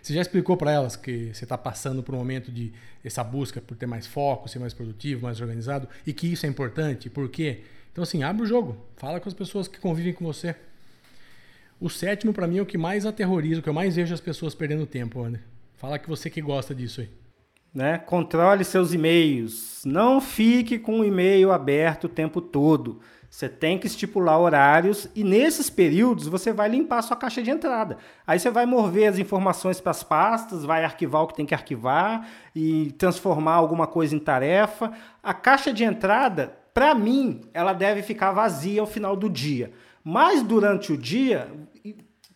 Você 0.00 0.14
já 0.14 0.20
explicou 0.20 0.56
para 0.56 0.70
elas 0.70 0.94
que 0.94 1.30
você 1.32 1.44
está 1.44 1.58
passando 1.58 2.02
por 2.02 2.14
um 2.14 2.18
momento 2.18 2.52
de 2.52 2.70
essa 3.02 3.24
busca 3.24 3.60
por 3.60 3.76
ter 3.76 3.86
mais 3.86 4.06
foco, 4.06 4.48
ser 4.48 4.58
mais 4.58 4.72
produtivo, 4.72 5.22
mais 5.22 5.40
organizado 5.40 5.88
e 6.06 6.12
que 6.12 6.30
isso 6.30 6.46
é 6.46 6.48
importante? 6.48 7.10
Por 7.10 7.28
quê? 7.28 7.62
Então, 7.90 8.02
assim, 8.02 8.22
abre 8.22 8.42
o 8.42 8.46
jogo. 8.46 8.76
Fala 8.96 9.18
com 9.18 9.28
as 9.28 9.34
pessoas 9.34 9.66
que 9.66 9.80
convivem 9.80 10.12
com 10.12 10.24
você. 10.24 10.54
O 11.80 11.88
sétimo, 11.88 12.34
para 12.34 12.46
mim, 12.46 12.58
é 12.58 12.62
o 12.62 12.66
que 12.66 12.76
mais 12.76 13.06
aterroriza, 13.06 13.60
o 13.60 13.62
que 13.62 13.68
eu 13.68 13.74
mais 13.74 13.96
vejo 13.96 14.12
as 14.12 14.20
pessoas 14.20 14.54
perdendo 14.54 14.84
tempo, 14.84 15.22
André. 15.22 15.40
Fala 15.76 15.98
que 15.98 16.08
você 16.08 16.28
que 16.28 16.42
gosta 16.42 16.74
disso 16.74 17.00
aí. 17.00 17.08
Né? 17.74 17.96
Controle 17.96 18.64
seus 18.64 18.92
e-mails. 18.92 19.82
Não 19.86 20.20
fique 20.20 20.78
com 20.78 21.00
o 21.00 21.04
e-mail 21.04 21.50
aberto 21.50 22.04
o 22.04 22.08
tempo 22.08 22.42
todo. 22.42 23.00
Você 23.30 23.48
tem 23.48 23.78
que 23.78 23.86
estipular 23.86 24.38
horários 24.38 25.08
e 25.14 25.24
nesses 25.24 25.70
períodos 25.70 26.26
você 26.26 26.52
vai 26.52 26.68
limpar 26.68 27.00
sua 27.00 27.16
caixa 27.16 27.40
de 27.40 27.50
entrada. 27.50 27.96
Aí 28.26 28.38
você 28.38 28.50
vai 28.50 28.66
mover 28.66 29.08
as 29.08 29.18
informações 29.18 29.80
para 29.80 29.92
as 29.92 30.02
pastas, 30.02 30.64
vai 30.64 30.84
arquivar 30.84 31.22
o 31.22 31.28
que 31.28 31.34
tem 31.36 31.46
que 31.46 31.54
arquivar 31.54 32.28
e 32.54 32.92
transformar 32.98 33.54
alguma 33.54 33.86
coisa 33.86 34.14
em 34.14 34.18
tarefa. 34.18 34.92
A 35.22 35.32
caixa 35.32 35.72
de 35.72 35.84
entrada, 35.84 36.58
para 36.74 36.94
mim, 36.94 37.40
ela 37.54 37.72
deve 37.72 38.02
ficar 38.02 38.32
vazia 38.32 38.82
ao 38.82 38.86
final 38.86 39.16
do 39.16 39.30
dia. 39.30 39.72
Mas 40.02 40.42
durante 40.42 40.92
o 40.92 40.96
dia, 40.96 41.48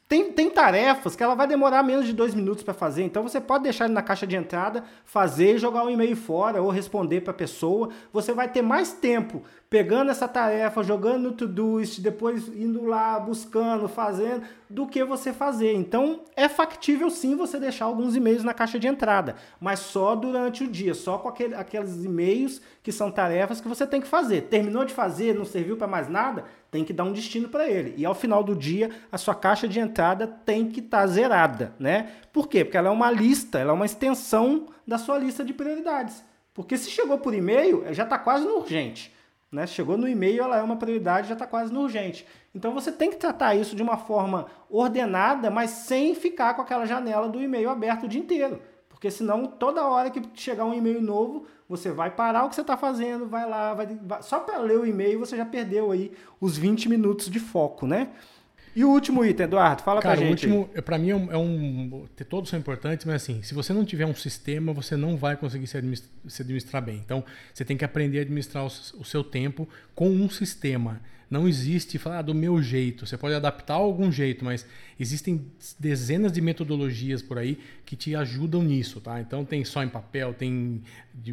tem, 0.07 0.31
tem 0.31 0.51
tarefas 0.51 1.17
que 1.17 1.23
ela 1.23 1.35
vai 1.35 1.47
demorar 1.47 1.83
menos 1.83 2.05
de 2.05 2.13
dois 2.13 2.35
minutos 2.35 2.63
para 2.63 2.75
fazer, 2.75 3.03
então 3.03 3.23
você 3.23 3.41
pode 3.41 3.65
deixar 3.65 3.87
ele 3.87 3.95
na 3.95 4.03
caixa 4.03 4.27
de 4.27 4.37
entrada, 4.37 4.85
fazer 5.05 5.59
jogar 5.59 5.83
um 5.85 5.91
e-mail 5.91 6.15
fora 6.15 6.61
ou 6.61 6.71
responder 6.71 7.23
para 7.23 7.31
a 7.31 7.35
pessoa. 7.35 7.89
Você 8.13 8.33
vai 8.33 8.49
ter 8.49 8.61
mais 8.61 8.93
tempo 8.93 9.43
pegando 9.71 10.11
essa 10.11 10.29
tarefa, 10.29 10.85
jogando 10.85 11.23
no 11.23 11.33
Todoist, 11.33 12.01
depois 12.01 12.47
indo 12.49 12.85
lá, 12.85 13.19
buscando, 13.19 13.89
fazendo, 13.89 14.45
do 14.71 14.87
que 14.87 15.03
você 15.03 15.33
fazer. 15.33 15.73
Então, 15.73 16.21
é 16.37 16.49
factível 16.49 17.11
sim 17.11 17.35
você 17.35 17.59
deixar 17.59 17.87
alguns 17.87 18.15
e-mails 18.15 18.45
na 18.45 18.55
caixa 18.55 18.79
de 18.79 18.87
entrada, 18.87 19.35
mas 19.59 19.81
só 19.81 20.15
durante 20.15 20.63
o 20.63 20.69
dia, 20.69 20.95
só 20.95 21.19
com 21.19 21.29
aquele, 21.29 21.55
aqueles 21.55 22.05
e-mails 22.05 22.61
que 22.85 22.93
são 22.93 23.11
tarefas 23.11 23.61
que 23.61 23.67
você 23.67 23.87
tem 23.87 24.01
que 24.01 24.07
fazer. 24.07 24.43
Terminou 24.43 24.85
de 24.85 24.95
fazer, 24.95 25.35
não 25.35 25.45
serviu 25.45 25.77
para 25.77 25.89
mais 25.89 26.09
nada, 26.09 26.45
tem 26.75 26.83
que 26.83 26.93
dar 26.93 27.05
um 27.05 27.13
destino 27.13 27.49
para 27.49 27.69
ele. 27.69 27.95
E 27.97 28.05
ao 28.05 28.17
final 28.17 28.43
do 28.43 28.53
dia, 28.53 28.91
a 29.13 29.17
sua 29.17 29.33
caixa 29.33 29.69
de 29.69 29.79
entrada 29.79 30.27
tem 30.27 30.69
que 30.69 30.81
estar 30.81 31.03
tá 31.03 31.07
zerada, 31.07 31.73
né? 31.79 32.11
Por 32.33 32.49
quê? 32.49 32.65
Porque 32.65 32.77
ela 32.77 32.89
é 32.89 32.91
uma 32.91 33.13
lista, 33.13 33.61
ela 33.61 33.71
é 33.71 33.73
uma 33.73 33.87
extensão 33.87 34.67
da 34.85 34.99
sua 34.99 35.17
lista 35.17 35.45
de 35.45 35.53
prioridades. 35.55 36.25
Porque 36.53 36.77
se 36.77 36.91
chegou 36.91 37.17
por 37.19 37.33
e-mail, 37.33 37.85
já 37.95 38.03
está 38.03 38.19
quase 38.19 38.45
no 38.45 38.57
urgente. 38.57 39.15
Né? 39.53 39.69
Chegou 39.69 39.97
no 39.97 40.09
e-mail, 40.09 40.43
ela 40.43 40.57
é 40.57 40.63
uma 40.65 40.75
prioridade, 40.75 41.29
já 41.29 41.35
está 41.35 41.47
quase 41.47 41.73
no 41.73 41.83
urgente. 41.83 42.27
Então 42.53 42.75
você 42.75 42.91
tem 42.91 43.09
que 43.09 43.19
tratar 43.19 43.55
isso 43.55 43.77
de 43.77 43.83
uma 43.85 43.97
forma 43.97 44.49
ordenada, 44.69 45.53
mas 45.53 45.71
sem 45.71 46.13
ficar 46.17 46.55
com 46.55 46.63
aquela 46.63 46.87
janela 46.87 47.29
do 47.29 47.41
e-mail 47.41 47.71
aberto 47.71 48.07
o 48.07 48.09
dia 48.09 48.21
inteiro. 48.21 48.61
Porque 49.05 49.15
senão, 49.19 49.47
toda 49.47 49.87
hora 49.87 50.09
que 50.09 50.19
chegar 50.35 50.65
um 50.65 50.73
e-mail 50.73 50.99
novo, 50.99 51.47
você 51.69 51.91
vai 51.91 52.11
parar 52.11 52.47
o 52.47 52.49
que 52.49 52.55
você 52.55 52.63
está 52.63 52.75
fazendo, 52.75 53.27
vai 53.27 53.47
lá, 53.47 53.75
vai, 53.75 53.87
vai 54.03 54.23
só 54.23 54.41
para 54.41 54.57
ler 54.57 54.79
o 54.79 54.87
e-mail 54.87 55.19
você 55.19 55.37
já 55.37 55.45
perdeu 55.45 55.93
aí 55.93 56.11
os 56.41 56.57
20 56.57 56.89
minutos 56.89 57.29
de 57.29 57.39
foco, 57.39 57.87
né? 57.87 58.09
E 58.75 58.83
o 58.83 58.89
último 58.89 59.23
item, 59.23 59.45
Eduardo, 59.45 59.83
fala 59.83 60.01
Cara, 60.01 60.17
pra 60.17 60.27
gente. 60.27 60.47
O 60.47 60.55
último, 60.55 60.83
para 60.83 60.97
mim, 60.97 61.11
é 61.11 61.17
um, 61.17 61.33
é 61.33 61.37
um, 61.37 62.07
Todos 62.31 62.49
são 62.49 62.59
importantes, 62.59 63.05
mas 63.05 63.17
assim, 63.17 63.43
se 63.43 63.53
você 63.53 63.75
não 63.75 63.85
tiver 63.85 64.07
um 64.07 64.15
sistema, 64.15 64.73
você 64.73 64.97
não 64.97 65.19
vai 65.19 65.37
conseguir 65.37 65.67
se 65.67 65.77
administrar, 65.77 66.11
se 66.27 66.41
administrar 66.41 66.83
bem. 66.83 66.97
Então, 67.05 67.23
você 67.53 67.63
tem 67.63 67.77
que 67.77 67.85
aprender 67.85 68.21
a 68.21 68.23
administrar 68.23 68.65
o, 68.65 68.69
o, 68.69 69.05
seu 69.05 69.23
tempo 69.23 69.69
com 69.95 70.09
um 70.09 70.31
sistema. 70.31 71.03
Não 71.35 71.49
existe 71.49 71.99
falar 71.99 72.21
ah, 72.21 72.23
do 72.23 72.33
meu 72.33 72.63
jeito. 72.63 73.05
Você 73.05 73.19
pode 73.19 73.35
adaptar 73.35 73.75
algum 73.75 74.13
jeito, 74.13 74.45
mas 74.45 74.65
existem 75.01 75.45
dezenas 75.77 76.31
de 76.31 76.41
metodologias 76.41 77.21
por 77.21 77.39
aí 77.39 77.59
que 77.85 77.97
te 77.97 78.15
ajudam 78.15 78.63
nisso, 78.63 79.01
tá? 79.01 79.21
Então, 79.21 79.45
tem 79.45 79.65
só 79.65 79.83
em 79.83 79.89
papel, 79.89 80.33
tem 80.33 80.81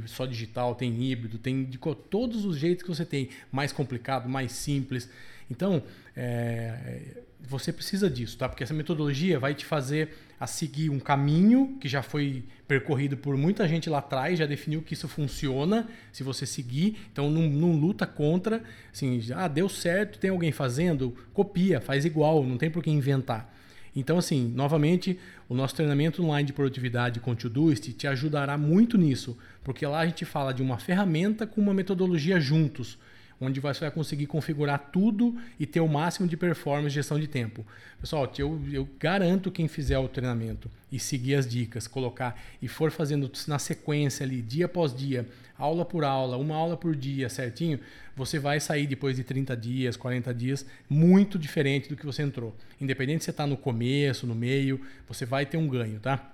só 0.08 0.26
digital, 0.26 0.74
tem 0.74 1.04
híbrido, 1.04 1.38
tem 1.38 1.66
de 1.66 1.78
todos 2.10 2.46
os 2.46 2.58
jeitos 2.58 2.82
que 2.82 2.90
você 2.90 3.06
tem. 3.06 3.30
Mais 3.52 3.72
complicado, 3.72 4.28
mais 4.28 4.54
simples. 4.54 5.08
Então, 5.52 5.84
é, 6.18 7.22
você 7.48 7.74
precisa 7.74 8.10
disso, 8.10 8.38
tá? 8.38 8.48
Porque 8.48 8.64
essa 8.64 8.74
metodologia 8.74 9.40
vai 9.40 9.54
te 9.54 9.66
fazer 9.66 10.16
a 10.40 10.48
seguir 10.48 10.90
um 10.90 11.00
caminho 11.00 11.78
que 11.80 11.88
já 11.88 12.02
foi 12.02 12.44
percorrido 12.68 13.18
por 13.18 13.36
muita 13.36 13.68
gente 13.68 13.90
lá 13.90 14.00
atrás, 14.00 14.40
já 14.40 14.46
definiu 14.46 14.82
que 14.82 14.94
isso 14.94 15.08
funciona 15.08 15.88
se 16.12 16.24
você 16.24 16.46
seguir. 16.46 16.98
Então 17.12 17.30
não, 17.30 17.44
não 17.44 17.76
luta 17.76 18.08
contra, 18.08 18.64
assim, 18.92 19.22
ah, 19.36 19.48
deu 19.48 19.68
certo, 19.68 20.18
tem 20.20 20.30
alguém 20.30 20.52
fazendo, 20.52 21.16
copia, 21.34 21.82
faz 21.82 22.06
igual, 22.06 22.44
não 22.46 22.58
tem 22.58 22.72
por 22.72 22.82
que 22.82 22.90
inventar. 22.90 23.54
Então, 23.94 24.18
assim, 24.18 24.48
novamente, 24.56 25.20
o 25.50 25.54
nosso 25.54 25.76
treinamento 25.76 26.24
online 26.24 26.48
de 26.48 26.54
produtividade 26.54 27.20
com 27.20 27.32
o 27.32 27.36
Todoist 27.36 27.92
te 27.92 28.08
ajudará 28.08 28.58
muito 28.58 28.98
nisso, 28.98 29.38
porque 29.64 29.86
lá 29.86 30.00
a 30.00 30.06
gente 30.06 30.24
fala 30.24 30.54
de 30.54 30.62
uma 30.62 30.78
ferramenta 30.78 31.46
com 31.46 31.60
uma 31.60 31.74
metodologia 31.74 32.40
juntos 32.40 32.98
onde 33.42 33.60
você 33.60 33.80
vai 33.82 33.92
conseguir 33.92 34.28
configurar 34.28 34.92
tudo 34.92 35.36
e 35.60 35.66
ter 35.66 35.80
o 35.80 35.88
máximo 35.88 36.28
de 36.28 36.38
performance 36.38 36.90
e 36.90 36.96
gestão 36.96 37.20
de 37.20 37.28
tempo. 37.28 37.66
Pessoal, 38.00 38.32
eu, 38.38 38.62
eu 38.72 38.88
garanto 39.00 39.52
quem 39.52 39.68
fizer 39.68 39.98
o 39.98 40.08
treinamento 40.08 40.70
e 40.92 41.00
seguir 41.00 41.36
as 41.36 41.48
dicas, 41.50 41.88
colocar 41.88 42.40
e 42.62 42.68
for 42.68 42.92
fazendo 42.92 43.30
na 43.48 43.58
sequência 43.58 44.24
ali, 44.24 44.42
dia 44.42 44.66
após 44.66 44.96
dia, 44.96 45.28
aula 45.58 45.84
por 45.84 46.04
aula, 46.04 46.38
uma 46.38 46.56
aula 46.56 46.78
por 46.78 46.96
dia 46.96 47.28
certinho, 47.30 47.80
você 48.16 48.38
vai 48.38 48.60
sair 48.60 48.86
depois 48.86 49.16
de 49.16 49.24
30 49.24 49.58
dias, 49.58 49.98
40 49.98 50.34
dias, 50.34 50.66
muito 50.88 51.40
diferente 51.40 51.90
do 51.90 51.96
que 51.96 52.06
você 52.06 52.22
entrou. 52.22 52.56
Independente 52.80 53.24
se 53.24 53.26
você 53.26 53.32
está 53.32 53.48
no 53.48 53.58
começo, 53.58 54.28
no 54.28 54.36
meio, 54.36 54.80
você 55.08 55.26
vai 55.26 55.46
ter 55.46 55.58
um 55.58 55.68
ganho, 55.68 56.00
tá? 56.00 56.34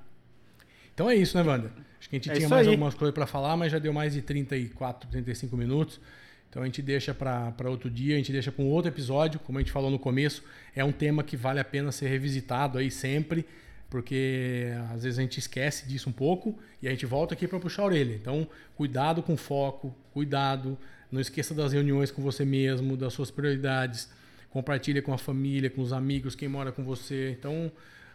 Então 0.94 1.10
é 1.10 1.16
isso, 1.16 1.38
né, 1.38 1.44
Wanda? 1.44 1.72
Acho 2.00 2.10
que 2.10 2.16
a 2.16 2.20
gente 2.20 2.32
é 2.32 2.34
tinha 2.34 2.50
mais 2.50 2.68
aí. 2.68 2.74
algumas 2.74 2.96
coisas 2.96 3.14
para 3.14 3.28
falar, 3.28 3.56
mas 3.56 3.72
já 3.72 3.80
deu 3.80 3.94
mais 3.94 4.14
de 4.14 4.22
34, 4.22 5.10
35 5.10 5.56
minutos. 5.56 6.00
Então 6.50 6.62
a 6.62 6.66
gente 6.66 6.82
deixa 6.82 7.14
para 7.14 7.70
outro 7.70 7.90
dia, 7.90 8.16
a 8.16 8.18
gente 8.18 8.32
deixa 8.32 8.52
para 8.52 8.64
um 8.64 8.68
outro 8.68 8.90
episódio, 8.90 9.40
como 9.40 9.58
a 9.58 9.62
gente 9.62 9.72
falou 9.72 9.92
no 9.92 10.00
começo, 10.00 10.44
é 10.76 10.84
um 10.84 10.92
tema 10.92 11.24
que 11.24 11.36
vale 11.36 11.60
a 11.60 11.64
pena 11.64 11.92
ser 11.92 12.08
revisitado 12.08 12.78
aí 12.78 12.90
sempre, 12.90 13.46
porque 13.90 14.68
às 14.94 15.04
vezes 15.04 15.20
a 15.20 15.22
gente 15.22 15.40
esquece 15.40 15.88
disso 15.88 16.10
um 16.10 16.14
pouco 16.14 16.58
e 16.82 16.88
a 16.88 16.92
gente 16.92 17.06
volta 17.06 17.34
aqui 17.34 17.48
para 17.48 17.60
puxar 17.60 17.84
a 17.84 17.86
orelha. 17.86 18.16
Então, 18.16 18.48
cuidado 18.76 19.22
com 19.22 19.38
foco, 19.38 19.96
cuidado, 20.12 20.78
não 21.12 21.22
esqueça 21.22 21.54
das 21.54 21.74
reuniões 21.74 22.12
com 22.12 22.22
você 22.22 22.44
mesmo, 22.44 22.98
das 22.98 23.14
suas 23.14 23.32
prioridades, 23.32 24.10
compartilha 24.50 25.02
com 25.02 25.14
a 25.14 25.18
família, 25.18 25.70
com 25.70 25.82
os 25.82 25.94
amigos, 25.94 26.36
quem 26.36 26.48
mora 26.48 26.72
com 26.72 26.84
você. 26.84 27.36
Então, 27.38 27.72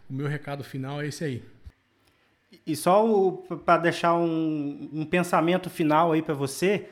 o 0.09 0.13
meu 0.13 0.27
recado 0.27 0.63
final 0.65 1.01
é 1.01 1.07
esse 1.07 1.25
aí. 1.25 1.43
E 2.67 2.77
só 2.77 3.31
para 3.65 3.79
deixar 3.79 4.15
um, 4.15 4.91
um 4.93 5.07
pensamento 5.07 5.71
final 5.71 6.13
aí 6.13 6.21
para 6.21 6.35
você, 6.35 6.87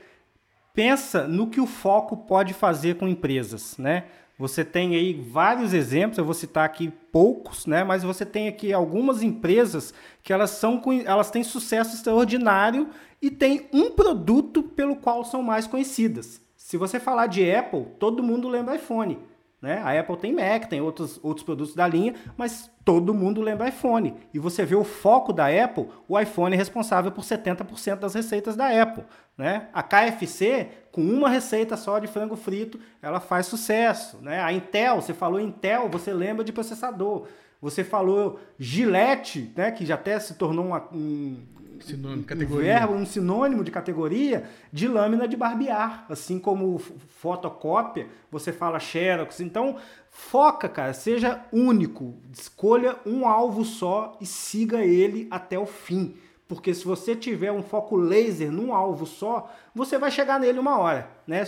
pensa 0.74 1.26
no 1.26 1.48
que 1.48 1.60
o 1.60 1.66
foco 1.66 2.16
pode 2.16 2.54
fazer 2.54 2.96
com 2.96 3.08
empresas, 3.08 3.76
né? 3.78 4.04
Você 4.38 4.64
tem 4.64 4.94
aí 4.94 5.12
vários 5.12 5.74
exemplos, 5.74 6.16
eu 6.16 6.24
vou 6.24 6.32
citar 6.32 6.64
aqui 6.64 6.90
poucos, 7.12 7.66
né? 7.66 7.84
Mas 7.84 8.02
você 8.02 8.24
tem 8.24 8.48
aqui 8.48 8.72
algumas 8.72 9.22
empresas 9.22 9.92
que 10.22 10.32
elas 10.32 10.50
são 10.50 10.80
elas 11.04 11.30
têm 11.30 11.44
sucesso 11.44 11.94
extraordinário 11.94 12.88
e 13.20 13.30
têm 13.30 13.68
um 13.70 13.90
produto 13.90 14.62
pelo 14.62 14.96
qual 14.96 15.24
são 15.24 15.42
mais 15.42 15.66
conhecidas. 15.66 16.40
Se 16.56 16.78
você 16.78 16.98
falar 16.98 17.26
de 17.26 17.50
Apple, 17.52 17.86
todo 17.98 18.22
mundo 18.22 18.48
lembra 18.48 18.76
iPhone. 18.76 19.18
Né? 19.60 19.78
A 19.84 19.98
Apple 19.98 20.16
tem 20.16 20.32
Mac, 20.32 20.66
tem 20.68 20.80
outros, 20.80 21.20
outros 21.22 21.44
produtos 21.44 21.74
da 21.74 21.86
linha, 21.86 22.14
mas 22.36 22.70
todo 22.84 23.12
mundo 23.12 23.42
lembra 23.42 23.68
iPhone. 23.68 24.14
E 24.32 24.38
você 24.38 24.64
vê 24.64 24.74
o 24.74 24.84
foco 24.84 25.32
da 25.32 25.46
Apple, 25.48 25.88
o 26.08 26.18
iPhone 26.18 26.54
é 26.54 26.58
responsável 26.58 27.12
por 27.12 27.22
70% 27.22 27.96
das 27.96 28.14
receitas 28.14 28.56
da 28.56 28.68
Apple. 28.82 29.04
Né? 29.36 29.68
A 29.72 29.82
KFC, 29.82 30.68
com 30.90 31.02
uma 31.02 31.28
receita 31.28 31.76
só 31.76 31.98
de 31.98 32.06
frango 32.06 32.36
frito, 32.36 32.80
ela 33.02 33.20
faz 33.20 33.46
sucesso. 33.46 34.18
Né? 34.22 34.40
A 34.40 34.52
Intel, 34.52 35.00
você 35.00 35.12
falou 35.12 35.38
Intel, 35.38 35.88
você 35.90 36.12
lembra 36.12 36.42
de 36.42 36.52
processador. 36.52 37.26
Você 37.60 37.84
falou 37.84 38.40
Gillette, 38.58 39.52
né, 39.54 39.70
que 39.70 39.84
já 39.84 39.94
até 39.94 40.18
se 40.18 40.34
tornou 40.34 40.64
uma, 40.64 40.88
um, 40.92 41.36
Sinônimo, 41.84 42.24
um 42.24 42.56
verbo, 42.58 42.94
um 42.94 43.06
sinônimo 43.06 43.64
de 43.64 43.70
categoria 43.70 44.44
de 44.72 44.86
lâmina 44.86 45.26
de 45.26 45.36
barbear. 45.36 46.06
Assim 46.08 46.38
como 46.38 46.78
fotocópia, 46.78 48.08
você 48.30 48.52
fala 48.52 48.78
xerox. 48.78 49.40
Então, 49.40 49.76
foca, 50.10 50.68
cara, 50.68 50.92
seja 50.92 51.44
único. 51.52 52.14
Escolha 52.32 52.96
um 53.04 53.26
alvo 53.26 53.64
só 53.64 54.16
e 54.20 54.26
siga 54.26 54.84
ele 54.84 55.26
até 55.30 55.58
o 55.58 55.66
fim. 55.66 56.14
Porque 56.46 56.74
se 56.74 56.84
você 56.84 57.14
tiver 57.14 57.52
um 57.52 57.62
foco 57.62 57.96
laser 57.96 58.50
num 58.50 58.74
alvo 58.74 59.06
só, 59.06 59.48
você 59.74 59.96
vai 59.98 60.10
chegar 60.10 60.40
nele 60.40 60.58
uma 60.58 60.78
hora, 60.78 61.08
né? 61.26 61.46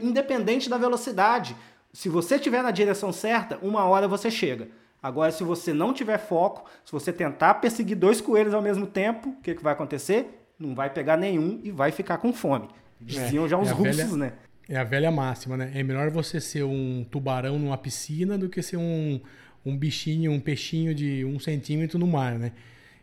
Independente 0.00 0.70
da 0.70 0.78
velocidade. 0.78 1.56
Se 1.92 2.08
você 2.08 2.36
estiver 2.36 2.62
na 2.62 2.70
direção 2.70 3.12
certa, 3.12 3.58
uma 3.60 3.84
hora 3.84 4.06
você 4.06 4.30
chega. 4.30 4.68
Agora, 5.06 5.30
se 5.30 5.44
você 5.44 5.72
não 5.72 5.94
tiver 5.94 6.18
foco, 6.18 6.68
se 6.84 6.90
você 6.90 7.12
tentar 7.12 7.54
perseguir 7.54 7.96
dois 7.96 8.20
coelhos 8.20 8.52
ao 8.52 8.60
mesmo 8.60 8.88
tempo, 8.88 9.28
o 9.28 9.40
que, 9.40 9.54
que 9.54 9.62
vai 9.62 9.72
acontecer? 9.72 10.48
Não 10.58 10.74
vai 10.74 10.92
pegar 10.92 11.16
nenhum 11.16 11.60
e 11.62 11.70
vai 11.70 11.92
ficar 11.92 12.18
com 12.18 12.32
fome. 12.32 12.66
Diziam 13.00 13.44
é, 13.44 13.48
já 13.48 13.56
os 13.56 13.68
é 13.68 13.72
russos, 13.72 13.96
velha, 13.96 14.16
né? 14.16 14.32
É 14.68 14.76
a 14.76 14.82
velha 14.82 15.08
máxima, 15.12 15.56
né? 15.56 15.70
É 15.76 15.82
melhor 15.84 16.10
você 16.10 16.40
ser 16.40 16.64
um 16.64 17.06
tubarão 17.08 17.56
numa 17.56 17.78
piscina 17.78 18.36
do 18.36 18.48
que 18.48 18.60
ser 18.60 18.78
um, 18.78 19.20
um 19.64 19.76
bichinho, 19.76 20.32
um 20.32 20.40
peixinho 20.40 20.92
de 20.92 21.24
um 21.24 21.38
centímetro 21.38 22.00
no 22.00 22.06
mar, 22.08 22.36
né? 22.36 22.50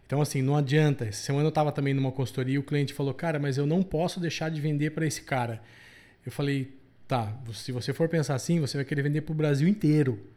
Então, 0.05 0.21
assim, 0.21 0.41
não 0.41 0.57
adianta. 0.57 1.05
Essa 1.05 1.21
semana 1.21 1.45
eu 1.45 1.49
estava 1.49 1.71
também 1.71 1.93
numa 1.93 2.11
consultoria 2.11 2.55
e 2.55 2.59
o 2.59 2.63
cliente 2.63 2.93
falou, 2.93 3.13
cara, 3.13 3.39
mas 3.39 3.57
eu 3.57 3.65
não 3.65 3.81
posso 3.81 4.19
deixar 4.19 4.51
de 4.51 4.59
vender 4.59 4.89
para 4.89 5.05
esse 5.05 5.21
cara. 5.21 5.61
Eu 6.25 6.33
falei, 6.33 6.77
tá, 7.07 7.33
se 7.53 7.71
você 7.71 7.93
for 7.93 8.09
pensar 8.09 8.35
assim, 8.35 8.59
você 8.59 8.75
vai 8.75 8.83
querer 8.83 9.03
vender 9.03 9.21
para 9.21 9.31
o 9.31 9.35
Brasil 9.35 9.69
inteiro. 9.69 10.32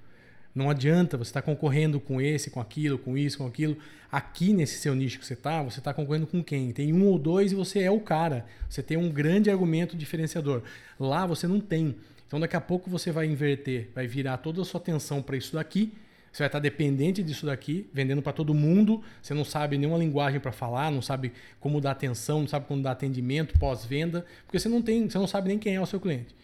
Não 0.56 0.70
adianta 0.70 1.18
você 1.18 1.28
estar 1.28 1.42
tá 1.42 1.44
concorrendo 1.44 2.00
com 2.00 2.18
esse, 2.18 2.48
com 2.48 2.58
aquilo, 2.58 2.96
com 2.96 3.14
isso, 3.14 3.36
com 3.36 3.46
aquilo. 3.46 3.76
Aqui 4.10 4.54
nesse 4.54 4.78
seu 4.78 4.94
nicho 4.94 5.18
que 5.18 5.26
você 5.26 5.34
está, 5.34 5.62
você 5.62 5.80
está 5.80 5.92
concorrendo 5.92 6.26
com 6.26 6.42
quem? 6.42 6.72
Tem 6.72 6.94
um 6.94 7.04
ou 7.04 7.18
dois 7.18 7.52
e 7.52 7.54
você 7.54 7.80
é 7.80 7.90
o 7.90 8.00
cara. 8.00 8.46
Você 8.66 8.82
tem 8.82 8.96
um 8.96 9.10
grande 9.10 9.50
argumento 9.50 9.94
diferenciador. 9.94 10.62
Lá 10.98 11.26
você 11.26 11.46
não 11.46 11.60
tem. 11.60 11.94
Então 12.26 12.40
daqui 12.40 12.56
a 12.56 12.60
pouco 12.60 12.88
você 12.88 13.12
vai 13.12 13.26
inverter, 13.26 13.90
vai 13.94 14.06
virar 14.06 14.38
toda 14.38 14.62
a 14.62 14.64
sua 14.64 14.80
atenção 14.80 15.20
para 15.20 15.36
isso 15.36 15.52
daqui. 15.52 15.92
Você 16.32 16.38
vai 16.38 16.48
estar 16.48 16.58
tá 16.58 16.62
dependente 16.62 17.22
disso 17.22 17.44
daqui, 17.44 17.86
vendendo 17.92 18.22
para 18.22 18.32
todo 18.32 18.54
mundo. 18.54 19.02
Você 19.20 19.34
não 19.34 19.44
sabe 19.44 19.76
nenhuma 19.76 19.98
linguagem 19.98 20.40
para 20.40 20.52
falar, 20.52 20.90
não 20.90 21.02
sabe 21.02 21.34
como 21.60 21.82
dar 21.82 21.90
atenção, 21.90 22.40
não 22.40 22.48
sabe 22.48 22.64
como 22.64 22.82
dar 22.82 22.92
atendimento 22.92 23.58
pós-venda, 23.58 24.24
porque 24.46 24.58
você 24.58 24.70
não 24.70 24.80
tem, 24.80 25.06
você 25.06 25.18
não 25.18 25.26
sabe 25.26 25.48
nem 25.48 25.58
quem 25.58 25.74
é 25.74 25.80
o 25.82 25.86
seu 25.86 26.00
cliente. 26.00 26.34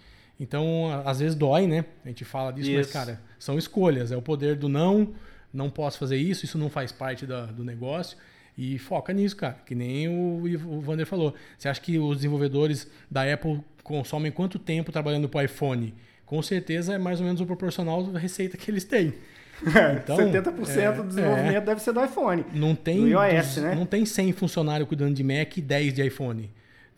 Então, 0.42 0.90
às 1.06 1.20
vezes 1.20 1.36
dói, 1.36 1.68
né? 1.68 1.84
A 2.04 2.08
gente 2.08 2.24
fala 2.24 2.52
disso, 2.52 2.68
isso. 2.68 2.78
mas, 2.78 2.90
cara, 2.90 3.20
são 3.38 3.56
escolhas. 3.56 4.10
É 4.10 4.16
o 4.16 4.20
poder 4.20 4.56
do 4.56 4.68
não, 4.68 5.14
não 5.54 5.70
posso 5.70 6.00
fazer 6.00 6.16
isso, 6.16 6.44
isso 6.44 6.58
não 6.58 6.68
faz 6.68 6.90
parte 6.90 7.24
da, 7.24 7.46
do 7.46 7.62
negócio. 7.62 8.18
E 8.58 8.76
foca 8.76 9.12
nisso, 9.12 9.36
cara. 9.36 9.56
Que 9.64 9.72
nem 9.72 10.08
o, 10.08 10.42
o 10.66 10.80
Vander 10.80 11.06
falou. 11.06 11.32
Você 11.56 11.68
acha 11.68 11.80
que 11.80 11.96
os 11.96 12.16
desenvolvedores 12.16 12.90
da 13.08 13.22
Apple 13.32 13.60
consomem 13.84 14.32
quanto 14.32 14.58
tempo 14.58 14.90
trabalhando 14.90 15.28
para 15.28 15.42
o 15.42 15.44
iPhone? 15.44 15.94
Com 16.26 16.42
certeza 16.42 16.94
é 16.94 16.98
mais 16.98 17.20
ou 17.20 17.26
menos 17.26 17.40
o 17.40 17.46
proporcional 17.46 18.02
da 18.02 18.18
receita 18.18 18.56
que 18.56 18.68
eles 18.68 18.82
têm. 18.82 19.14
Então, 20.02 20.16
70% 20.16 20.76
é, 20.76 20.90
do 20.90 21.04
desenvolvimento 21.04 21.56
é, 21.56 21.60
deve 21.60 21.80
ser 21.80 21.92
do 21.92 22.04
iPhone. 22.04 22.44
Não 22.52 22.74
tem, 22.74 23.10
iOS, 23.10 23.58
né? 23.58 23.76
Não 23.76 23.86
tem 23.86 24.04
100 24.04 24.32
funcionários 24.32 24.88
cuidando 24.88 25.14
de 25.14 25.22
Mac 25.22 25.56
e 25.56 25.60
10 25.60 25.94
de 25.94 26.04
iPhone. 26.04 26.50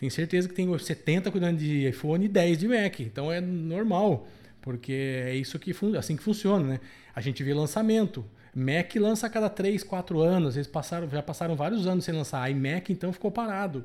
Tem 0.04 0.10
certeza 0.10 0.46
que 0.46 0.54
tem 0.54 0.78
70 0.78 1.30
cuidando 1.30 1.56
de 1.56 1.88
iPhone 1.88 2.26
e 2.26 2.28
10 2.28 2.58
de 2.58 2.68
Mac. 2.68 3.00
Então 3.00 3.32
é 3.32 3.40
normal, 3.40 4.28
porque 4.60 4.92
é 4.92 5.34
isso 5.34 5.58
que 5.58 5.74
assim 5.98 6.14
que 6.14 6.22
funciona, 6.22 6.62
né? 6.62 6.80
A 7.14 7.22
gente 7.22 7.42
vê 7.42 7.54
lançamento. 7.54 8.22
Mac 8.54 8.94
lança 8.96 9.26
a 9.26 9.30
cada 9.30 9.48
3, 9.48 9.82
4 9.82 10.20
anos. 10.20 10.56
Eles 10.56 10.66
passaram, 10.66 11.08
já 11.08 11.22
passaram 11.22 11.56
vários 11.56 11.86
anos 11.86 12.04
sem 12.04 12.14
lançar. 12.14 12.50
iMac 12.50 12.92
então 12.92 13.14
ficou 13.14 13.30
parado. 13.30 13.82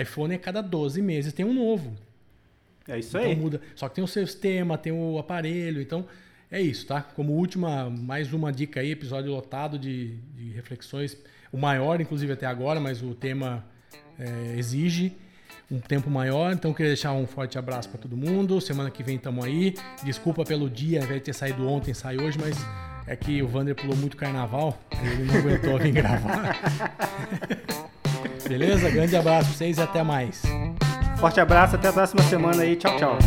iPhone 0.00 0.32
a 0.32 0.38
cada 0.38 0.60
12 0.60 1.02
meses 1.02 1.32
tem 1.32 1.44
um 1.44 1.52
novo. 1.52 1.92
É 2.86 2.96
isso 2.96 3.18
então, 3.18 3.28
aí. 3.28 3.34
Muda. 3.34 3.60
Só 3.74 3.88
que 3.88 3.96
tem 3.96 4.04
o 4.04 4.06
sistema, 4.06 4.78
tem 4.78 4.92
o 4.92 5.18
aparelho. 5.18 5.82
Então 5.82 6.06
é 6.52 6.60
isso, 6.60 6.86
tá? 6.86 7.02
Como 7.02 7.32
última, 7.32 7.90
mais 7.90 8.32
uma 8.32 8.52
dica 8.52 8.78
aí, 8.78 8.92
episódio 8.92 9.32
lotado 9.32 9.76
de, 9.76 10.18
de 10.36 10.50
reflexões. 10.50 11.16
O 11.50 11.58
maior, 11.58 12.00
inclusive, 12.00 12.32
até 12.32 12.46
agora, 12.46 12.78
mas 12.78 13.02
o 13.02 13.12
tema 13.12 13.66
é, 14.16 14.54
exige 14.56 15.16
um 15.70 15.78
tempo 15.78 16.10
maior. 16.10 16.52
Então, 16.52 16.72
queria 16.72 16.90
deixar 16.90 17.12
um 17.12 17.26
forte 17.26 17.58
abraço 17.58 17.88
para 17.88 18.00
todo 18.00 18.16
mundo. 18.16 18.60
Semana 18.60 18.90
que 18.90 19.02
vem 19.02 19.16
estamos 19.16 19.44
aí. 19.44 19.74
Desculpa 20.02 20.44
pelo 20.44 20.68
dia, 20.68 21.00
ao 21.00 21.04
invés 21.04 21.20
de 21.20 21.26
ter 21.26 21.34
saído 21.34 21.68
ontem, 21.68 21.92
sai 21.92 22.16
hoje, 22.18 22.38
mas 22.40 22.56
é 23.06 23.16
que 23.16 23.42
o 23.42 23.48
Vander 23.48 23.74
pulou 23.74 23.96
muito 23.96 24.16
carnaval. 24.16 24.78
Ele 25.02 25.24
não 25.24 25.36
aguentou 25.36 25.78
vir 25.78 25.92
gravar. 25.92 26.56
Beleza? 28.48 28.90
Grande 28.90 29.16
abraço 29.16 29.48
para 29.48 29.56
vocês 29.56 29.78
e 29.78 29.82
até 29.82 30.02
mais. 30.02 30.42
Forte 31.18 31.40
abraço, 31.40 31.76
até 31.76 31.88
a 31.88 31.92
próxima 31.92 32.22
semana 32.22 32.62
aí. 32.62 32.76
Tchau, 32.76 32.96
tchau. 32.96 33.18